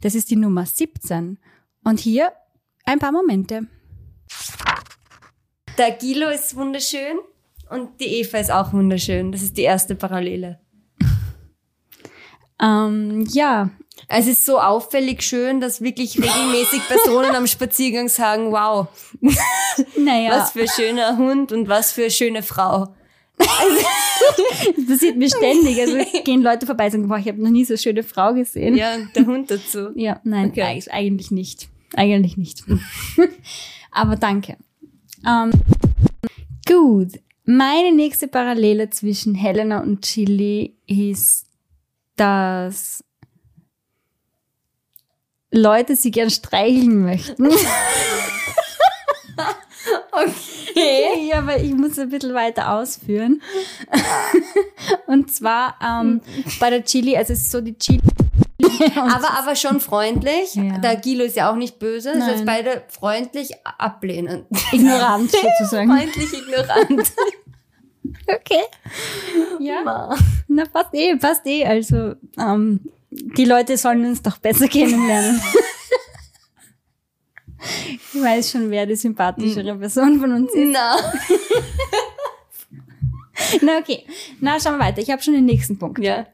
Das 0.00 0.14
ist 0.14 0.30
die 0.30 0.36
Nummer 0.36 0.64
17. 0.64 1.38
Und 1.84 2.00
hier 2.00 2.32
ein 2.84 2.98
paar 2.98 3.12
Momente. 3.12 3.66
Der 5.76 5.92
Gilo 5.92 6.30
ist 6.30 6.56
wunderschön 6.56 7.18
und 7.68 8.00
die 8.00 8.20
Eva 8.20 8.38
ist 8.38 8.50
auch 8.50 8.72
wunderschön. 8.72 9.32
Das 9.32 9.42
ist 9.42 9.56
die 9.56 9.62
erste 9.62 9.94
Parallele. 9.94 10.58
Ähm, 12.60 13.26
ja, 13.30 13.70
Es 14.12 14.26
ist 14.26 14.44
so 14.44 14.58
auffällig 14.58 15.22
schön, 15.22 15.60
dass 15.60 15.80
wirklich 15.82 16.18
regelmäßig 16.18 16.80
Personen 16.88 17.34
am 17.34 17.46
Spaziergang 17.46 18.08
sagen, 18.08 18.50
wow, 18.50 18.88
naja, 19.96 20.32
was 20.32 20.50
für 20.50 20.62
ein 20.62 20.68
schöner 20.68 21.16
Hund 21.16 21.52
und 21.52 21.68
was 21.68 21.92
für 21.92 22.02
eine 22.02 22.10
schöne 22.10 22.42
Frau. 22.42 22.92
das 24.76 24.86
passiert 24.86 25.16
mir 25.16 25.28
ständig. 25.28 25.80
Also 25.80 25.96
gehen 26.24 26.42
Leute 26.42 26.66
vorbei 26.66 26.86
und 26.86 26.90
sagen, 26.90 27.08
boah, 27.08 27.18
ich 27.18 27.28
habe 27.28 27.42
noch 27.42 27.50
nie 27.50 27.64
so 27.64 27.74
eine 27.74 27.78
schöne 27.78 28.02
Frau 28.02 28.34
gesehen. 28.34 28.76
Ja, 28.76 28.94
und 28.96 29.14
der 29.14 29.26
Hund 29.26 29.50
dazu. 29.50 29.90
Ja, 29.94 30.20
nein, 30.24 30.50
Okay. 30.50 30.62
eig- 30.62 30.90
eigentlich 30.90 31.30
nicht. 31.30 31.68
Eigentlich 31.94 32.36
nicht. 32.36 32.64
Aber 33.92 34.16
danke. 34.16 34.56
Ähm, 35.26 35.50
gut. 36.68 37.12
Meine 37.44 37.92
nächste 37.92 38.28
Parallele 38.28 38.90
zwischen 38.90 39.34
Helena 39.34 39.80
und 39.80 40.02
Chili 40.02 40.76
ist, 40.86 41.46
dass 42.16 43.02
Leute 45.52 45.96
sie 45.96 46.10
gern 46.10 46.30
streicheln 46.30 47.04
möchten. 47.04 47.48
Okay. 50.12 51.28
ja, 51.30 51.38
aber 51.38 51.58
ich 51.58 51.72
muss 51.74 51.98
ein 51.98 52.08
bisschen 52.08 52.34
weiter 52.34 52.72
ausführen. 52.74 53.42
Und 55.06 55.32
zwar 55.32 55.76
ähm, 55.82 56.20
bei 56.58 56.70
der 56.70 56.84
Chili, 56.84 57.16
also 57.16 57.32
es 57.32 57.42
ist 57.42 57.50
so 57.50 57.60
die 57.60 57.76
Chili. 57.78 58.00
Aber, 58.94 59.38
aber 59.38 59.56
schon 59.56 59.80
freundlich. 59.80 60.54
Ja. 60.54 60.78
Der 60.78 60.96
Gilo 60.96 61.24
ist 61.24 61.36
ja 61.36 61.50
auch 61.50 61.56
nicht 61.56 61.78
böse. 61.78 62.12
Das 62.12 62.24
heißt, 62.24 62.46
beide 62.46 62.82
freundlich 62.88 63.50
ablehnen. 63.64 64.46
ignorant 64.72 65.30
sozusagen. 65.30 65.90
freundlich 65.90 66.32
ignorant. 66.32 67.12
Okay. 68.26 68.62
Ja. 69.58 70.14
Na, 70.48 70.64
passt 70.66 70.94
eh, 70.94 71.16
passt 71.16 71.46
eh. 71.46 71.64
Also, 71.64 72.14
ähm, 72.38 72.80
die 73.10 73.44
Leute 73.44 73.76
sollen 73.76 74.04
uns 74.04 74.22
doch 74.22 74.38
besser 74.38 74.68
kennenlernen. 74.72 75.40
ich 77.92 78.22
weiß 78.22 78.52
schon, 78.52 78.70
wer 78.70 78.86
die 78.86 78.96
sympathischere 78.96 79.76
Person 79.76 80.20
von 80.20 80.32
uns 80.32 80.52
ist. 80.54 80.70
Na. 80.72 80.96
Na, 83.62 83.78
okay. 83.78 84.04
Na, 84.40 84.60
schauen 84.60 84.78
wir 84.78 84.84
weiter. 84.84 85.00
Ich 85.00 85.10
habe 85.10 85.22
schon 85.22 85.34
den 85.34 85.46
nächsten 85.46 85.78
Punkt. 85.78 85.98
Ja. 85.98 86.26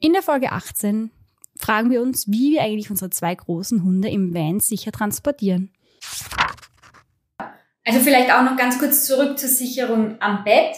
In 0.00 0.12
der 0.12 0.22
Folge 0.22 0.50
18 0.50 1.10
fragen 1.58 1.90
wir 1.90 2.02
uns, 2.02 2.26
wie 2.26 2.52
wir 2.52 2.62
eigentlich 2.62 2.90
unsere 2.90 3.10
zwei 3.10 3.34
großen 3.34 3.84
Hunde 3.84 4.08
im 4.08 4.34
Van 4.34 4.60
sicher 4.60 4.90
transportieren. 4.90 5.72
Also 7.84 8.00
vielleicht 8.00 8.32
auch 8.32 8.42
noch 8.42 8.56
ganz 8.56 8.78
kurz 8.78 9.06
zurück 9.06 9.38
zur 9.38 9.48
Sicherung 9.48 10.20
am 10.20 10.44
Bett. 10.44 10.74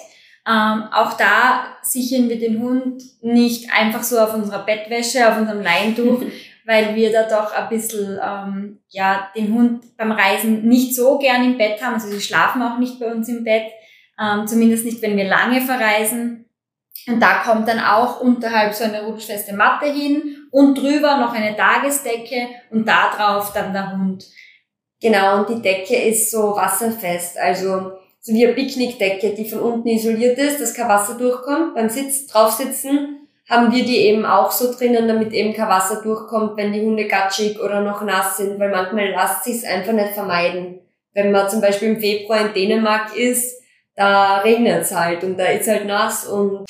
Ähm, 0.46 0.84
auch 0.92 1.14
da 1.14 1.66
sichern 1.82 2.28
wir 2.28 2.38
den 2.38 2.60
Hund 2.60 3.02
nicht 3.22 3.72
einfach 3.72 4.02
so 4.02 4.18
auf 4.18 4.34
unserer 4.34 4.64
Bettwäsche, 4.64 5.26
auf 5.28 5.38
unserem 5.38 5.62
Leintuch, 5.62 6.22
weil 6.66 6.94
wir 6.94 7.12
da 7.12 7.22
doch 7.22 7.52
ein 7.52 7.68
bisschen 7.70 8.18
ähm, 8.22 8.80
ja, 8.88 9.30
den 9.34 9.54
Hund 9.54 9.96
beim 9.96 10.12
Reisen 10.12 10.66
nicht 10.68 10.94
so 10.94 11.18
gern 11.18 11.44
im 11.44 11.56
Bett 11.56 11.82
haben. 11.82 11.94
Also 11.94 12.08
sie 12.08 12.20
schlafen 12.20 12.62
auch 12.62 12.78
nicht 12.78 13.00
bei 13.00 13.10
uns 13.12 13.28
im 13.28 13.44
Bett, 13.44 13.70
ähm, 14.20 14.46
zumindest 14.46 14.84
nicht, 14.84 15.00
wenn 15.00 15.16
wir 15.16 15.24
lange 15.24 15.62
verreisen. 15.62 16.44
Und 17.06 17.20
da 17.20 17.42
kommt 17.42 17.68
dann 17.68 17.80
auch 17.80 18.20
unterhalb 18.20 18.74
so 18.74 18.84
eine 18.84 19.02
rutschfeste 19.02 19.54
Matte 19.54 19.86
hin 19.86 20.48
und 20.50 20.76
drüber 20.76 21.18
noch 21.18 21.34
eine 21.34 21.56
Tagesdecke 21.56 22.48
und 22.70 22.86
da 22.86 23.10
drauf 23.14 23.52
dann 23.52 23.72
der 23.72 23.92
Hund. 23.92 24.24
Genau, 25.00 25.38
und 25.38 25.48
die 25.48 25.60
Decke 25.60 25.96
ist 25.96 26.30
so 26.30 26.56
wasserfest, 26.56 27.38
also 27.38 27.92
so 28.26 28.32
wie 28.32 28.46
eine 28.46 28.54
Picknickdecke, 28.54 29.34
die 29.34 29.44
von 29.44 29.60
unten 29.60 29.88
isoliert 29.88 30.38
ist, 30.38 30.58
dass 30.58 30.72
kein 30.72 30.88
Wasser 30.88 31.18
durchkommt. 31.18 31.74
Beim 31.74 31.90
Sitz, 31.90 32.26
draufsitzen 32.26 33.28
haben 33.50 33.70
wir 33.70 33.84
die 33.84 33.98
eben 33.98 34.24
auch 34.24 34.50
so 34.50 34.72
drinnen, 34.72 35.06
damit 35.06 35.34
eben 35.34 35.52
kein 35.52 35.68
Wasser 35.68 36.00
durchkommt, 36.02 36.56
wenn 36.56 36.72
die 36.72 36.80
Hunde 36.80 37.06
gatschig 37.06 37.60
oder 37.60 37.82
noch 37.82 38.02
nass 38.02 38.38
sind, 38.38 38.58
weil 38.58 38.70
manchmal 38.70 39.10
lässt 39.10 39.44
sich's 39.44 39.64
einfach 39.64 39.92
nicht 39.92 40.14
vermeiden. 40.14 40.80
Wenn 41.12 41.32
man 41.32 41.50
zum 41.50 41.60
Beispiel 41.60 41.88
im 41.88 42.00
Februar 42.00 42.46
in 42.46 42.54
Dänemark 42.54 43.14
ist, 43.14 43.60
da 43.94 44.38
regnet's 44.38 44.94
halt 44.94 45.22
und 45.22 45.38
da 45.38 45.44
ist 45.44 45.68
halt 45.68 45.86
nass 45.86 46.26
und 46.26 46.64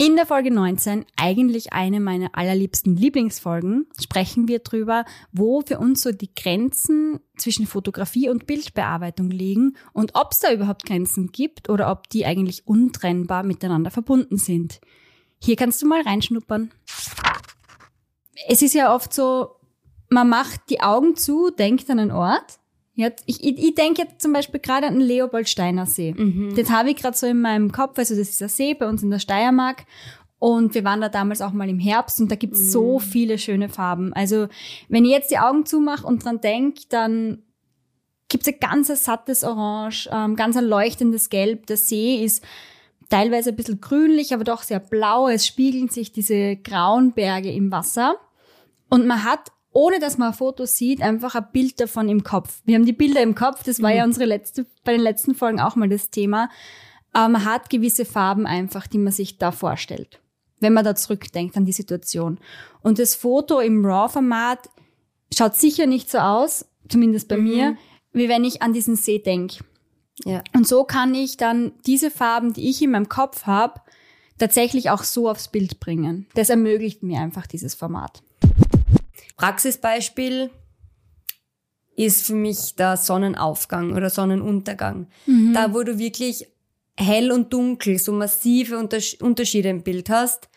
In 0.00 0.16
der 0.16 0.24
Folge 0.24 0.50
19, 0.50 1.04
eigentlich 1.18 1.74
eine 1.74 2.00
meiner 2.00 2.30
allerliebsten 2.32 2.96
Lieblingsfolgen, 2.96 3.86
sprechen 4.00 4.48
wir 4.48 4.60
drüber, 4.60 5.04
wo 5.30 5.60
für 5.60 5.78
uns 5.78 6.00
so 6.00 6.10
die 6.10 6.34
Grenzen 6.34 7.20
zwischen 7.36 7.66
Fotografie 7.66 8.30
und 8.30 8.46
Bildbearbeitung 8.46 9.28
liegen 9.28 9.76
und 9.92 10.12
ob 10.14 10.32
es 10.32 10.38
da 10.38 10.54
überhaupt 10.54 10.86
Grenzen 10.86 11.32
gibt 11.32 11.68
oder 11.68 11.90
ob 11.90 12.08
die 12.08 12.24
eigentlich 12.24 12.66
untrennbar 12.66 13.42
miteinander 13.42 13.90
verbunden 13.90 14.38
sind. 14.38 14.80
Hier 15.38 15.56
kannst 15.56 15.82
du 15.82 15.86
mal 15.86 16.00
reinschnuppern. 16.00 16.70
Es 18.48 18.62
ist 18.62 18.72
ja 18.72 18.94
oft 18.94 19.12
so, 19.12 19.56
man 20.08 20.30
macht 20.30 20.70
die 20.70 20.80
Augen 20.80 21.14
zu, 21.14 21.50
denkt 21.50 21.90
an 21.90 21.98
einen 21.98 22.10
Ort. 22.10 22.59
Ja, 23.00 23.08
ich, 23.24 23.42
ich, 23.42 23.58
ich 23.58 23.74
denke 23.74 24.02
jetzt 24.02 24.20
zum 24.20 24.34
Beispiel 24.34 24.60
gerade 24.60 24.86
an 24.86 24.98
den 24.98 25.02
Leopoldsteiner 25.08 25.86
See. 25.86 26.14
Das 26.54 26.68
habe 26.68 26.90
ich 26.90 26.96
gerade 26.96 27.16
so 27.16 27.26
in 27.26 27.40
meinem 27.40 27.72
Kopf. 27.72 27.98
Also 27.98 28.14
das 28.14 28.28
ist 28.28 28.42
ein 28.42 28.50
See 28.50 28.74
bei 28.74 28.86
uns 28.86 29.02
in 29.02 29.10
der 29.10 29.20
Steiermark. 29.20 29.86
Und 30.38 30.74
wir 30.74 30.84
waren 30.84 31.00
da 31.00 31.08
damals 31.08 31.40
auch 31.40 31.52
mal 31.52 31.68
im 31.68 31.78
Herbst 31.78 32.20
und 32.20 32.30
da 32.30 32.36
gibt 32.36 32.54
es 32.54 32.72
so 32.72 32.98
viele 32.98 33.38
schöne 33.38 33.68
Farben. 33.68 34.12
Also 34.12 34.48
wenn 34.88 35.04
ich 35.04 35.10
jetzt 35.10 35.30
die 35.30 35.38
Augen 35.38 35.64
zumache 35.64 36.06
und 36.06 36.24
dran 36.24 36.40
denke, 36.40 36.82
dann 36.88 37.42
gibt 38.28 38.46
es 38.46 38.52
ein 38.52 38.60
ganz 38.60 38.88
sattes 39.04 39.44
Orange, 39.44 40.08
ähm, 40.12 40.36
ganz 40.36 40.56
ein 40.56 40.64
leuchtendes 40.64 41.30
Gelb. 41.30 41.66
Der 41.66 41.76
See 41.78 42.22
ist 42.22 42.44
teilweise 43.08 43.50
ein 43.50 43.56
bisschen 43.56 43.80
grünlich, 43.80 44.32
aber 44.32 44.44
doch 44.44 44.62
sehr 44.62 44.80
blau. 44.80 45.28
Es 45.28 45.46
spiegeln 45.46 45.88
sich 45.88 46.12
diese 46.12 46.56
grauen 46.56 47.12
Berge 47.12 47.50
im 47.50 47.70
Wasser. 47.70 48.16
Und 48.88 49.06
man 49.06 49.24
hat, 49.24 49.52
ohne 49.72 50.00
dass 50.00 50.18
man 50.18 50.28
ein 50.28 50.34
Foto 50.34 50.66
sieht, 50.66 51.00
einfach 51.00 51.34
ein 51.34 51.46
Bild 51.52 51.80
davon 51.80 52.08
im 52.08 52.24
Kopf. 52.24 52.60
Wir 52.64 52.74
haben 52.74 52.86
die 52.86 52.92
Bilder 52.92 53.22
im 53.22 53.34
Kopf, 53.34 53.62
das 53.62 53.80
war 53.82 53.92
ja 53.92 54.04
unsere 54.04 54.24
letzte, 54.24 54.66
bei 54.84 54.92
den 54.92 55.00
letzten 55.00 55.34
Folgen 55.34 55.60
auch 55.60 55.76
mal 55.76 55.88
das 55.88 56.10
Thema. 56.10 56.50
Aber 57.12 57.28
man 57.28 57.44
hat 57.44 57.70
gewisse 57.70 58.04
Farben 58.04 58.46
einfach, 58.46 58.86
die 58.86 58.98
man 58.98 59.12
sich 59.12 59.38
da 59.38 59.52
vorstellt, 59.52 60.20
wenn 60.60 60.72
man 60.72 60.84
da 60.84 60.94
zurückdenkt 60.94 61.56
an 61.56 61.64
die 61.64 61.72
Situation. 61.72 62.38
Und 62.82 62.98
das 62.98 63.14
Foto 63.14 63.60
im 63.60 63.84
RAW-Format 63.84 64.70
schaut 65.36 65.56
sicher 65.56 65.86
nicht 65.86 66.10
so 66.10 66.18
aus, 66.18 66.66
zumindest 66.88 67.28
bei 67.28 67.36
mir, 67.36 67.76
wie 68.12 68.28
wenn 68.28 68.44
ich 68.44 68.62
an 68.62 68.72
diesen 68.72 68.96
See 68.96 69.18
denke. 69.18 69.64
Ja. 70.24 70.42
Und 70.52 70.66
so 70.66 70.84
kann 70.84 71.14
ich 71.14 71.36
dann 71.36 71.72
diese 71.86 72.10
Farben, 72.10 72.52
die 72.52 72.68
ich 72.68 72.82
in 72.82 72.90
meinem 72.90 73.08
Kopf 73.08 73.46
habe, 73.46 73.80
tatsächlich 74.38 74.90
auch 74.90 75.02
so 75.02 75.28
aufs 75.28 75.48
Bild 75.48 75.80
bringen. 75.80 76.26
Das 76.34 76.50
ermöglicht 76.50 77.02
mir 77.02 77.20
einfach 77.20 77.46
dieses 77.46 77.74
Format. 77.74 78.22
Praxisbeispiel 79.40 80.50
ist 81.96 82.26
für 82.26 82.34
mich 82.34 82.76
der 82.76 82.98
Sonnenaufgang 82.98 83.94
oder 83.94 84.10
Sonnenuntergang. 84.10 85.06
Da, 85.54 85.72
wo 85.72 85.82
du 85.82 85.98
wirklich 85.98 86.46
hell 86.94 87.32
und 87.32 87.50
dunkel 87.50 87.98
so 87.98 88.12
massive 88.12 88.76
Unters 88.76 89.14
Unterschiede 89.14 89.70
im 89.70 89.82
Bild 89.82 90.10
hast 90.10 90.50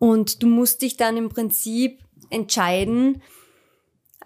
und 0.00 0.42
du 0.42 0.48
musst 0.48 0.82
dich 0.82 0.96
dann 0.96 1.16
im 1.16 1.28
Prinzip 1.28 2.00
entscheiden, 2.30 3.22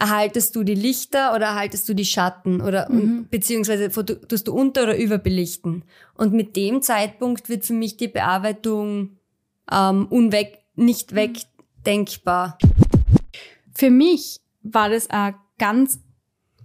erhaltest 0.01 0.57
du 0.57 0.65
die 0.65 0.75
Lichter 0.75 1.35
oder 1.35 1.49
erhaltest 1.49 1.87
du 1.87 1.95
die 1.95 2.07
Schatten 2.07 2.63
oder 2.63 2.89
beziehungsweise 3.31 3.91
foto- 3.91 4.15
tust 4.27 4.49
du 4.49 4.55
unter- 4.55 4.85
oder 4.85 4.97
überbelichten. 4.97 5.85
Und 6.15 6.33
mit 6.33 6.57
dem 6.57 6.81
Zeitpunkt 6.81 7.51
wird 7.51 7.67
für 7.67 7.75
mich 7.75 7.99
die 7.99 8.09
Bearbeitung 8.09 9.19
ähm, 9.71 10.07
unweg, 10.07 10.61
nicht 10.77 11.15
wegdenkbar. 11.15 12.57
Für 13.79 13.91
mich 13.91 14.41
war 14.63 14.91
das 14.91 15.09
eine 15.09 15.37
ganz 15.57 16.01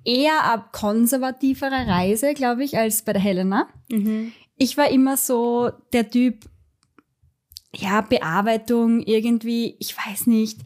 eher 0.04 0.52
eine 0.52 0.66
konservativere 0.72 1.86
Reise, 1.86 2.34
glaube 2.34 2.64
ich, 2.64 2.76
als 2.76 3.04
bei 3.04 3.14
der 3.14 3.22
Helena. 3.22 3.68
Ich 4.58 4.78
war 4.78 4.90
immer 4.90 5.16
so 5.16 5.70
der 5.94 6.10
Typ, 6.10 6.46
ja, 7.76 8.02
Bearbeitung 8.02 9.02
irgendwie, 9.02 9.76
ich 9.78 9.96
weiß 9.96 10.26
nicht, 10.26 10.62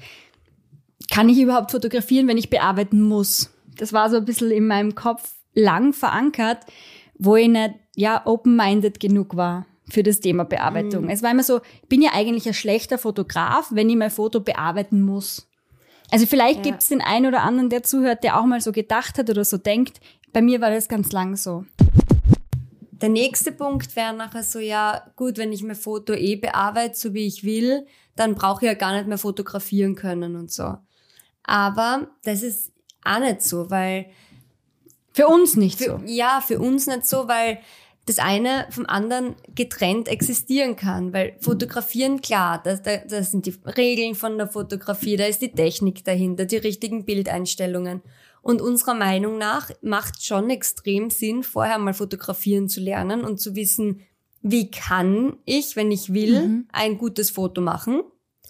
kann 1.12 1.28
ich 1.28 1.38
überhaupt 1.38 1.72
fotografieren, 1.72 2.30
wenn 2.30 2.38
ich 2.38 2.50
bearbeiten 2.50 3.02
muss? 3.02 3.52
Das 3.78 3.92
war 3.92 4.10
so 4.10 4.16
ein 4.16 4.26
bisschen 4.26 4.52
in 4.52 4.68
meinem 4.68 4.96
Kopf 4.96 5.36
lang 5.54 5.92
verankert, 5.92 6.60
wo 7.18 7.36
ich 7.36 7.50
nicht, 7.50 7.74
ja, 7.98 8.26
open-minded 8.26 9.02
genug 9.02 9.36
war 9.36 9.66
für 9.90 10.02
das 10.02 10.22
Thema 10.22 10.46
Bearbeitung. 10.46 11.10
Es 11.10 11.24
war 11.24 11.32
immer 11.32 11.44
so, 11.44 11.60
ich 11.82 11.90
bin 11.90 12.02
ja 12.02 12.12
eigentlich 12.14 12.48
ein 12.48 12.54
schlechter 12.54 12.98
Fotograf, 12.98 13.68
wenn 13.72 13.90
ich 13.90 13.98
mein 13.98 14.12
Foto 14.12 14.40
bearbeiten 14.40 15.02
muss. 15.02 15.50
Also 16.12 16.26
vielleicht 16.26 16.58
Ja. 16.66 16.72
gibt's 16.72 16.88
den 16.90 17.02
einen 17.02 17.26
oder 17.26 17.42
anderen, 17.44 17.70
der 17.70 17.84
zuhört, 17.84 18.24
der 18.24 18.40
auch 18.40 18.46
mal 18.46 18.62
so 18.62 18.72
gedacht 18.72 19.18
hat 19.18 19.30
oder 19.30 19.44
so 19.46 19.58
denkt. 19.58 20.00
Bei 20.34 20.42
mir 20.42 20.62
war 20.62 20.70
das 20.70 20.88
ganz 20.88 21.12
lang 21.12 21.36
so. 21.36 21.66
Der 22.92 23.10
nächste 23.10 23.52
Punkt 23.52 23.96
wäre 23.96 24.14
nachher 24.14 24.44
so, 24.44 24.60
ja, 24.60 25.04
gut, 25.16 25.38
wenn 25.38 25.52
ich 25.54 25.62
mein 25.64 25.76
Foto 25.76 26.14
eh 26.14 26.36
bearbeite, 26.36 26.96
so 26.98 27.14
wie 27.14 27.28
ich 27.28 27.44
will, 27.44 27.86
dann 28.16 28.34
brauche 28.36 28.66
ich 28.66 28.68
ja 28.68 28.74
gar 28.74 28.94
nicht 28.96 29.08
mehr 29.08 29.20
fotografieren 29.20 29.96
können 29.96 30.36
und 30.36 30.52
so. 30.52 30.76
Aber 31.44 32.08
das 32.24 32.42
ist 32.42 32.72
auch 33.04 33.20
nicht 33.20 33.44
so, 33.44 33.70
weil 33.70 34.08
Für 35.14 35.28
uns 35.28 35.56
nicht 35.56 35.78
für, 35.78 35.86
so. 35.86 36.02
ja, 36.06 36.42
für 36.46 36.60
uns 36.60 36.88
nicht 36.88 37.06
so, 37.06 37.28
weil 37.28 37.60
das 38.08 38.20
eine 38.20 38.66
vom 38.72 38.86
anderen 38.88 39.36
getrennt 39.54 40.08
existieren 40.08 40.76
kann. 40.76 41.14
Weil 41.14 41.36
fotografieren, 41.40 42.22
klar, 42.22 42.62
das, 42.64 42.82
da, 42.82 43.22
sind 43.24 43.46
die 43.46 43.54
Regeln 43.66 44.16
von 44.16 44.38
der 44.38 44.48
Fotografie, 44.48 45.18
da 45.18 45.26
ist 45.26 45.42
die 45.42 45.52
Technik 45.52 46.04
dahinter, 46.04 46.46
die 46.46 46.58
richtigen 46.58 47.06
Bildeinstellungen. 47.06 48.02
Und 48.42 48.62
unserer 48.62 48.94
Meinung 48.94 49.38
nach 49.38 49.72
macht 49.82 50.24
schon 50.24 50.50
extrem 50.50 51.10
Sinn, 51.10 51.44
vorher 51.44 51.78
mal 51.78 51.94
fotografieren 51.94 52.70
zu 52.70 52.80
lernen 52.80 53.26
und 53.26 53.40
zu 53.42 53.56
wissen, 53.56 54.02
wie 54.42 54.72
kann 54.72 55.38
ich, 55.44 55.76
wenn 55.76 55.92
ich 55.92 56.14
will, 56.14 56.64
ein 56.72 56.98
gutes 56.98 57.32
Foto 57.32 57.60
machen 57.60 58.02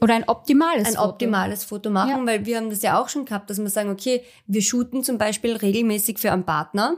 Oder 0.02 0.14
ein 0.14 0.28
optimales 0.30 0.86
ein 0.90 0.94
Foto. 0.94 1.10
optimales 1.10 1.64
Foto 1.64 1.90
machen, 1.90 2.10
Ja. 2.20 2.26
weil 2.28 2.46
wir 2.46 2.58
haben 2.58 2.70
das 2.70 2.84
ja 2.84 3.02
auch 3.02 3.10
schon 3.10 3.26
gehabt, 3.26 3.50
dass 3.50 3.58
wir 3.58 3.70
sagen, 3.70 3.90
okay, 3.90 4.22
wir 4.46 4.62
shooten 4.62 5.04
zum 5.04 5.18
Beispiel 5.18 5.56
regelmäßig 5.56 6.20
für 6.20 6.32
einen 6.32 6.46
Partner 6.46 6.98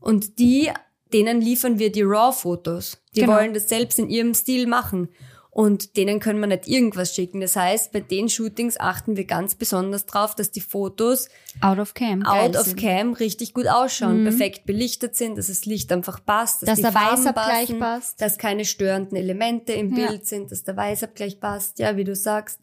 und 0.00 0.38
die, 0.38 0.70
denen 1.12 1.40
liefern 1.40 1.78
wir 1.78 1.90
die 1.92 2.02
RAW-Fotos. 2.02 2.98
Die 3.14 3.20
Genau. 3.20 3.34
wollen 3.34 3.54
das 3.54 3.68
selbst 3.68 3.98
in 3.98 4.08
ihrem 4.10 4.34
Stil 4.34 4.66
machen. 4.66 5.08
Und 5.50 5.96
denen 5.96 6.20
können 6.20 6.38
wir 6.40 6.46
nicht 6.48 6.68
irgendwas 6.68 7.14
schicken. 7.14 7.40
Das 7.40 7.56
heißt, 7.56 7.90
bei 7.90 8.00
den 8.00 8.28
Shootings 8.28 8.78
achten 8.78 9.16
wir 9.16 9.24
ganz 9.24 9.54
besonders 9.54 10.04
drauf, 10.04 10.34
dass 10.34 10.50
die 10.50 10.60
Fotos 10.60 11.30
Out 11.62 11.78
of 11.78 11.94
cam. 11.94 12.26
out 12.26 12.54
of 12.56 12.64
sind. 12.66 12.78
cam 12.78 13.14
richtig 13.14 13.54
gut 13.54 13.66
ausschauen, 13.66 14.24
perfekt 14.24 14.66
belichtet 14.66 15.16
sind, 15.16 15.38
dass 15.38 15.46
das 15.46 15.64
Licht 15.64 15.90
einfach 15.92 16.22
passt, 16.22 16.60
dass, 16.60 16.66
Dass 16.68 16.76
die 16.76 16.82
der 16.82 16.92
Farben 16.92 17.16
Weißabgleich 17.22 17.66
passen, 17.68 17.78
passt. 17.78 18.20
dass 18.20 18.36
keine 18.36 18.66
störenden 18.66 19.16
Elemente 19.16 19.72
im 19.72 19.96
Ja. 19.96 20.08
Bild 20.08 20.26
sind, 20.26 20.52
dass 20.52 20.62
der 20.62 20.76
Weißabgleich 20.76 21.40
passt, 21.40 21.78
ja, 21.78 21.96
wie 21.96 22.04
du 22.04 22.14
sagst. 22.14 22.60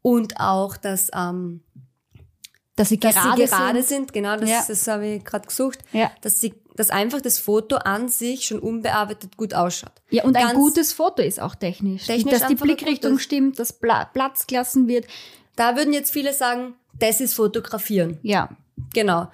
Und 0.00 0.38
auch, 0.38 0.76
dass, 0.76 1.10
ähm, 1.12 1.62
Dass 2.76 2.90
sie 2.90 3.00
dass 3.00 3.16
gerade, 3.16 3.36
sie 3.42 3.48
gerade 3.48 3.82
sind. 3.82 3.88
sind, 3.88 4.12
genau, 4.12 4.36
das, 4.36 4.48
Ja. 4.48 4.64
das 4.68 4.86
habe 4.86 5.06
ich 5.08 5.24
gerade 5.24 5.48
gesucht, 5.48 5.80
Ja. 5.92 6.12
dass 6.20 6.40
sie, 6.40 6.54
dass 6.78 6.90
einfach 6.90 7.20
das 7.20 7.38
Foto 7.38 7.74
an 7.76 8.08
sich 8.08 8.44
schon 8.46 8.60
unbearbeitet 8.60 9.36
gut 9.36 9.52
ausschaut. 9.52 9.90
Ja, 10.10 10.22
und 10.22 10.36
ein 10.36 10.42
Ganz- 10.42 10.54
gutes 10.54 10.92
Foto 10.92 11.22
ist 11.22 11.40
auch 11.40 11.56
technisch. 11.56 12.06
Technisch 12.06 12.32
dass 12.38 12.46
die 12.46 12.54
ein 12.54 12.58
Blickrichtung 12.60 13.18
stimmt, 13.18 13.58
dass 13.58 13.72
Pla 13.72 14.04
Platz 14.04 14.46
gelassen 14.46 14.86
wird. 14.86 15.06
Da 15.56 15.76
würden 15.76 15.92
jetzt 15.92 16.12
viele 16.12 16.32
sagen, 16.32 16.74
das 16.96 17.20
ist 17.20 17.34
Fotografieren. 17.34 18.18
Ja. 18.22 18.50
Genau. 18.94 19.28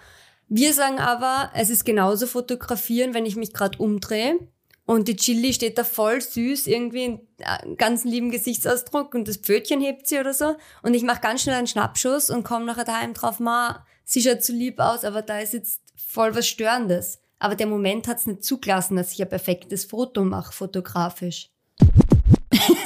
Wir 0.49 0.73
sagen 0.73 0.99
aber, 1.01 1.51
es 1.55 1.69
ist 1.69 1.85
genauso 1.85 2.27
fotografieren, 2.27 3.13
wenn 3.13 3.27
ich 3.27 3.37
mich 3.37 3.53
gerade 3.53 3.77
umdrehe 3.77 4.39
und 4.87 5.07
die 5.09 5.17
Chili 5.17 5.53
steht 5.53 5.77
da 5.77 5.85
voll 5.85 6.23
süß, 6.23 6.67
irgendwie 6.67 7.05
in 7.05 7.21
äh, 7.41 7.75
ganz 7.77 8.05
lieben 8.05 8.31
Gesichtsausdruck 8.31 9.15
und 9.15 9.29
das 9.29 9.37
Pfötchen 9.37 9.83
hebt 9.83 10.07
sie 10.07 10.19
oder 10.19 10.33
so 10.33 10.57
und 10.83 10.95
ich 10.95 11.03
mache 11.03 11.21
ganz 11.21 11.43
schnell 11.43 11.57
einen 11.57 11.67
Schnappschuss 11.67 12.31
und 12.31 12.43
komme 12.43 12.65
nachher 12.65 12.85
daheim 12.85 13.13
drauf, 13.13 13.39
ma, 13.39 13.85
sie 14.05 14.23
schaut 14.23 14.43
zu 14.43 14.53
lieb 14.53 14.81
aus, 14.81 15.05
aber 15.05 15.21
da 15.21 15.41
ist 15.41 15.53
jetzt 15.53 15.83
voll 15.97 16.35
was 16.35 16.47
Störendes. 16.49 17.19
Aber 17.45 17.57
der 17.57 17.67
Moment 17.67 18.09
hat's 18.09 18.25
nicht 18.25 18.43
zugelassen, 18.43 18.97
dass 18.97 19.13
ich 19.13 19.21
ein 19.21 19.29
perfektes 19.29 19.85
Foto 19.85 20.25
mache, 20.25 20.51
fotografisch. 20.51 21.51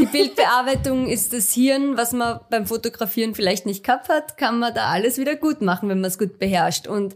Die 0.00 0.06
Bildbearbeitung 0.06 1.06
ist 1.06 1.32
das 1.32 1.52
Hirn, 1.52 1.96
was 1.96 2.12
man 2.12 2.40
beim 2.50 2.66
Fotografieren 2.66 3.36
vielleicht 3.36 3.66
nicht 3.66 3.84
gehabt 3.84 4.08
hat, 4.08 4.36
kann 4.36 4.58
man 4.58 4.74
da 4.74 4.86
alles 4.86 5.16
wieder 5.16 5.36
gut 5.36 5.60
machen, 5.62 5.88
wenn 5.88 6.00
man 6.00 6.08
es 6.08 6.18
gut 6.18 6.40
beherrscht. 6.40 6.88
Und 6.88 7.14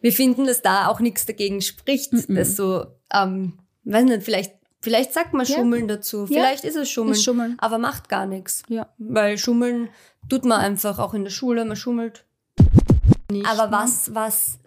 wir 0.00 0.12
finden, 0.12 0.46
dass 0.48 0.62
da 0.62 0.88
auch 0.88 0.98
nichts 0.98 1.26
dagegen 1.26 1.60
spricht, 1.60 2.12
dass 2.28 2.56
so, 2.56 2.86
ähm, 3.14 3.52
weiß 3.84 4.06
nicht, 4.06 4.24
vielleicht, 4.24 4.54
vielleicht 4.80 5.12
sagt 5.12 5.32
man 5.32 5.46
Ja. 5.46 5.54
Schummeln 5.54 5.86
dazu, 5.86 6.22
Ja. 6.22 6.26
vielleicht 6.26 6.64
ist 6.64 6.74
es 6.76 6.90
Schummeln, 6.90 7.12
Ist 7.14 7.22
Schummeln. 7.22 7.54
aber 7.60 7.78
macht 7.78 8.08
gar 8.08 8.26
nichts. 8.26 8.64
Ja. 8.68 8.88
Weil 8.98 9.38
Schummeln 9.38 9.90
tut 10.28 10.44
man 10.44 10.58
einfach 10.60 10.98
auch 10.98 11.14
in 11.14 11.22
der 11.22 11.30
Schule, 11.30 11.64
man 11.64 11.76
schummelt. 11.76 12.24
Nicht, 13.30 13.46
Aber 13.46 13.70
was, 13.70 14.12
was, 14.12 14.58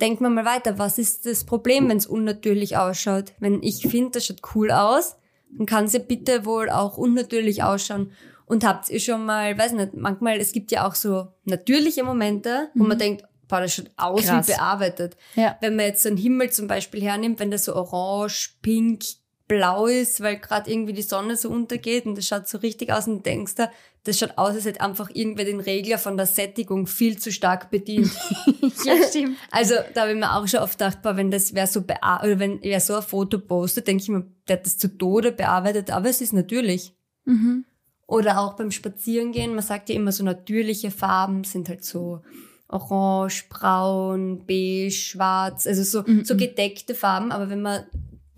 denkt 0.00 0.20
man 0.20 0.34
mal 0.34 0.44
weiter, 0.44 0.78
was 0.78 0.98
ist 0.98 1.26
das 1.26 1.44
Problem, 1.44 1.88
wenn 1.88 1.96
es 1.96 2.06
unnatürlich 2.06 2.76
ausschaut? 2.76 3.32
Wenn 3.38 3.62
ich 3.62 3.82
finde, 3.88 4.12
das 4.12 4.26
schaut 4.26 4.42
cool 4.54 4.70
aus, 4.70 5.16
dann 5.56 5.66
kann 5.66 5.84
es 5.84 5.92
ja 5.92 5.98
bitte 6.00 6.44
wohl 6.44 6.70
auch 6.70 6.98
unnatürlich 6.98 7.62
ausschauen. 7.62 8.12
Und 8.46 8.64
habt 8.64 8.88
ihr 8.88 9.00
schon 9.00 9.26
mal, 9.26 9.56
weiß 9.58 9.72
nicht, 9.72 9.94
manchmal, 9.94 10.38
es 10.38 10.52
gibt 10.52 10.70
ja 10.70 10.86
auch 10.86 10.94
so 10.94 11.28
natürliche 11.44 12.02
Momente, 12.02 12.70
wo 12.74 12.84
man 12.84 12.98
denkt, 12.98 13.24
boah, 13.46 13.60
das 13.60 13.74
schaut 13.74 13.90
aus 13.96 14.22
Mhm. 14.24 14.28
Krass. 14.28 14.48
wie 14.48 14.52
bearbeitet. 14.52 15.16
Ja. 15.34 15.56
Wenn 15.60 15.76
man 15.76 15.86
jetzt 15.86 16.02
so 16.02 16.08
einen 16.08 16.18
Himmel 16.18 16.50
zum 16.50 16.66
Beispiel 16.66 17.02
hernimmt, 17.02 17.40
wenn 17.40 17.50
der 17.50 17.58
so 17.58 17.74
orange, 17.74 18.56
pink, 18.62 19.02
blau 19.48 19.86
ist, 19.86 20.20
weil 20.22 20.38
gerade 20.38 20.70
irgendwie 20.70 20.92
die 20.92 21.02
Sonne 21.02 21.36
so 21.36 21.48
untergeht 21.50 22.04
und 22.06 22.16
das 22.18 22.26
schaut 22.26 22.46
so 22.48 22.58
richtig 22.58 22.92
aus 22.92 23.06
und 23.06 23.24
denkst 23.24 23.54
da, 23.54 23.70
das 24.08 24.18
schaut 24.18 24.36
aus, 24.36 24.54
als 24.54 24.64
hätte 24.64 24.80
einfach 24.80 25.10
irgendwer 25.12 25.44
den 25.44 25.60
Regler 25.60 25.98
von 25.98 26.16
der 26.16 26.24
Sättigung 26.24 26.86
viel 26.86 27.18
zu 27.18 27.30
stark 27.30 27.70
bedient. 27.70 28.10
ja, 28.84 28.94
stimmt. 29.06 29.36
Also 29.50 29.74
da 29.92 30.02
habe 30.02 30.12
ich 30.12 30.18
mir 30.18 30.34
auch 30.34 30.48
schon 30.48 30.60
oft 30.60 30.78
gedacht, 30.78 31.02
boah, 31.02 31.16
wenn 31.16 31.30
das 31.30 31.54
wer 31.54 31.66
so 31.66 31.82
bea 31.82 32.22
oder 32.22 32.38
wenn 32.38 32.58
wer 32.62 32.80
so 32.80 32.94
ein 32.94 33.02
Foto 33.02 33.38
postet, 33.38 33.86
denke 33.86 34.02
ich 34.02 34.08
mir, 34.08 34.26
der 34.48 34.56
hat 34.56 34.66
das 34.66 34.78
zu 34.78 34.88
Tode 34.96 35.30
bearbeitet, 35.30 35.90
aber 35.90 36.08
es 36.08 36.22
ist 36.22 36.32
natürlich. 36.32 36.94
Mhm. 37.26 37.66
Oder 38.06 38.40
auch 38.40 38.54
beim 38.54 38.70
Spazierengehen, 38.70 39.54
man 39.54 39.62
sagt 39.62 39.90
ja 39.90 39.94
immer 39.94 40.12
so 40.12 40.24
natürliche 40.24 40.90
Farben 40.90 41.44
sind 41.44 41.68
halt 41.68 41.84
so 41.84 42.22
orange, 42.68 43.44
braun, 43.50 44.44
beige, 44.46 44.90
schwarz, 44.90 45.66
also 45.66 45.82
so, 45.82 46.04
so 46.22 46.36
gedeckte 46.36 46.94
Farben, 46.94 47.30
aber 47.30 47.50
wenn 47.50 47.60
man 47.60 47.84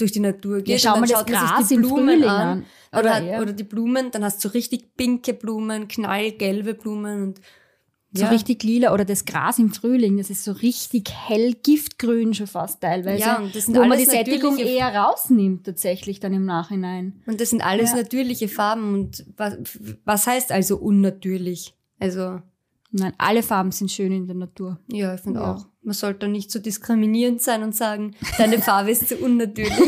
durch 0.01 0.13
die 0.13 0.21
Natur 0.21 0.63
geht, 0.63 0.81
schau 0.81 0.95
und 0.95 1.01
mal 1.01 1.07
dann 1.09 1.27
das 1.27 1.27
Gras 1.27 1.69
die 1.69 1.75
im 1.75 1.83
Blumen 1.83 2.09
Frühling 2.09 2.29
an, 2.29 2.65
an. 2.93 2.99
Oder, 2.99 3.23
ja. 3.23 3.41
oder 3.41 3.53
die 3.53 3.65
Blumen, 3.65 4.11
dann 4.11 4.25
hast 4.25 4.45
du 4.45 4.49
richtig 4.49 4.97
pinke 4.97 5.35
Blumen, 5.35 5.89
knallgelbe 5.89 6.75
Blumen 6.75 7.23
und 7.23 7.41
So 8.13 8.25
ja. 8.25 8.31
richtig 8.31 8.65
lila 8.65 8.93
oder 8.93 9.05
das 9.05 9.25
Gras 9.25 9.61
im 9.61 9.73
Frühling, 9.73 10.17
das 10.19 10.31
ist 10.31 10.43
so 10.43 10.51
richtig 10.51 11.11
hell 11.13 11.55
giftgrün 11.63 12.35
schon 12.35 12.49
fast 12.49 12.81
teilweise. 12.81 13.21
Ja, 13.21 13.39
und 13.39 13.55
das 13.55 13.67
sind 13.67 13.77
wo 13.77 13.85
man 13.85 13.99
die 13.99 14.05
Sättigung 14.05 14.59
eher 14.59 14.93
rausnimmt 14.93 15.65
tatsächlich 15.65 16.19
dann 16.19 16.33
im 16.33 16.45
Nachhinein. 16.45 17.23
Und 17.27 17.41
das 17.41 17.51
sind 17.51 17.65
alles 17.65 17.91
Ja. 17.91 17.99
natürliche 17.99 18.49
Farben. 18.49 18.95
Und 18.95 19.25
was, 19.37 19.57
was 20.05 20.27
heißt 20.27 20.51
also 20.51 20.77
unnatürlich? 20.79 21.75
Also, 22.01 22.41
Nein, 22.93 23.13
alle 23.19 23.45
Farben 23.45 23.71
sind 23.71 23.93
schön 23.93 24.11
in 24.11 24.27
der 24.27 24.35
Natur. 24.35 24.81
ja, 24.91 25.15
ich 25.15 25.21
finde 25.21 25.39
Ja. 25.39 25.55
auch. 25.55 25.67
Man 25.83 25.95
sollte 25.95 26.29
nicht 26.29 26.51
so 26.51 26.59
diskriminierend 26.59 27.41
sein 27.41 27.63
und 27.63 27.75
sagen, 27.75 28.15
deine 28.37 28.61
Farbe 28.61 28.91
ist 28.91 29.09
zu 29.09 29.17
unnatürlich. 29.17 29.73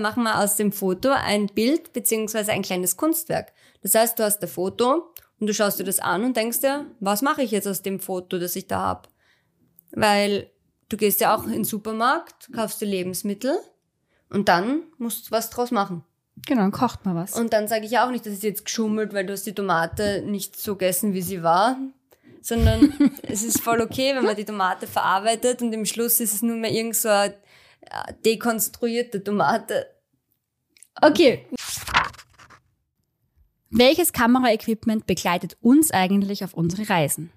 Machen 0.00 0.22
wir 0.22 0.38
aus 0.38 0.56
dem 0.56 0.72
Foto 0.72 1.10
ein 1.10 1.46
Bild 1.46 1.92
beziehungsweise 1.92 2.52
ein 2.52 2.62
kleines 2.62 2.96
Kunstwerk. 2.96 3.52
Das 3.82 3.94
heißt, 3.94 4.18
du 4.18 4.22
hast 4.22 4.40
ein 4.42 4.48
Foto 4.48 5.12
und 5.40 5.46
du 5.46 5.54
schaust 5.54 5.80
dir 5.80 5.84
das 5.84 5.98
an 5.98 6.24
und 6.24 6.36
denkst 6.36 6.60
dir, 6.60 6.86
was 7.00 7.22
mache 7.22 7.42
ich 7.42 7.50
jetzt 7.50 7.66
aus 7.66 7.82
dem 7.82 7.98
Foto, 7.98 8.38
das 8.38 8.56
ich 8.56 8.68
da 8.68 8.80
hab? 8.80 9.08
Weil 9.90 10.50
du 10.88 10.96
gehst 10.96 11.20
ja 11.20 11.36
auch 11.36 11.44
in 11.44 11.52
den 11.52 11.64
Supermarkt, 11.64 12.50
kaufst 12.52 12.80
du 12.80 12.86
Lebensmittel 12.86 13.58
und 14.30 14.48
dann 14.48 14.82
musst 14.98 15.26
du 15.26 15.30
was 15.32 15.50
draus 15.50 15.70
machen. 15.70 16.04
Genau, 16.46 16.62
dann 16.62 16.72
kocht 16.72 17.04
man 17.04 17.16
was. 17.16 17.38
Und 17.38 17.52
dann 17.52 17.68
sage 17.68 17.86
ich 17.86 17.98
auch 17.98 18.10
nicht, 18.10 18.24
das 18.24 18.34
ist 18.34 18.42
jetzt 18.42 18.64
geschummelt, 18.64 19.12
weil 19.12 19.26
du 19.26 19.32
hast 19.32 19.46
die 19.46 19.54
Tomate 19.54 20.22
nicht 20.26 20.58
so 20.58 20.76
gegessen, 20.76 21.12
wie 21.12 21.22
sie 21.22 21.42
war, 21.42 21.76
sondern 22.42 23.10
es 23.22 23.42
ist 23.42 23.60
voll 23.60 23.80
okay, 23.80 24.14
wenn 24.14 24.24
man 24.24 24.36
die 24.36 24.44
Tomate 24.44 24.86
verarbeitet 24.86 25.62
und 25.62 25.72
im 25.72 25.86
Schluss 25.86 26.20
ist 26.20 26.34
es 26.34 26.42
nur 26.42 26.56
mehr 26.56 26.72
irgend 26.72 26.96
so 26.96 27.08
eine 27.08 27.34
äh, 27.80 28.12
dekonstruierte 28.24 29.22
Tomate. 29.22 29.86
Okay. 31.00 31.46
Welches 33.70 34.12
Kameraequipment 34.12 35.06
begleitet 35.06 35.56
uns 35.60 35.90
eigentlich 35.92 36.42
auf 36.42 36.54
unsere 36.54 36.88
Reisen? 36.88 37.30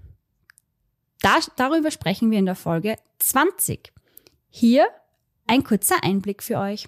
Da, 1.21 1.37
darüber 1.55 1.91
sprechen 1.91 2.31
wir 2.31 2.39
in 2.39 2.45
der 2.45 2.55
Folge 2.55 2.97
20. 3.19 3.93
Hier 4.49 4.87
ein 5.47 5.63
kurzer 5.63 6.03
Einblick 6.03 6.43
für 6.43 6.57
euch. 6.57 6.87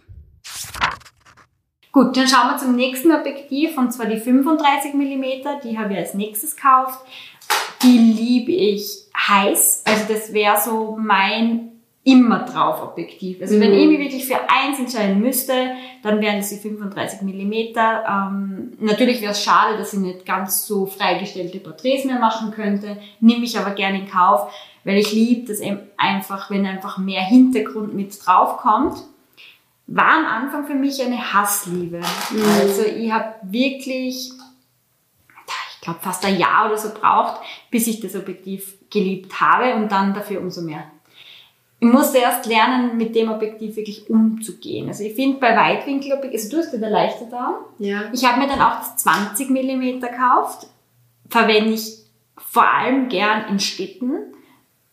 Gut, 1.91 2.17
dann 2.17 2.27
schauen 2.27 2.49
wir 2.49 2.57
zum 2.57 2.75
nächsten 2.75 3.13
Objektiv 3.13 3.77
und 3.77 3.93
zwar 3.93 4.07
die 4.07 4.19
35 4.19 4.93
mm. 4.95 5.61
Die 5.63 5.77
habe 5.77 5.93
ich 5.93 5.99
als 5.99 6.13
nächstes 6.13 6.57
gekauft. 6.57 6.99
Die 7.83 7.97
liebe 7.97 8.51
ich 8.51 9.05
heiß. 9.15 9.83
Also 9.85 10.13
das 10.13 10.33
wäre 10.33 10.59
so 10.59 10.97
mein 10.99 11.71
immer 12.05 12.45
drauf 12.45 12.83
Objektiv. 12.83 13.41
Also 13.41 13.59
wenn 13.59 13.71
mhm. 13.71 13.79
ich 13.79 13.87
mich 13.87 13.99
wirklich 13.99 14.25
für 14.25 14.37
eins 14.47 14.77
entscheiden 14.77 15.19
müsste, 15.19 15.71
dann 16.03 16.21
wären 16.21 16.37
es 16.37 16.49
die 16.49 16.57
35 16.57 17.21
mm. 17.23 17.51
Ähm, 17.51 18.73
natürlich 18.79 19.21
wäre 19.21 19.31
es 19.31 19.43
schade, 19.43 19.75
dass 19.77 19.93
ich 19.93 19.99
nicht 19.99 20.23
ganz 20.23 20.67
so 20.67 20.85
freigestellte 20.85 21.59
Porträts 21.59 22.05
mehr 22.05 22.19
machen 22.19 22.51
könnte, 22.51 22.97
nehme 23.19 23.43
ich 23.43 23.57
aber 23.57 23.71
gerne 23.71 24.01
in 24.01 24.07
Kauf, 24.07 24.53
weil 24.83 24.97
ich 24.99 25.11
liebe 25.13 25.47
das 25.47 25.59
eben 25.59 25.79
einfach, 25.97 26.51
wenn 26.51 26.67
einfach 26.67 26.99
mehr 26.99 27.23
Hintergrund 27.23 27.95
mit 27.95 28.15
drauf 28.23 28.57
kommt. 28.57 28.97
War 29.87 30.17
am 30.17 30.25
Anfang 30.25 30.67
für 30.67 30.75
mich 30.75 31.03
eine 31.03 31.33
Hassliebe. 31.33 31.97
Mhm. 31.97 32.43
Also 32.61 32.83
ich 32.83 33.11
habe 33.11 33.33
wirklich, 33.41 34.31
ich 34.31 34.34
glaube 35.85 35.99
fast 36.01 36.25
ein 36.25 36.37
Jahr 36.37 36.67
oder 36.67 36.77
so 36.77 36.89
braucht, 36.93 37.41
bis 37.71 37.87
ich 37.87 38.01
das 38.01 38.15
Objektiv 38.15 38.75
geliebt 38.89 39.39
habe 39.39 39.75
und 39.75 39.91
dann 39.91 40.13
dafür 40.13 40.41
umso 40.41 40.61
mehr 40.61 40.83
ich 41.79 41.87
musste 41.87 42.17
erst 42.17 42.45
lernen, 42.45 42.97
mit 42.97 43.15
dem 43.15 43.29
Objektiv 43.29 43.75
wirklich 43.75 44.09
umzugehen. 44.09 44.87
Also 44.87 45.03
ich 45.03 45.13
finde 45.13 45.39
bei 45.39 45.55
Weitwinkelobjektiven, 45.55 46.33
also 46.33 46.49
du 46.49 46.57
hast 46.57 46.73
ja 46.73 46.79
der 46.79 46.89
leichte 46.89 47.25
da. 47.29 47.59
Ja. 47.79 48.03
Ich 48.13 48.25
habe 48.25 48.39
mir 48.39 48.47
dann 48.47 48.61
auch 48.61 48.77
das 48.77 48.97
20 48.97 49.49
mm 49.49 49.99
gekauft. 49.99 50.67
Verwende 51.29 51.73
ich 51.73 51.97
vor 52.37 52.67
allem 52.67 53.09
gern 53.09 53.49
in 53.49 53.59
Städten. 53.59 54.13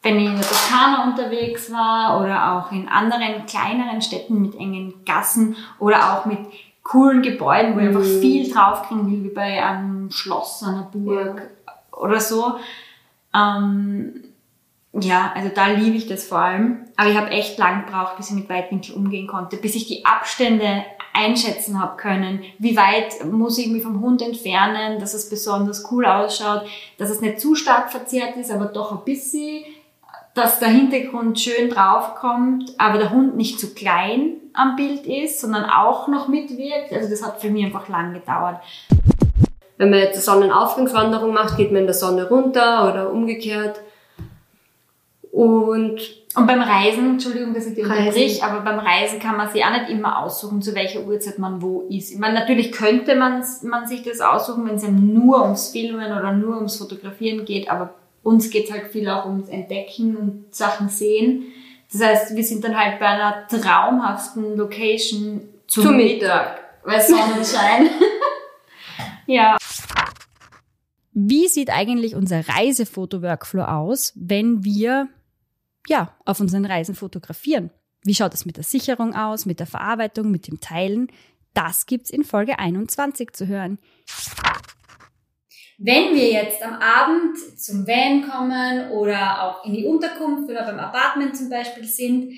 Wenn 0.03 0.19
ich 0.19 0.27
in 0.27 0.35
der 0.35 0.43
Toskana 0.43 1.05
unterwegs 1.05 1.71
war 1.73 2.21
oder 2.21 2.53
auch 2.53 2.73
in 2.73 2.89
anderen 2.89 3.47
kleineren 3.47 4.03
Städten 4.03 4.43
mit 4.43 4.57
engen 4.57 5.05
Gassen 5.05 5.57
oder 5.79 6.13
auch 6.13 6.27
mit 6.27 6.41
coolen 6.83 7.23
Gebäuden, 7.23 7.75
wo 7.75 7.81
ich 7.81 7.87
einfach 7.87 8.01
mhm. 8.01 8.21
viel 8.21 8.53
draufkriegen 8.53 9.11
will, 9.11 9.25
wie 9.25 9.35
bei 9.35 9.65
einem 9.65 10.11
Schloss, 10.11 10.63
einer 10.63 10.89
Burg 10.93 11.43
ja. 11.67 11.73
oder 11.99 12.21
so. 12.21 12.55
Ähm, 13.35 14.25
ja, 14.95 15.33
also 15.35 15.51
da 15.55 15.69
liebe 15.69 15.97
ich 15.97 16.07
das 16.07 16.25
vor 16.25 16.39
allem. 16.39 16.85
Aber 16.97 17.09
ich 17.09 17.17
habe 17.17 17.31
echt 17.31 17.59
lang 17.59 17.87
gebraucht, 17.87 18.17
bis 18.17 18.29
ich 18.29 18.37
mit 18.37 18.49
Weitwinkel 18.49 18.95
umgehen 18.95 19.27
konnte, 19.27 19.57
bis 19.57 19.75
ich 19.75 19.87
die 19.87 20.05
Abstände 20.05 20.85
einschätzen 21.15 21.81
habe 21.81 21.97
können. 21.97 22.43
Wie 22.59 22.77
weit 22.77 23.25
muss 23.25 23.59
ich 23.59 23.69
mich 23.69 23.83
vom 23.83 24.01
Hund 24.01 24.23
entfernen, 24.23 24.99
dass 24.99 25.15
es 25.15 25.31
besonders 25.31 25.91
cool 25.91 26.05
ausschaut, 26.07 26.67
dass 26.99 27.11
es 27.11 27.21
nicht 27.21 27.41
zu 27.41 27.55
stark 27.55 27.91
verzerrt 27.91 28.37
ist, 28.37 28.51
aber 28.51 28.67
doch 28.67 28.93
ein 28.93 29.05
bisschen, 29.05 29.65
dass 30.35 30.59
der 30.59 30.69
Hintergrund 30.69 31.39
schön 31.39 31.71
draufkommt, 31.71 32.73
aber 32.79 32.99
der 32.99 33.11
Hund 33.11 33.37
nicht 33.37 33.61
zu 33.61 33.75
klein 33.75 34.37
am 34.55 34.77
Bild 34.77 35.07
ist, 35.07 35.41
sondern 35.41 35.65
auch 35.65 36.09
noch 36.09 36.29
mitwirkt. 36.29 36.93
Also 36.93 37.11
das 37.11 37.25
hat 37.25 37.41
für 37.41 37.51
mich 37.51 37.65
einfach 37.65 37.89
lang 37.89 38.15
gedauert. 38.15 38.61
Wenn 39.77 39.91
man 39.91 39.99
jetzt 39.99 40.15
eine 40.15 40.23
Sonnenaufgangswanderung 40.23 41.33
macht, 41.33 41.57
geht 41.57 41.73
man 41.73 41.83
in 41.83 41.87
der 41.87 41.95
Sonne 41.95 42.29
runter 42.29 42.91
oder 42.91 43.11
umgekehrt 43.11 43.81
und, 45.33 45.99
und 46.37 46.47
beim 46.47 46.61
Reisen, 46.61 47.13
Entschuldigung, 47.13 47.55
dass 47.55 47.67
ich 47.67 47.75
dich 47.75 47.85
unterbrich, 47.85 48.45
aber 48.45 48.61
beim 48.61 48.79
Reisen 48.79 49.19
kann 49.19 49.39
man 49.39 49.49
sich 49.49 49.65
auch 49.65 49.71
nicht 49.71 49.89
immer 49.89 50.19
aussuchen, 50.19 50.61
zu 50.61 50.75
welcher 50.75 51.07
Uhrzeit 51.07 51.39
man 51.39 51.63
wo 51.63 51.87
ist. 51.89 52.13
Ich 52.13 52.19
meine, 52.19 52.39
natürlich 52.39 52.71
könnte 52.71 53.17
man, 53.17 53.43
man 53.63 53.87
sich 53.87 54.03
das 54.03 54.21
aussuchen, 54.21 54.69
wenn 54.69 54.75
es 54.75 54.85
einem 54.85 55.15
nur 55.15 55.43
ums 55.43 55.71
Filmen 55.71 56.13
oder 56.13 56.35
nur 56.35 56.57
ums 56.57 56.77
Fotografieren 56.77 57.47
geht, 57.47 57.71
aber 57.71 57.95
uns 58.23 58.51
geht's 58.51 58.71
halt 58.71 58.89
viel 58.89 59.09
auch 59.09 59.27
ums 59.27 59.49
Entdecken 59.49 60.17
und 60.17 60.55
Sachen 60.55 60.89
sehen. 60.89 61.45
Das 61.93 62.03
heißt, 62.03 62.37
wir 62.37 62.45
sind 62.45 62.65
dann 62.65 62.79
halt 62.79 62.99
bei 62.99 63.07
einer 63.07 63.47
traumhaften 63.49 64.57
Location 64.57 65.43
zum, 65.67 65.85
zum 65.85 65.97
Mittag, 65.97 66.61
weil 66.85 67.01
Sonnenschein. 67.01 67.91
ja. 69.27 69.57
Wie 71.13 71.49
sieht 71.49 71.71
eigentlich 71.71 72.15
unser 72.15 72.49
Reisefoto-Workflow 72.49 73.65
aus, 73.65 74.13
wenn 74.17 74.65
wir 74.65 75.09
ja, 75.89 76.15
auf 76.25 76.41
unseren 76.41 76.65
Reisen 76.65 76.95
fotografieren. 76.95 77.71
Wie 78.05 78.15
schaut 78.15 78.35
es 78.35 78.47
mit 78.47 78.57
der 78.57 78.65
Sicherung 78.65 79.15
aus, 79.15 79.47
mit 79.47 79.61
der 79.61 79.67
Verarbeitung, 79.67 80.31
mit 80.31 80.47
dem 80.49 80.61
Teilen? 80.61 81.09
Das 81.55 81.87
gibt's 81.87 82.11
in 82.11 82.25
Folge 82.25 82.59
21 82.59 83.33
zu 83.33 83.47
hören. 83.47 83.79
Wenn 85.79 86.15
wir 86.15 86.31
jetzt 86.31 86.63
am 86.63 86.75
Abend 86.75 87.37
zum 87.59 87.87
Van 87.87 88.29
kommen 88.29 88.91
oder 88.91 89.43
auch 89.43 89.65
in 89.65 89.75
die 89.75 89.87
Unterkunft, 89.87 90.49
wenn 90.49 90.55
wir 90.55 90.63
beim 90.63 90.79
Apartment 90.79 91.37
zum 91.37 91.51
Beispiel 91.51 91.85
sind, 91.85 92.35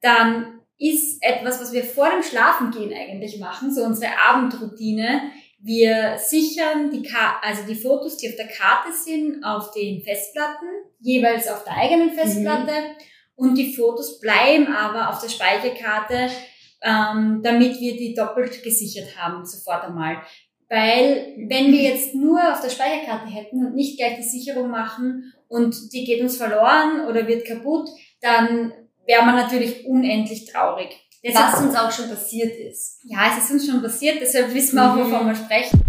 dann 0.00 0.60
ist 0.78 1.22
etwas, 1.22 1.60
was 1.60 1.72
wir 1.72 1.84
vor 1.84 2.08
dem 2.10 2.22
Schlafengehen 2.22 2.92
eigentlich 2.92 3.38
machen, 3.40 3.74
so 3.74 3.82
unsere 3.82 4.12
Abendroutine, 4.28 5.22
wir 5.60 6.18
sichern 6.18 6.90
die, 6.90 7.02
Ka 7.02 7.40
also 7.42 7.62
die 7.66 7.74
Fotos, 7.74 8.16
die 8.16 8.28
auf 8.28 8.36
der 8.36 8.46
Karte 8.46 8.92
sind, 8.92 9.42
auf 9.42 9.72
den 9.72 10.02
Festplatten, 10.02 10.68
jeweils 11.00 11.48
auf 11.48 11.64
der 11.64 11.76
eigenen 11.76 12.12
Festplatte. 12.12 12.72
Mhm. 12.72 12.94
Und 13.34 13.54
die 13.56 13.74
Fotos 13.74 14.20
bleiben 14.20 14.68
aber 14.68 15.10
auf 15.10 15.20
der 15.20 15.28
Speicherkarte, 15.28 16.30
ähm, 16.82 17.40
damit 17.42 17.80
wir 17.80 17.96
die 17.96 18.14
doppelt 18.14 18.62
gesichert 18.62 19.16
haben, 19.16 19.44
sofort 19.44 19.84
einmal. 19.84 20.22
Weil 20.68 21.34
wenn 21.48 21.72
wir 21.72 21.82
jetzt 21.82 22.14
nur 22.14 22.52
auf 22.52 22.60
der 22.60 22.68
Speicherkarte 22.68 23.30
hätten 23.30 23.64
und 23.64 23.74
nicht 23.74 23.98
gleich 23.98 24.16
die 24.16 24.22
Sicherung 24.22 24.70
machen 24.70 25.32
und 25.48 25.92
die 25.92 26.04
geht 26.04 26.20
uns 26.20 26.36
verloren 26.36 27.06
oder 27.08 27.26
wird 27.26 27.46
kaputt, 27.46 27.88
dann 28.20 28.72
wäre 29.06 29.24
man 29.24 29.36
natürlich 29.36 29.86
unendlich 29.86 30.44
traurig. 30.44 30.90
Deshalb, 31.24 31.52
was 31.52 31.62
uns 31.62 31.74
auch 31.74 31.90
schon 31.90 32.10
passiert 32.10 32.54
ist. 32.56 33.00
Ja, 33.04 33.30
es 33.30 33.44
ist 33.44 33.50
uns 33.50 33.66
schon 33.66 33.82
passiert, 33.82 34.18
deshalb 34.20 34.54
wissen 34.54 34.76
wir 34.76 34.90
auch, 34.90 34.94
mhm. 34.94 35.10
wovon 35.10 35.26
wir 35.28 35.34
sprechen. 35.34 35.82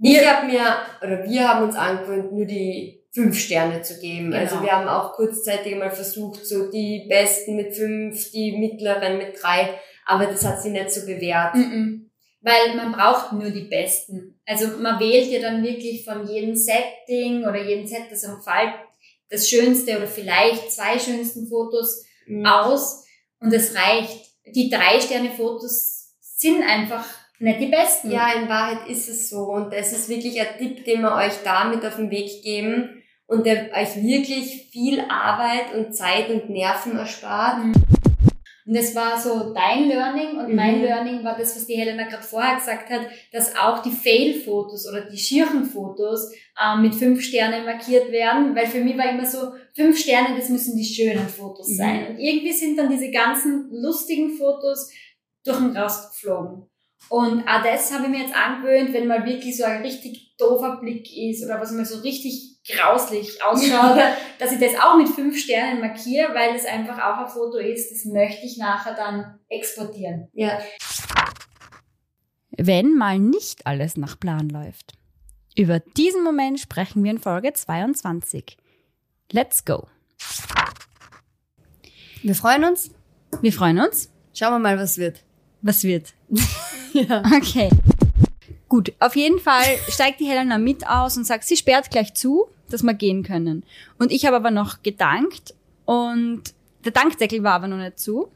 Ich 0.00 0.26
habe 0.26 0.46
mir, 0.46 0.62
oder 1.02 1.24
wir 1.24 1.48
haben 1.48 1.64
uns 1.64 1.76
angewöhnt, 1.76 2.32
nur 2.32 2.46
die 2.46 3.04
fünf 3.12 3.38
Sterne 3.38 3.82
zu 3.82 3.98
geben. 4.00 4.30
Genau. 4.30 4.42
Also 4.42 4.62
wir 4.62 4.72
haben 4.72 4.88
auch 4.88 5.12
kurzzeitig 5.14 5.76
mal 5.76 5.90
versucht, 5.90 6.44
so 6.46 6.70
die 6.70 7.06
besten 7.08 7.56
mit 7.56 7.74
fünf, 7.74 8.30
die 8.32 8.56
mittleren 8.58 9.18
mit 9.18 9.40
drei, 9.40 9.78
aber 10.06 10.26
das 10.26 10.44
hat 10.44 10.60
sich 10.60 10.72
nicht 10.72 10.90
so 10.90 11.06
bewährt. 11.06 11.54
Mhm. 11.54 12.10
Weil 12.44 12.76
man 12.76 12.92
braucht 12.92 13.32
nur 13.32 13.50
die 13.50 13.68
besten. 13.68 14.38
Also 14.46 14.78
man 14.78 15.00
wählt 15.00 15.30
ja 15.30 15.40
dann 15.40 15.62
wirklich 15.62 16.04
von 16.04 16.28
jedem 16.28 16.54
Setting 16.54 17.42
oder 17.42 17.62
jedem 17.62 17.86
Set, 17.86 18.10
das 18.10 18.24
einem 18.24 18.36
gefällt, 18.36 18.74
das 19.30 19.48
schönste 19.48 19.96
oder 19.96 20.06
vielleicht 20.06 20.70
zwei 20.70 20.98
schönsten 20.98 21.48
Fotos 21.48 22.04
mhm. 22.26 22.44
aus 22.44 23.04
und 23.40 23.52
es 23.52 23.74
reicht 23.74 24.24
die 24.46 24.68
drei 24.68 25.00
Sterne 25.00 25.30
Fotos 25.30 26.14
sind 26.20 26.62
einfach 26.62 27.04
nicht 27.38 27.60
die 27.60 27.66
besten. 27.66 28.10
Ja, 28.10 28.32
in 28.32 28.48
Wahrheit 28.48 28.88
ist 28.88 29.08
es 29.08 29.30
so. 29.30 29.44
Und 29.44 29.72
das 29.72 29.92
ist 29.92 30.08
wirklich 30.08 30.40
ein 30.40 30.58
Tipp, 30.58 30.84
den 30.84 31.02
wir 31.02 31.14
euch 31.14 31.32
damit 31.44 31.84
auf 31.84 31.96
den 31.96 32.10
Weg 32.10 32.42
geben 32.42 33.02
und 33.26 33.46
der 33.46 33.70
euch 33.72 33.96
wirklich 33.96 34.68
viel 34.70 35.00
Arbeit 35.08 35.74
und 35.74 35.94
Zeit 35.94 36.28
und 36.28 36.50
Nerven 36.50 36.96
erspart. 36.96 37.64
Mhm. 37.64 37.72
Und 38.66 38.74
das 38.74 38.94
war 38.94 39.20
so 39.20 39.52
dein 39.52 39.88
Learning 39.88 40.38
und 40.38 40.48
mhm. 40.48 40.56
mein 40.56 40.80
Learning 40.80 41.22
war 41.22 41.36
das, 41.36 41.54
was 41.54 41.66
die 41.66 41.74
Helena 41.74 42.04
gerade 42.08 42.22
vorher 42.22 42.56
gesagt 42.56 42.88
hat, 42.88 43.02
dass 43.30 43.54
auch 43.56 43.82
die 43.82 43.90
Fail-Fotos 43.90 44.88
oder 44.88 45.02
die 45.02 45.18
Schirchenfotos 45.18 46.32
ähm, 46.62 46.80
mit 46.80 46.94
fünf 46.94 47.22
Sternen 47.22 47.66
markiert 47.66 48.10
werden, 48.10 48.56
weil 48.56 48.66
für 48.66 48.80
mich 48.80 48.96
war 48.96 49.10
immer 49.10 49.26
so, 49.26 49.52
fünf 49.74 49.98
Sterne, 49.98 50.36
das 50.36 50.48
müssen 50.48 50.76
die 50.78 50.84
schönen 50.84 51.28
Fotos 51.28 51.68
mhm. 51.68 51.74
sein. 51.74 52.06
Und 52.08 52.18
irgendwie 52.18 52.52
sind 52.52 52.78
dann 52.78 52.88
diese 52.88 53.10
ganzen 53.10 53.68
lustigen 53.70 54.30
Fotos 54.30 54.90
durch 55.44 55.58
den 55.58 55.76
Rast 55.76 56.12
geflogen. 56.12 56.66
Und 57.10 57.46
auch 57.46 57.62
das 57.62 57.92
habe 57.92 58.04
ich 58.04 58.10
mir 58.10 58.22
jetzt 58.22 58.34
angewöhnt, 58.34 58.94
wenn 58.94 59.06
mal 59.06 59.26
wirklich 59.26 59.56
so 59.56 59.64
ein 59.64 59.82
richtig 59.82 60.36
doofer 60.38 60.78
Blick 60.80 61.06
ist 61.14 61.44
oder 61.44 61.60
was 61.60 61.70
mal 61.72 61.84
so 61.84 62.00
richtig 62.00 62.53
grauslich 62.66 63.42
ausschaut, 63.42 63.98
dass 64.38 64.52
ich 64.52 64.58
das 64.58 64.74
auch 64.80 64.96
mit 64.96 65.08
fünf 65.08 65.38
Sternen 65.38 65.80
markiere, 65.80 66.34
weil 66.34 66.54
es 66.54 66.64
einfach 66.64 66.98
auch 66.98 67.26
ein 67.26 67.28
Foto 67.28 67.58
ist, 67.58 67.90
das 67.90 68.04
möchte 68.04 68.46
ich 68.46 68.56
nachher 68.56 68.94
dann 68.94 69.38
exportieren. 69.48 70.28
Ja. 70.32 70.58
Wenn 72.50 72.94
mal 72.94 73.18
nicht 73.18 73.66
alles 73.66 73.96
nach 73.96 74.18
Plan 74.18 74.48
läuft. 74.48 74.94
Über 75.56 75.80
diesen 75.80 76.24
Moment 76.24 76.58
sprechen 76.58 77.04
wir 77.04 77.10
in 77.10 77.18
Folge 77.18 77.52
22. 77.52 78.56
Let's 79.30 79.64
go! 79.64 79.86
Wir 82.22 82.34
freuen 82.34 82.64
uns. 82.64 82.90
Wir 83.42 83.52
freuen 83.52 83.78
uns. 83.78 84.10
Schauen 84.32 84.54
wir 84.54 84.58
mal, 84.58 84.78
was 84.78 84.98
wird. 84.98 85.22
Was 85.62 85.84
wird? 85.84 86.14
Ja. 86.94 87.24
Okay. 87.36 87.70
Gut, 88.74 88.92
auf 88.98 89.14
jeden 89.14 89.38
Fall 89.38 89.78
steigt 89.88 90.18
die 90.18 90.26
Helena 90.26 90.58
mit 90.58 90.84
aus 90.84 91.16
und 91.16 91.24
sagt, 91.24 91.44
sie 91.44 91.56
sperrt 91.56 91.92
gleich 91.92 92.12
zu, 92.14 92.46
dass 92.68 92.82
wir 92.82 92.92
gehen 92.92 93.22
können. 93.22 93.62
Und 94.00 94.10
ich 94.10 94.26
habe 94.26 94.34
aber 94.34 94.50
noch 94.50 94.82
gedankt 94.82 95.54
und 95.84 96.42
der 96.84 96.90
Dankdeckel 96.90 97.44
war 97.44 97.52
aber 97.52 97.68
noch 97.68 97.76
nicht 97.76 98.00
zu. 98.00 98.32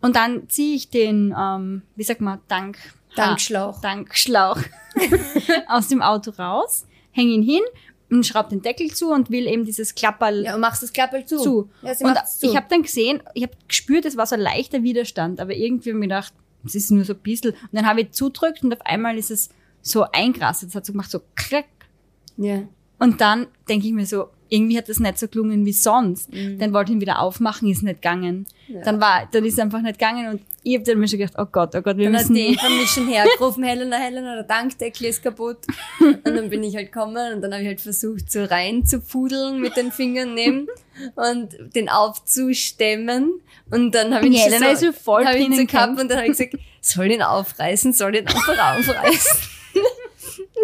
Und 0.00 0.16
dann 0.16 0.48
ziehe 0.48 0.74
ich 0.74 0.88
den, 0.88 1.34
ähm, 1.38 1.82
wie 1.96 2.02
sagt 2.02 2.22
man, 2.22 2.40
Dank 2.48 2.78
Dankschlauch. 3.14 3.82
Dankschlauch 3.82 4.56
aus 5.68 5.88
dem 5.88 6.00
Auto 6.00 6.30
raus, 6.30 6.86
hänge 7.10 7.32
ihn 7.32 7.42
hin 7.42 7.62
und 8.10 8.24
schraube 8.24 8.48
den 8.48 8.62
Deckel 8.62 8.90
zu 8.90 9.10
und 9.10 9.30
will 9.30 9.46
eben 9.46 9.66
dieses 9.66 9.94
Klapperl 9.94 10.44
Ja, 10.44 10.54
und 10.54 10.62
machst 10.62 10.82
das 10.82 10.94
Klappel 10.94 11.26
zu. 11.26 11.36
zu. 11.36 11.70
Ja, 11.82 11.90
und 11.90 12.26
zu. 12.26 12.46
ich 12.46 12.56
habe 12.56 12.68
dann 12.70 12.80
gesehen, 12.80 13.22
ich 13.34 13.42
habe 13.42 13.52
gespürt, 13.68 14.06
es 14.06 14.16
war 14.16 14.24
so 14.24 14.34
ein 14.34 14.40
leichter 14.40 14.82
Widerstand, 14.82 15.40
aber 15.40 15.52
irgendwie 15.52 15.90
habe 15.90 15.98
ich 15.98 16.00
mir 16.00 16.08
gedacht, 16.08 16.32
es 16.64 16.74
ist 16.74 16.90
nur 16.90 17.04
so 17.04 17.12
ein 17.12 17.18
bisschen. 17.18 17.50
Und 17.50 17.68
dann 17.72 17.84
habe 17.84 18.00
ich 18.00 18.12
zudrückt 18.12 18.64
und 18.64 18.72
auf 18.72 18.80
einmal 18.86 19.18
ist 19.18 19.30
es 19.30 19.50
so 19.84 20.04
eingerastet. 20.10 20.70
Es 20.70 20.74
hat 20.74 20.84
so 20.84 20.92
gemacht, 20.92 21.10
so 21.10 21.20
klack. 21.36 21.66
ja. 22.36 22.62
Und 22.98 23.20
dann 23.20 23.48
denke 23.68 23.88
ich 23.88 23.92
mir 23.92 24.06
so, 24.06 24.28
irgendwie 24.48 24.78
hat 24.78 24.88
das 24.88 25.00
nicht 25.00 25.18
so 25.18 25.26
gelungen 25.26 25.66
wie 25.66 25.72
sonst. 25.72 26.30
Dann 26.32 26.72
wollte 26.72 26.92
ich 26.92 26.96
ihn 26.96 27.00
wieder 27.00 27.20
aufmachen, 27.20 27.68
ist 27.68 27.82
nicht 27.82 28.00
gegangen. 28.00 28.46
Mhm. 28.68 28.74
Ja. 28.76 28.82
Dann 28.82 29.00
war, 29.00 29.28
dann 29.30 29.44
ist 29.44 29.54
es 29.54 29.58
einfach 29.58 29.82
nicht 29.82 29.98
gegangen 29.98 30.28
und 30.28 30.40
ich 30.62 30.76
habe 30.76 30.84
dann 30.84 30.98
mir 30.98 31.08
schon 31.08 31.18
gedacht, 31.18 31.34
oh 31.38 31.44
Gott, 31.50 31.74
oh 31.74 31.82
Gott, 31.82 31.96
wir 31.98 32.04
Dann 32.04 32.16
hat 32.16 32.30
müssen. 32.30 32.34
die 32.34 32.56
von 32.56 32.74
mich 32.78 32.88
schon 32.88 33.08
hergerufen, 33.08 33.64
Helena, 33.64 33.96
Helena, 33.96 34.36
der 34.36 34.44
Dankdeckel 34.44 35.08
ist 35.08 35.22
kaputt. 35.22 35.58
Und 36.00 36.24
dann 36.24 36.48
bin 36.48 36.62
ich 36.62 36.74
halt 36.76 36.92
gekommen 36.92 37.34
und 37.34 37.42
dann 37.42 37.52
habe 37.52 37.62
ich 37.62 37.68
halt 37.68 37.80
versucht, 37.80 38.30
so 38.30 38.44
rein 38.44 38.86
zu 38.86 39.02
mit 39.60 39.76
den 39.76 39.92
Fingern 39.92 40.32
nehmen 40.34 40.68
und 41.16 41.74
den 41.74 41.88
aufzustemmen. 41.88 43.32
Und 43.70 43.94
dann 43.94 44.14
habe 44.14 44.28
ich 44.28 44.40
Helena 44.40 44.70
ist 44.70 44.80
so, 44.80 44.86
so 44.86 44.92
voll 44.92 45.26
hab 45.26 45.36
ihn 45.36 45.54
so 45.54 45.66
gehabt 45.66 46.00
und 46.00 46.08
dann 46.08 46.18
habe 46.18 46.28
ich 46.28 46.38
gesagt, 46.38 46.56
soll 46.80 47.10
ihn 47.10 47.22
aufreißen, 47.22 47.92
soll 47.92 48.14
ihn 48.14 48.26
einfach 48.26 48.78
aufreißen. 48.78 49.53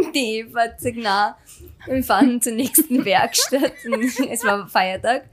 Die 0.15 0.39
Eva 0.39 0.67
gesagt, 0.67 0.97
na, 0.99 1.37
wir 1.87 2.03
fahren 2.03 2.41
zur 2.41 2.53
nächsten 2.53 3.05
Werkstatt. 3.05 3.73
Es 4.31 4.45
war 4.45 4.69
Feiertag. 4.69 5.25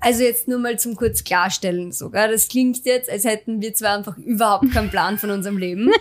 Also 0.00 0.24
jetzt 0.24 0.48
nur 0.48 0.58
mal 0.58 0.78
zum 0.78 0.96
kurz 0.96 1.22
klarstellen 1.22 1.92
sogar. 1.92 2.26
Das 2.28 2.48
klingt 2.48 2.84
jetzt, 2.84 3.08
als 3.08 3.24
hätten 3.24 3.62
wir 3.62 3.72
zwar 3.72 3.98
einfach 3.98 4.18
überhaupt 4.18 4.72
keinen 4.72 4.90
Plan 4.90 5.16
von 5.16 5.30
unserem 5.30 5.58
Leben 5.58 5.92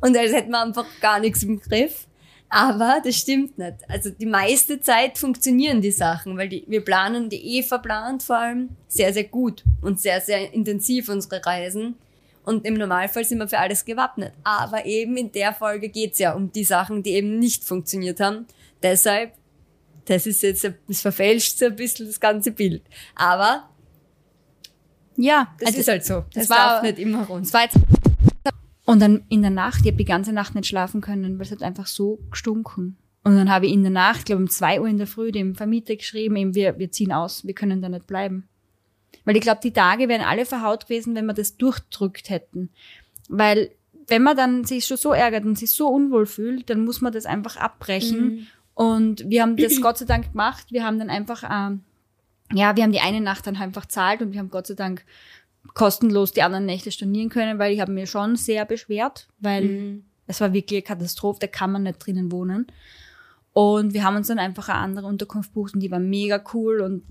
und 0.00 0.16
als 0.16 0.32
hätten 0.32 0.50
wir 0.50 0.62
einfach 0.62 0.86
gar 1.00 1.18
nichts 1.18 1.42
im 1.42 1.58
Griff. 1.58 2.06
Aber 2.50 3.00
das 3.04 3.16
stimmt 3.16 3.58
nicht. 3.58 3.76
Also 3.88 4.10
die 4.10 4.26
meiste 4.26 4.80
Zeit 4.80 5.18
funktionieren 5.18 5.80
die 5.80 5.90
Sachen, 5.90 6.36
weil 6.38 6.48
die, 6.48 6.64
wir 6.66 6.82
planen, 6.82 7.28
die 7.28 7.58
Eva 7.58 7.78
plant 7.78 8.22
vor 8.22 8.38
allem 8.38 8.70
sehr, 8.86 9.12
sehr 9.12 9.24
gut 9.24 9.64
und 9.82 10.00
sehr, 10.00 10.20
sehr 10.20 10.52
intensiv 10.52 11.08
unsere 11.08 11.44
Reisen. 11.44 11.96
Und 12.48 12.64
im 12.64 12.74
Normalfall 12.74 13.24
sind 13.24 13.38
wir 13.38 13.48
für 13.48 13.58
alles 13.58 13.84
gewappnet. 13.84 14.32
Aber 14.44 14.86
eben 14.86 15.16
in 15.16 15.30
der 15.32 15.52
Folge 15.52 15.88
geht's 15.88 16.18
ja 16.18 16.32
um 16.32 16.50
die 16.50 16.64
Sachen, 16.64 17.02
die 17.02 17.10
eben 17.10 17.38
nicht 17.38 17.64
funktioniert 17.64 18.20
haben. 18.20 18.46
Deshalb 18.82 19.32
das 20.06 20.26
ist 20.26 20.42
jetzt, 20.42 20.66
das 20.88 21.00
verfälscht 21.02 21.58
so 21.58 21.66
ein 21.66 21.76
bisschen 21.76 22.06
das 22.06 22.18
ganze 22.18 22.50
Bild. 22.50 22.82
Aber 23.14 23.68
ja, 25.16 25.48
das 25.58 25.68
also 25.68 25.80
ist 25.80 25.88
halt 25.88 26.04
so. 26.04 26.24
das 26.32 26.48
Das, 26.48 26.50
war- 26.50 26.56
darf 26.56 26.82
nicht 26.82 26.98
immer 26.98 27.26
rund. 27.26 27.44
Es 27.46 27.52
war 27.52 27.62
jetzt 27.64 27.76
und 28.86 29.00
dann 29.00 29.24
in 29.28 29.42
der 29.42 29.50
Nacht, 29.50 29.80
ich 29.82 29.88
habe 29.88 29.98
die 29.98 30.06
ganze 30.06 30.32
Nacht 30.32 30.54
nicht 30.54 30.66
schlafen 30.66 31.02
können, 31.02 31.38
weil 31.38 31.44
es 31.44 31.52
hat 31.52 31.62
einfach 31.62 31.86
so 31.86 32.20
gestunken. 32.30 32.96
Und 33.22 33.36
dann 33.36 33.50
habe 33.50 33.66
ich 33.66 33.72
in 33.74 33.82
der 33.82 33.90
Nacht, 33.90 34.24
glaube 34.24 34.40
um 34.40 34.48
zwei 34.48 34.80
Uhr 34.80 34.88
in 34.88 34.96
der 34.96 35.06
Früh, 35.06 35.30
dem 35.30 35.54
Vermieter 35.54 35.94
geschrieben, 35.96 36.36
eben 36.36 36.54
wir, 36.54 36.78
wir 36.78 36.90
ziehen 36.90 37.12
aus, 37.12 37.44
wir 37.46 37.52
können 37.52 37.82
da 37.82 37.90
nicht 37.90 38.06
bleiben. 38.06 38.48
Weil 39.24 39.36
ich 39.36 39.42
glaube, 39.42 39.60
die 39.62 39.72
Tage 39.72 40.08
wären 40.08 40.22
alle 40.22 40.46
verhaut 40.46 40.86
gewesen, 40.86 41.14
wenn 41.14 41.26
wir 41.26 41.34
das 41.34 41.56
durchdrückt 41.56 42.30
hätten. 42.30 42.70
Weil 43.28 43.70
wenn 44.06 44.22
man 44.22 44.36
dann 44.36 44.64
sich 44.64 44.86
schon 44.86 44.96
so 44.96 45.12
ärgert 45.12 45.44
und 45.44 45.58
sich 45.58 45.70
so 45.72 45.88
unwohl 45.88 46.26
fühlt, 46.26 46.70
dann 46.70 46.84
muss 46.84 47.00
man 47.00 47.12
das 47.12 47.26
einfach 47.26 47.56
abbrechen. 47.56 48.48
Und 48.74 49.28
wir 49.28 49.42
haben 49.42 49.56
das 49.56 49.80
Gott 49.80 49.98
sei 49.98 50.04
Dank 50.06 50.30
gemacht. 50.32 50.66
Wir 50.70 50.84
haben 50.84 50.98
dann 50.98 51.10
einfach, 51.10 51.42
ähm, 51.44 51.80
ja, 52.54 52.74
wir 52.76 52.82
haben 52.84 52.92
die 52.92 53.00
eine 53.00 53.20
Nacht 53.20 53.46
dann 53.46 53.56
einfach 53.56 53.86
zahlt 53.86 54.22
und 54.22 54.32
wir 54.32 54.38
haben 54.38 54.50
Gott 54.50 54.66
sei 54.66 54.74
Dank 54.74 55.04
kostenlos 55.74 56.32
die 56.32 56.42
anderen 56.42 56.64
Nächte 56.64 56.90
stornieren 56.90 57.28
können, 57.28 57.58
weil 57.58 57.72
ich 57.74 57.80
habe 57.80 57.92
mir 57.92 58.06
schon 58.06 58.36
sehr 58.36 58.64
beschwert, 58.64 59.28
weil 59.40 59.64
Mhm. 59.64 60.04
es 60.26 60.40
war 60.40 60.52
wirklich 60.54 60.78
eine 60.78 60.96
Katastrophe, 60.96 61.40
da 61.40 61.46
kann 61.46 61.72
man 61.72 61.82
nicht 61.82 61.98
drinnen 61.98 62.32
wohnen. 62.32 62.66
Und 63.52 63.92
wir 63.92 64.04
haben 64.04 64.16
uns 64.16 64.28
dann 64.28 64.38
einfach 64.38 64.68
eine 64.68 64.78
andere 64.78 65.06
Unterkunft 65.06 65.50
gebucht 65.50 65.74
und 65.74 65.80
die 65.80 65.90
war 65.90 65.98
mega 65.98 66.42
cool 66.54 66.80
und 66.80 67.02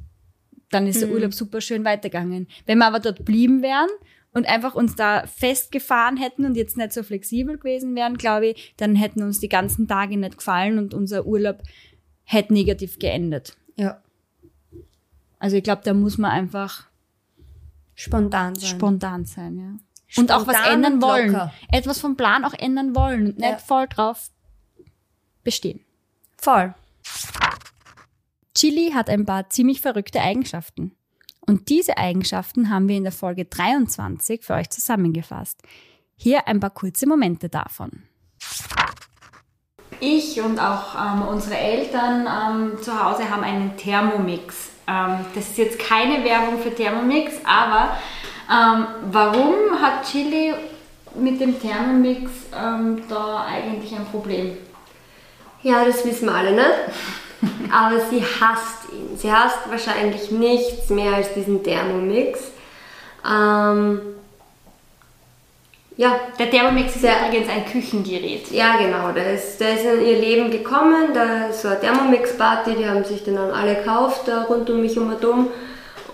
dann 0.69 0.87
ist 0.87 1.01
der 1.01 1.07
Mhm. 1.07 1.13
Urlaub 1.15 1.33
super 1.33 1.61
schön 1.61 1.83
weitergegangen. 1.85 2.47
Wenn 2.65 2.77
wir 2.79 2.85
aber 2.87 2.99
dort 2.99 3.23
blieben 3.25 3.61
wären 3.61 3.89
und 4.33 4.47
einfach 4.47 4.75
uns 4.75 4.95
da 4.95 5.25
festgefahren 5.25 6.17
hätten 6.17 6.45
und 6.45 6.55
jetzt 6.55 6.77
nicht 6.77 6.93
so 6.93 7.03
flexibel 7.03 7.57
gewesen 7.57 7.95
wären, 7.95 8.17
glaube 8.17 8.47
ich, 8.47 8.73
dann 8.77 8.95
hätten 8.95 9.23
uns 9.23 9.39
die 9.39 9.49
ganzen 9.49 9.87
Tage 9.87 10.17
nicht 10.17 10.37
gefallen 10.37 10.77
und 10.77 10.93
unser 10.93 11.25
Urlaub 11.25 11.63
hätte 12.23 12.53
negativ 12.53 12.99
geendet. 12.99 13.55
Ja. 13.77 14.01
Also 15.39 15.55
ich 15.55 15.63
glaube, 15.63 15.81
da 15.85 15.93
muss 15.93 16.17
man 16.17 16.31
einfach 16.31 16.87
Spontan 17.95 18.55
sein. 18.55 18.69
spontan 18.69 19.25
sein, 19.25 19.57
ja. 19.57 20.19
Und 20.21 20.31
auch 20.31 20.47
was 20.47 20.55
Spontan 20.55 20.73
ändern 20.83 21.01
wollen. 21.01 21.31
locker. 21.31 21.53
Etwas 21.71 21.99
vom 21.99 22.15
Plan 22.17 22.43
auch 22.45 22.53
ändern 22.53 22.95
wollen 22.95 23.27
und 23.27 23.37
nicht 23.39 23.49
Ja. 23.49 23.57
voll 23.57 23.87
drauf 23.87 24.29
bestehen. 25.43 25.79
Voll. 26.37 26.73
Chili 28.57 28.89
hat 28.91 29.07
ein 29.07 29.23
paar 29.23 29.51
ziemlich 29.51 29.81
verrückte 29.81 30.19
Eigenschaften. 30.19 30.95
Und 31.41 31.69
diese 31.69 31.99
Eigenschaften 31.99 32.71
haben 32.71 32.89
wir 32.89 32.97
in 32.97 33.03
der 33.03 33.11
Folge 33.11 33.45
23 33.45 34.43
für 34.43 34.55
euch 34.55 34.71
zusammengefasst. 34.71 35.61
Hier 36.15 36.47
ein 36.47 36.59
paar 36.59 36.71
kurze 36.71 37.05
Momente 37.05 37.49
davon. 37.49 38.01
Ich 39.99 40.41
und 40.41 40.59
auch 40.59 40.95
ähm, 40.95 41.27
unsere 41.27 41.55
Eltern 41.55 42.25
ähm, 42.25 42.81
zu 42.81 42.99
Hause 42.99 43.29
haben 43.29 43.43
einen 43.43 43.77
Thermomix. 43.77 44.69
Ähm, 44.87 45.19
das 45.35 45.49
ist 45.49 45.59
jetzt 45.59 45.77
keine 45.77 46.23
Werbung 46.23 46.57
für 46.57 46.73
Thermomix, 46.73 47.33
aber 47.45 47.95
ähm, 48.51 48.87
warum 49.11 49.79
hat 49.79 50.09
Chili 50.09 50.55
mit 51.13 51.39
dem 51.39 51.61
Thermomix 51.61 52.31
ähm, 52.59 53.03
da 53.07 53.45
eigentlich 53.45 53.93
ein 53.93 54.05
Problem? 54.07 54.57
Ja, 55.61 55.85
das 55.85 56.03
wissen 56.03 56.25
wir 56.25 56.33
alle 56.33 56.55
nicht. 56.55 57.26
Aber 57.71 57.99
sie 58.09 58.21
hasst 58.23 58.91
ihn. 58.91 59.17
Sie 59.17 59.31
hasst 59.31 59.59
wahrscheinlich 59.69 60.31
nichts 60.31 60.89
mehr 60.89 61.13
als 61.13 61.33
diesen 61.33 61.63
Thermomix. 61.63 62.39
Ähm, 63.25 63.99
ja, 65.97 66.19
Der 66.37 66.51
Thermomix 66.51 66.95
ist 66.95 67.03
Der- 67.03 67.27
übrigens 67.27 67.49
ein 67.49 67.65
Küchengerät. 67.65 68.51
ja, 68.51 68.77
genau. 68.77 69.11
Der 69.11 69.33
ist, 69.33 69.59
der 69.59 69.73
ist 69.73 69.83
in 69.85 70.05
ihr 70.05 70.19
Leben 70.19 70.51
gekommen. 70.51 71.13
Da 71.13 71.47
ist 71.47 71.63
so 71.63 71.69
eine 71.69 71.79
Thermomix-Party, 71.79 72.75
die 72.75 72.87
haben 72.87 73.03
sich 73.03 73.23
den 73.23 73.35
dann 73.35 73.49
alle 73.51 73.75
gekauft, 73.75 74.21
da 74.27 74.43
rund 74.43 74.69
um 74.69 74.81
mich 74.81 74.97
um 74.97 75.09
und 75.13 75.25
um. 75.25 75.47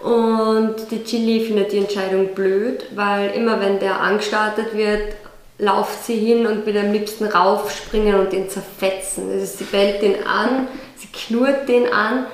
Und 0.02 0.76
die 0.92 1.04
Chili 1.04 1.46
findet 1.46 1.72
die 1.72 1.78
Entscheidung 1.78 2.34
blöd, 2.34 2.86
weil 2.96 3.32
immer 3.32 3.60
wenn 3.62 3.80
der 3.80 4.00
angestartet 4.02 4.74
wird, 4.76 5.16
lauft 5.60 6.06
sie 6.06 6.16
hin 6.18 6.46
und 6.48 6.66
will 6.66 6.78
am 6.78 6.92
liebsten 6.92 7.26
raufspringen 7.26 8.16
und 8.16 8.34
den 8.34 8.50
zerfetzen. 8.50 9.32
Also 9.32 9.46
sie 9.46 9.64
bellt 9.66 10.02
den 10.02 10.26
an, 10.26 10.68
knurrt 11.14 11.70
den 11.70 11.92
an. 11.92 12.26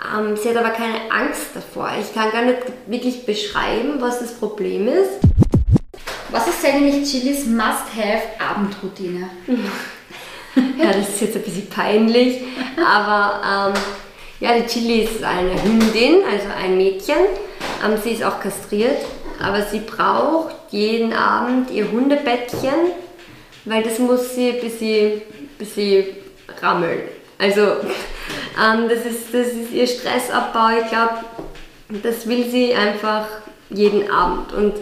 Ähm, 0.00 0.36
sie 0.36 0.50
hat 0.50 0.56
aber 0.56 0.70
keine 0.70 1.10
Angst 1.10 1.48
davor. 1.54 1.90
Ich 2.00 2.14
kann 2.14 2.30
gar 2.30 2.42
nicht 2.42 2.58
wirklich 2.86 3.24
beschreiben, 3.24 4.00
was 4.00 4.20
das 4.20 4.34
Problem 4.34 4.86
ist. 4.88 5.20
Was 6.30 6.46
ist 6.46 6.64
eigentlich 6.64 7.10
Chilis 7.10 7.46
Must-Have-Abendroutine? 7.46 9.30
Ja, 10.76 10.92
das 10.92 11.08
ist 11.10 11.20
jetzt 11.20 11.36
ein 11.36 11.42
bisschen 11.42 11.68
peinlich, 11.68 12.40
aber 12.76 13.74
ähm, 13.76 13.80
ja, 14.40 14.58
die 14.58 14.66
Chili 14.66 15.02
ist 15.02 15.22
eine 15.22 15.62
Hündin, 15.62 16.22
also 16.28 16.46
ein 16.56 16.76
Mädchen. 16.76 17.16
Ähm, 17.84 17.96
sie 18.02 18.10
ist 18.10 18.24
auch 18.24 18.40
kastriert, 18.40 18.98
aber 19.40 19.62
sie 19.62 19.80
braucht 19.80 20.56
jeden 20.70 21.12
Abend 21.12 21.70
ihr 21.70 21.90
Hundebettchen, 21.90 22.92
weil 23.64 23.82
das 23.82 23.98
muss 23.98 24.34
sie, 24.34 24.52
bis 24.52 24.80
sie, 24.80 25.22
bis 25.58 25.74
sie 25.74 26.06
rammelt. 26.60 27.17
Also 27.38 27.60
ähm, 27.60 28.88
das, 28.88 29.06
ist, 29.06 29.32
das 29.32 29.48
ist 29.48 29.72
ihr 29.72 29.86
Stressabbau. 29.86 30.80
Ich 30.82 30.88
glaube, 30.88 31.14
das 32.02 32.26
will 32.26 32.50
sie 32.50 32.74
einfach 32.74 33.26
jeden 33.70 34.10
Abend. 34.10 34.52
Und 34.52 34.74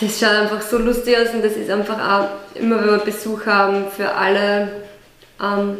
das 0.00 0.18
schaut 0.18 0.30
einfach 0.30 0.62
so 0.62 0.78
lustig 0.78 1.16
aus 1.16 1.34
und 1.34 1.44
das 1.44 1.52
ist 1.52 1.70
einfach 1.70 1.98
auch, 1.98 2.58
immer 2.60 2.80
wenn 2.80 2.90
wir 2.90 2.98
Besuch 2.98 3.46
haben, 3.46 3.84
für 3.94 4.12
alle 4.14 4.86
ähm, 5.40 5.76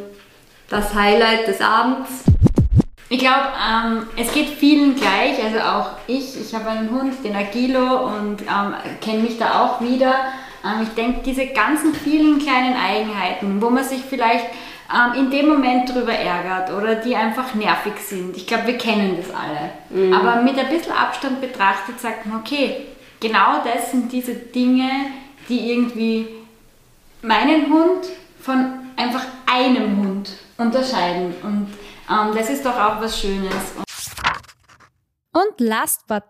das 0.68 0.94
Highlight 0.94 1.48
des 1.48 1.61
Abends. 1.61 2.11
Ich 3.08 3.18
glaube, 3.18 3.48
ähm, 3.68 4.06
es 4.16 4.32
geht 4.32 4.50
vielen 4.50 4.94
gleich. 4.94 5.42
Also 5.42 5.58
auch 5.58 5.90
ich, 6.06 6.40
ich 6.40 6.54
habe 6.54 6.68
einen 6.68 6.90
Hund, 6.90 7.24
den 7.24 7.34
Agilo, 7.34 8.06
und 8.06 8.42
ähm, 8.42 8.74
kenne 9.00 9.22
mich 9.22 9.36
da 9.36 9.64
auch 9.64 9.80
wieder. 9.80 10.14
Ähm, 10.64 10.82
ich 10.82 10.90
denke, 10.90 11.20
diese 11.24 11.46
ganzen 11.46 11.92
vielen 11.92 12.38
kleinen 12.38 12.76
Eigenheiten, 12.76 13.61
wo 13.61 13.68
man 13.68 13.82
sich 13.82 14.02
vielleicht 14.08 14.46
ähm, 14.93 15.24
in 15.24 15.30
dem 15.30 15.49
Moment 15.49 15.88
drüber 15.88 16.12
ärgert 16.12 16.72
oder 16.72 16.97
die 16.97 17.14
einfach 17.14 17.55
nervig 17.55 17.95
sind. 18.01 18.36
Ich 18.36 18.47
glaube, 18.47 18.66
wir 18.68 18.78
kennen 18.78 19.16
das 19.16 19.34
alle. 19.34 19.70
Mhm. 19.91 20.12
Aber 20.12 20.43
mit 20.43 20.59
ein 20.59 20.68
bisschen 20.68 20.93
Abstand 20.93 21.41
betrachtet 21.41 22.01
sagt 22.01 22.26
man, 22.26 22.41
okay, 22.41 22.86
genau 23.20 23.62
das 23.64 23.93
sind 23.93 24.11
diese 24.12 24.34
Dinge, 24.34 24.91
die 25.49 25.72
irgendwie 25.72 26.28
meinen 27.22 27.72
Hund 27.72 28.07
von 28.41 28.72
einfach 28.97 29.24
einem 29.47 29.99
Hund 29.99 30.30
unterscheiden. 30.57 31.34
Und 31.43 31.68
ähm, 32.11 32.34
das 32.34 32.51
ist 32.51 32.64
doch 32.64 32.76
auch 32.76 33.01
was 33.01 33.20
Schönes. 33.20 33.55
Und 35.32 35.61
last 35.61 36.07
but 36.09 36.24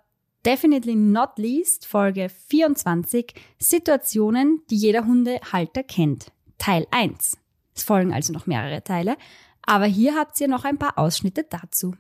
definitely 0.44 0.94
not 0.94 1.30
least, 1.36 1.86
Folge 1.86 2.28
24, 2.28 3.32
Situationen, 3.58 4.62
die 4.70 4.76
jeder 4.76 5.06
Hundehalter 5.06 5.82
kennt. 5.82 6.32
Teil 6.58 6.86
1. 6.90 7.38
Es 7.74 7.82
folgen 7.82 8.12
also 8.12 8.32
noch 8.32 8.46
mehrere 8.46 8.82
Teile, 8.82 9.16
aber 9.62 9.86
hier 9.86 10.16
habt 10.16 10.40
ihr 10.40 10.48
noch 10.48 10.64
ein 10.64 10.78
paar 10.78 10.98
Ausschnitte 10.98 11.44
dazu. 11.48 11.94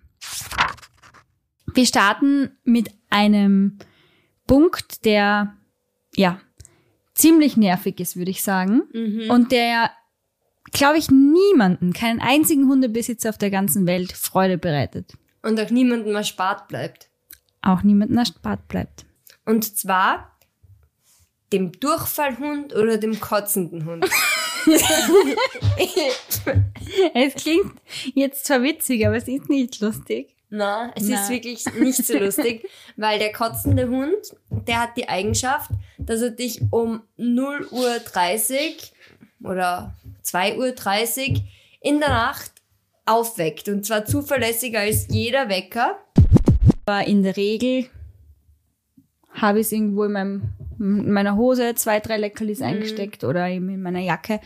Wir 1.72 1.86
starten 1.86 2.50
mit 2.64 2.90
einem 3.10 3.78
Punkt, 4.46 5.04
der 5.04 5.56
ja 6.16 6.40
ziemlich 7.14 7.56
nervig 7.56 8.00
ist, 8.00 8.16
würde 8.16 8.30
ich 8.30 8.42
sagen, 8.42 8.82
und 9.28 9.52
der 9.52 9.90
glaube 10.72 10.98
ich 10.98 11.10
niemanden, 11.10 11.92
keinen 11.92 12.20
einzigen 12.20 12.68
Hundebesitzer 12.68 13.30
auf 13.30 13.38
der 13.38 13.50
ganzen 13.50 13.86
Welt 13.86 14.12
Freude 14.12 14.58
bereitet. 14.58 15.12
Und 15.42 15.60
auch 15.60 15.70
niemandem 15.70 16.14
erspart 16.14 16.68
bleibt. 16.68 17.08
Auch 17.62 17.82
niemanden 17.82 18.18
erspart 18.18 18.68
bleibt. 18.68 19.06
Und 19.44 19.64
zwar 19.76 20.38
dem 21.52 21.72
Durchfallhund 21.72 22.74
oder 22.74 22.98
dem 22.98 23.18
kotzenden 23.20 23.84
Hund. 23.84 24.08
Es 27.14 27.34
klingt 27.34 27.72
jetzt 28.14 28.46
zwar 28.46 28.62
witzig, 28.62 29.06
aber 29.06 29.16
es 29.16 29.28
ist 29.28 29.48
nicht 29.48 29.80
lustig. 29.80 30.34
Na, 30.48 30.90
es 30.96 31.04
Na. 31.04 31.22
ist 31.22 31.30
wirklich 31.30 31.64
nicht 31.78 32.04
so 32.04 32.18
lustig, 32.18 32.68
weil 32.96 33.20
der 33.20 33.32
kotzende 33.32 33.88
Hund, 33.88 34.34
der 34.50 34.82
hat 34.82 34.96
die 34.96 35.08
Eigenschaft, 35.08 35.70
dass 35.98 36.22
er 36.22 36.30
dich 36.30 36.60
um 36.70 37.02
0 37.16 37.68
Uhr 37.70 38.00
30 38.00 38.92
oder 39.44 39.94
2 40.22 40.58
Uhr 40.58 40.72
30 40.72 41.42
in 41.80 42.00
der 42.00 42.08
Nacht 42.08 42.50
aufweckt. 43.06 43.68
Und 43.68 43.86
zwar 43.86 44.04
zuverlässiger 44.04 44.80
als 44.80 45.06
jeder 45.08 45.48
Wecker. 45.48 45.98
Aber 46.84 47.06
in 47.06 47.22
der 47.22 47.36
Regel 47.36 47.86
habe 49.32 49.60
ich 49.60 49.66
es 49.66 49.72
irgendwo 49.72 50.04
in, 50.04 50.12
meinem, 50.12 50.52
in 50.80 51.12
meiner 51.12 51.36
Hose, 51.36 51.74
zwei, 51.74 52.00
drei 52.00 52.16
Leckerlis 52.16 52.62
eingesteckt 52.62 53.22
oder 53.22 53.48
eben 53.48 53.68
in 53.68 53.82
meiner 53.82 54.00
Jacke. 54.00 54.40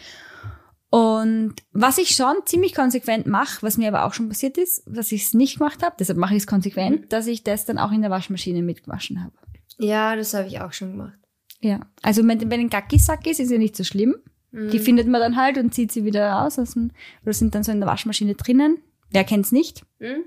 Und 0.91 1.55
was 1.73 1.99
ich 1.99 2.11
schon 2.11 2.37
ziemlich 2.45 2.75
konsequent 2.75 3.27
mache, 3.27 3.63
was 3.63 3.79
mir 3.79 3.89
aber 3.89 4.05
auch 4.05 4.15
schon 4.15 4.29
passiert 4.29 4.59
ist, 4.59 4.85
dass 4.87 5.11
ich 5.13 5.25
es 5.25 5.35
nicht 5.35 5.59
gemacht 5.59 5.83
habe, 5.83 5.97
deshalb 5.99 6.19
mache 6.19 6.35
ich 6.35 6.43
es 6.43 6.47
konsequent, 6.47 7.13
dass 7.13 7.27
ich 7.27 7.43
das 7.43 7.65
dann 7.65 7.79
auch 7.79 7.91
in 7.91 8.03
der 8.03 8.11
Waschmaschine 8.11 8.63
mitgewaschen 8.63 9.23
habe. 9.23 9.35
Ja, 9.79 10.15
das 10.15 10.35
habe 10.35 10.47
ich 10.47 10.61
auch 10.61 10.73
schon 10.73 10.93
gemacht. 10.93 11.19
Ja, 11.61 11.81
also 12.03 12.23
mit, 12.23 12.49
bei 12.49 12.57
den 12.57 12.71
Gackisackis 12.71 13.39
ist 13.39 13.51
ja 13.51 13.59
nicht 13.59 13.75
so 13.75 13.85
schlimm. 13.85 14.17
Die 14.57 14.79
findet 14.79 15.09
man 15.09 15.21
dann 15.21 15.37
halt 15.37 15.59
und 15.59 15.75
zieht 15.75 15.91
sie 15.91 16.05
wieder 16.05 16.31
raus 16.31 16.61
aus 16.61 16.75
dem, 16.75 16.93
oder 17.25 17.33
sind 17.33 17.57
dann 17.57 17.65
so 17.65 17.73
in 17.73 17.81
der 17.81 17.89
Waschmaschine 17.89 18.37
drinnen. 18.37 18.79
Wer 19.11 19.25
kennt's 19.25 19.51
nicht? 19.51 19.85
Hm? 19.99 20.23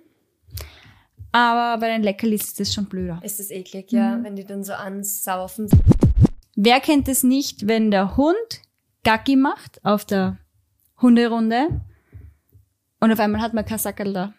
Aber 1.38 1.80
bei 1.80 1.90
den 1.90 2.02
Leckerlis 2.02 2.46
ist 2.46 2.60
das 2.60 2.74
schon 2.74 2.86
blöder. 2.86 3.20
Ist 3.22 3.40
das 3.40 3.52
eklig, 3.52 3.92
ja, 3.92 4.18
wenn 4.24 4.36
die 4.36 4.44
dann 4.44 4.64
so 4.64 4.74
ansaufen. 4.74 5.70
Wer 6.56 6.80
kennt 6.80 7.08
es 7.08 7.22
nicht, 7.22 7.68
wenn 7.68 7.92
der 7.92 8.18
Hund 8.18 8.36
Gacki 9.04 9.36
macht 9.36 9.86
auf 9.86 10.04
der 10.04 10.40
Hunderunde 11.00 11.80
und 13.00 13.12
auf 13.12 13.20
einmal 13.20 13.40
hat 13.40 13.54
man 13.54 13.66
kein 13.66 13.78
Sackerl 13.78 14.14
da? 14.14 14.34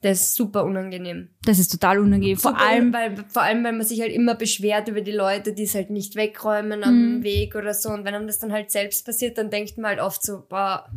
Das 0.00 0.20
ist 0.20 0.36
super 0.36 0.62
unangenehm. 0.62 1.30
Das 1.42 1.58
ist 1.58 1.70
total 1.70 1.98
unangenehm. 1.98 2.36
Vor 2.36 2.52
Super, 2.52 2.64
allem, 2.64 2.92
weil, 2.92 3.16
vor 3.26 3.42
allem, 3.42 3.64
weil 3.64 3.72
man 3.72 3.84
sich 3.84 4.00
halt 4.00 4.12
immer 4.12 4.36
beschwert 4.36 4.86
über 4.86 5.00
die 5.00 5.10
Leute, 5.10 5.54
die 5.54 5.64
es 5.64 5.74
halt 5.74 5.90
nicht 5.90 6.14
wegräumen 6.14 6.84
am 6.84 7.24
Weg 7.24 7.56
oder 7.56 7.74
so. 7.74 7.88
Und 7.88 8.04
wenn 8.04 8.14
einem 8.14 8.28
das 8.28 8.38
dann 8.38 8.52
halt 8.52 8.70
selbst 8.70 9.04
passiert, 9.04 9.38
dann 9.38 9.50
denkt 9.50 9.76
man 9.76 9.90
halt 9.90 10.00
oft 10.00 10.22
so, 10.22 10.46
boah, 10.48 10.88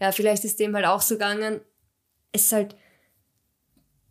ja, 0.00 0.12
vielleicht 0.12 0.44
ist 0.44 0.58
dem 0.60 0.74
halt 0.74 0.86
auch 0.86 1.02
so 1.02 1.16
gegangen. 1.16 1.60
Es 2.32 2.46
ist 2.46 2.52
halt, 2.52 2.74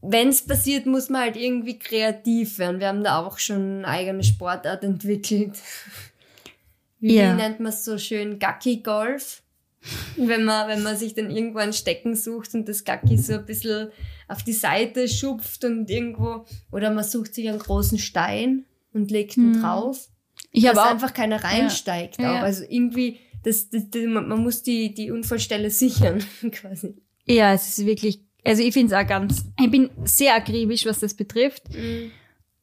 wenn 0.02 0.30
es 0.30 0.42
passiert, 0.46 0.86
muss 0.86 1.10
man 1.10 1.22
halt 1.22 1.36
irgendwie 1.38 1.80
kreativ 1.80 2.60
werden. 2.60 2.80
Wir 2.80 2.88
haben 2.88 3.04
da 3.04 3.26
auch 3.26 3.40
schon 3.40 3.80
eine 3.80 3.88
eigene 3.88 4.24
Sportart 4.24 4.84
entwickelt. 4.84 5.54
Wie 7.00 7.16
Ja. 7.16 7.34
nennt 7.36 7.60
man 7.60 7.72
es 7.72 7.86
so 7.86 7.98
schön? 7.98 8.40
Gacki-Golf. 8.40 9.44
Wenn 10.18 10.44
man, 10.44 10.68
wenn 10.68 10.84
man 10.84 10.98
sich 10.98 11.14
dann 11.14 11.30
irgendwo 11.30 11.60
ein 11.60 11.72
Stecken 11.72 12.16
sucht 12.16 12.54
und 12.56 12.68
das 12.68 12.84
Gacki 12.84 13.18
so 13.18 13.34
ein 13.36 13.46
bisschen 13.46 13.90
auf 14.28 14.44
die 14.44 14.52
Seite 14.54 15.08
schupft 15.08 15.64
und 15.64 15.90
irgendwo, 15.90 16.46
oder 16.72 16.92
man 16.92 17.04
sucht 17.04 17.34
sich 17.36 17.48
einen 17.48 17.60
großen 17.60 17.98
Stein 18.00 18.66
und 18.94 19.12
legt 19.12 19.38
ihn 19.38 19.62
drauf, 19.62 20.10
ich 20.52 20.64
dass 20.64 20.78
einfach 20.78 21.14
keiner 21.14 21.42
reinsteigt. 21.44 22.20
Ja. 22.20 22.40
Auch. 22.40 22.44
Also 22.44 22.64
irgendwie, 22.68 23.20
das, 23.44 23.70
das, 23.70 23.84
das, 23.90 24.04
man 24.08 24.28
man 24.28 24.42
muss 24.44 24.64
die, 24.64 24.94
die 24.94 25.12
Unfallstelle 25.12 25.70
sichern, 25.70 26.22
quasi. 26.52 26.96
ja, 27.26 27.54
es 27.54 27.78
ist 27.78 27.86
wirklich, 27.86 28.26
also 28.48 28.64
ich 28.64 28.74
finde 28.74 28.96
es 28.96 29.02
auch 29.02 29.08
ganz, 29.08 29.46
ich 29.60 29.70
bin 29.70 29.90
sehr 30.06 30.36
akribisch, 30.36 30.86
was 30.86 31.00
das 31.00 31.14
betrifft. 31.14 31.64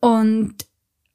Und 0.01 0.55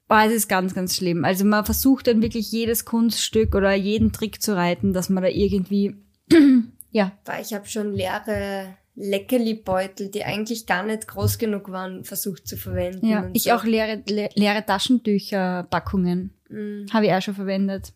boah, 0.08 0.24
es 0.26 0.34
ist 0.34 0.48
ganz, 0.50 0.74
ganz 0.74 0.96
schlimm. 0.96 1.26
Also 1.26 1.46
man 1.46 1.66
versucht 1.66 2.08
dann 2.08 2.22
wirklich 2.22 2.52
jedes 2.52 2.86
Kunststück 2.86 3.56
oder 3.56 3.74
jeden 3.74 4.12
Trick 4.12 4.42
zu 4.42 4.56
reiten, 4.56 4.94
dass 4.94 5.10
man 5.10 5.24
da 5.24 5.30
irgendwie, 5.30 5.96
ja, 6.92 7.12
ich 7.42 7.54
habe 7.54 7.68
schon 7.68 7.94
leere 7.94 8.76
Leckerli-Beutel, 8.96 10.10
die 10.10 10.26
eigentlich 10.26 10.66
gar 10.66 10.84
nicht 10.84 11.08
groß 11.08 11.38
genug 11.38 11.72
waren, 11.72 12.04
versucht 12.04 12.48
zu 12.48 12.58
verwenden. 12.58 13.08
ja. 13.08 13.30
Ich 13.34 13.44
so. 13.44 13.52
auch 13.52 13.64
leere, 13.64 14.04
le 14.08 14.30
leere 14.36 14.66
Taschentücher-Packungen. 14.66 16.34
Mhm. 16.50 16.88
Habe 16.92 17.06
ich 17.06 17.14
auch 17.14 17.22
schon 17.22 17.36
verwendet. 17.36 17.94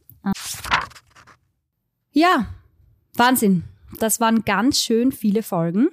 Ja, 2.14 2.48
Wahnsinn. 3.16 3.64
Das 4.00 4.20
waren 4.20 4.46
ganz 4.46 4.80
schön 4.80 5.12
viele 5.12 5.44
Folgen. 5.44 5.90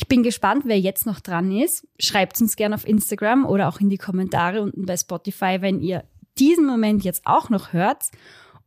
Ich 0.00 0.08
bin 0.08 0.22
gespannt, 0.22 0.62
wer 0.64 0.80
jetzt 0.80 1.04
noch 1.04 1.20
dran 1.20 1.52
ist. 1.52 1.86
Schreibt 1.98 2.40
uns 2.40 2.56
gerne 2.56 2.74
auf 2.74 2.88
Instagram 2.88 3.44
oder 3.44 3.68
auch 3.68 3.80
in 3.80 3.90
die 3.90 3.98
Kommentare 3.98 4.62
unten 4.62 4.86
bei 4.86 4.96
Spotify, 4.96 5.58
wenn 5.60 5.82
ihr 5.82 6.04
diesen 6.38 6.64
Moment 6.64 7.04
jetzt 7.04 7.26
auch 7.26 7.50
noch 7.50 7.74
hört. 7.74 8.04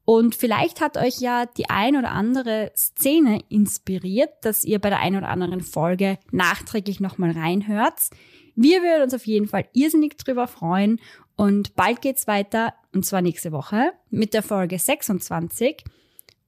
Und 0.06 0.36
vielleicht 0.36 0.80
hat 0.80 0.96
euch 0.96 1.22
ja 1.22 1.48
die 1.48 1.72
ein 1.72 1.96
oder 1.96 2.12
andere 2.12 2.72
Szene 2.78 3.40
inspiriert, 3.50 4.30
dass 4.44 4.64
ihr 4.64 4.78
bei 4.78 4.90
der 4.90 5.00
ein 5.00 5.16
oder 5.16 5.28
anderen 5.30 5.62
Folge 5.62 6.20
nachträglich 6.30 7.00
nochmal 7.00 7.32
reinhört. 7.32 8.00
Wir 8.56 8.84
würden 8.84 9.02
uns 9.02 9.16
auf 9.16 9.26
jeden 9.26 9.48
Fall 9.48 9.66
irrsinnig 9.74 10.18
drüber 10.18 10.46
freuen. 10.46 11.00
Und 11.36 11.76
bald 11.76 12.04
geht's 12.04 12.28
weiter, 12.28 12.76
und 12.94 13.08
zwar 13.08 13.24
nächste 13.24 13.52
Woche, 13.52 13.94
mit 14.12 14.36
der 14.36 14.44
Folge 14.44 14.78
26. 14.78 15.84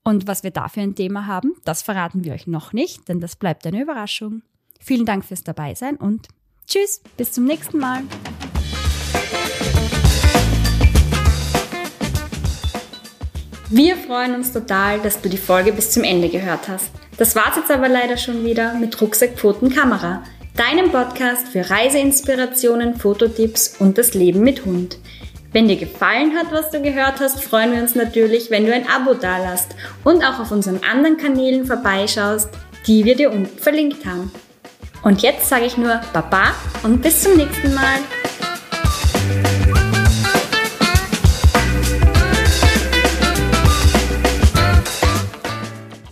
Und 0.04 0.28
was 0.28 0.44
wir 0.44 0.52
da 0.52 0.68
für 0.68 0.82
ein 0.82 0.94
Thema 0.94 1.26
haben, 1.26 1.56
das 1.64 1.82
verraten 1.82 2.24
wir 2.24 2.34
euch 2.34 2.46
noch 2.46 2.72
nicht, 2.72 3.10
denn 3.10 3.20
das 3.20 3.36
bleibt 3.36 3.66
eine 3.66 3.82
Überraschung. 3.82 4.44
Vielen 4.80 5.06
Dank 5.06 5.26
fürs 5.26 5.44
Dabeisein 5.44 5.98
und 5.98 6.28
tschüss, 6.68 7.02
bis 7.18 7.32
zum 7.32 7.46
nächsten 7.46 7.78
Mal. 7.80 8.04
Wir 13.70 13.98
freuen 13.98 14.36
uns 14.36 14.54
total, 14.54 15.00
dass 15.00 15.22
du 15.22 15.28
die 15.28 15.38
Folge 15.38 15.74
bis 15.74 15.90
zum 15.90 16.04
Ende 16.04 16.30
gehört 16.30 16.68
hast. 16.68 16.92
Das 17.18 17.36
war's 17.36 17.56
jetzt 17.56 17.72
aber 17.72 17.90
leider 17.90 18.16
schon 18.16 18.46
wieder 18.46 18.76
mit 18.76 19.02
Rucksack, 19.02 19.40
Pfoten, 19.40 19.70
Kamera, 19.70 20.24
deinem 20.56 20.92
Podcast 20.92 21.48
für 21.48 21.70
Reiseinspirationen, 21.70 22.96
Fototipps 22.96 23.78
und 23.80 23.98
das 23.98 24.14
Leben 24.14 24.42
mit 24.42 24.66
Hund. 24.66 25.00
Wenn 25.52 25.68
dir 25.68 25.78
gefallen 25.78 26.36
hat, 26.38 26.52
was 26.52 26.70
du 26.70 26.82
gehört 26.82 27.20
hast, 27.22 27.42
freuen 27.42 27.72
wir 27.72 27.82
uns 27.82 27.96
natürlich, 27.96 28.52
wenn 28.52 28.66
du 28.66 28.74
ein 28.74 28.88
Abo 28.88 29.14
dalasst 29.14 29.76
und 30.04 30.24
auch 30.24 30.40
auf 30.40 30.52
unseren 30.52 30.82
anderen 30.84 31.18
Kanälen 31.18 31.66
vorbeischaust, 31.66 32.50
die 32.88 33.04
wir 33.04 33.16
dir 33.16 33.32
unten 33.32 33.58
verlinkt 33.58 34.06
haben. 34.06 34.32
Und 35.02 35.22
jetzt 35.22 35.50
sage 35.50 35.66
ich 35.66 35.78
nur 35.78 36.02
Baba 36.14 36.54
und 36.84 37.02
bis 37.02 37.22
zum 37.24 37.36
nächsten 37.38 37.74
Mal. 37.74 38.00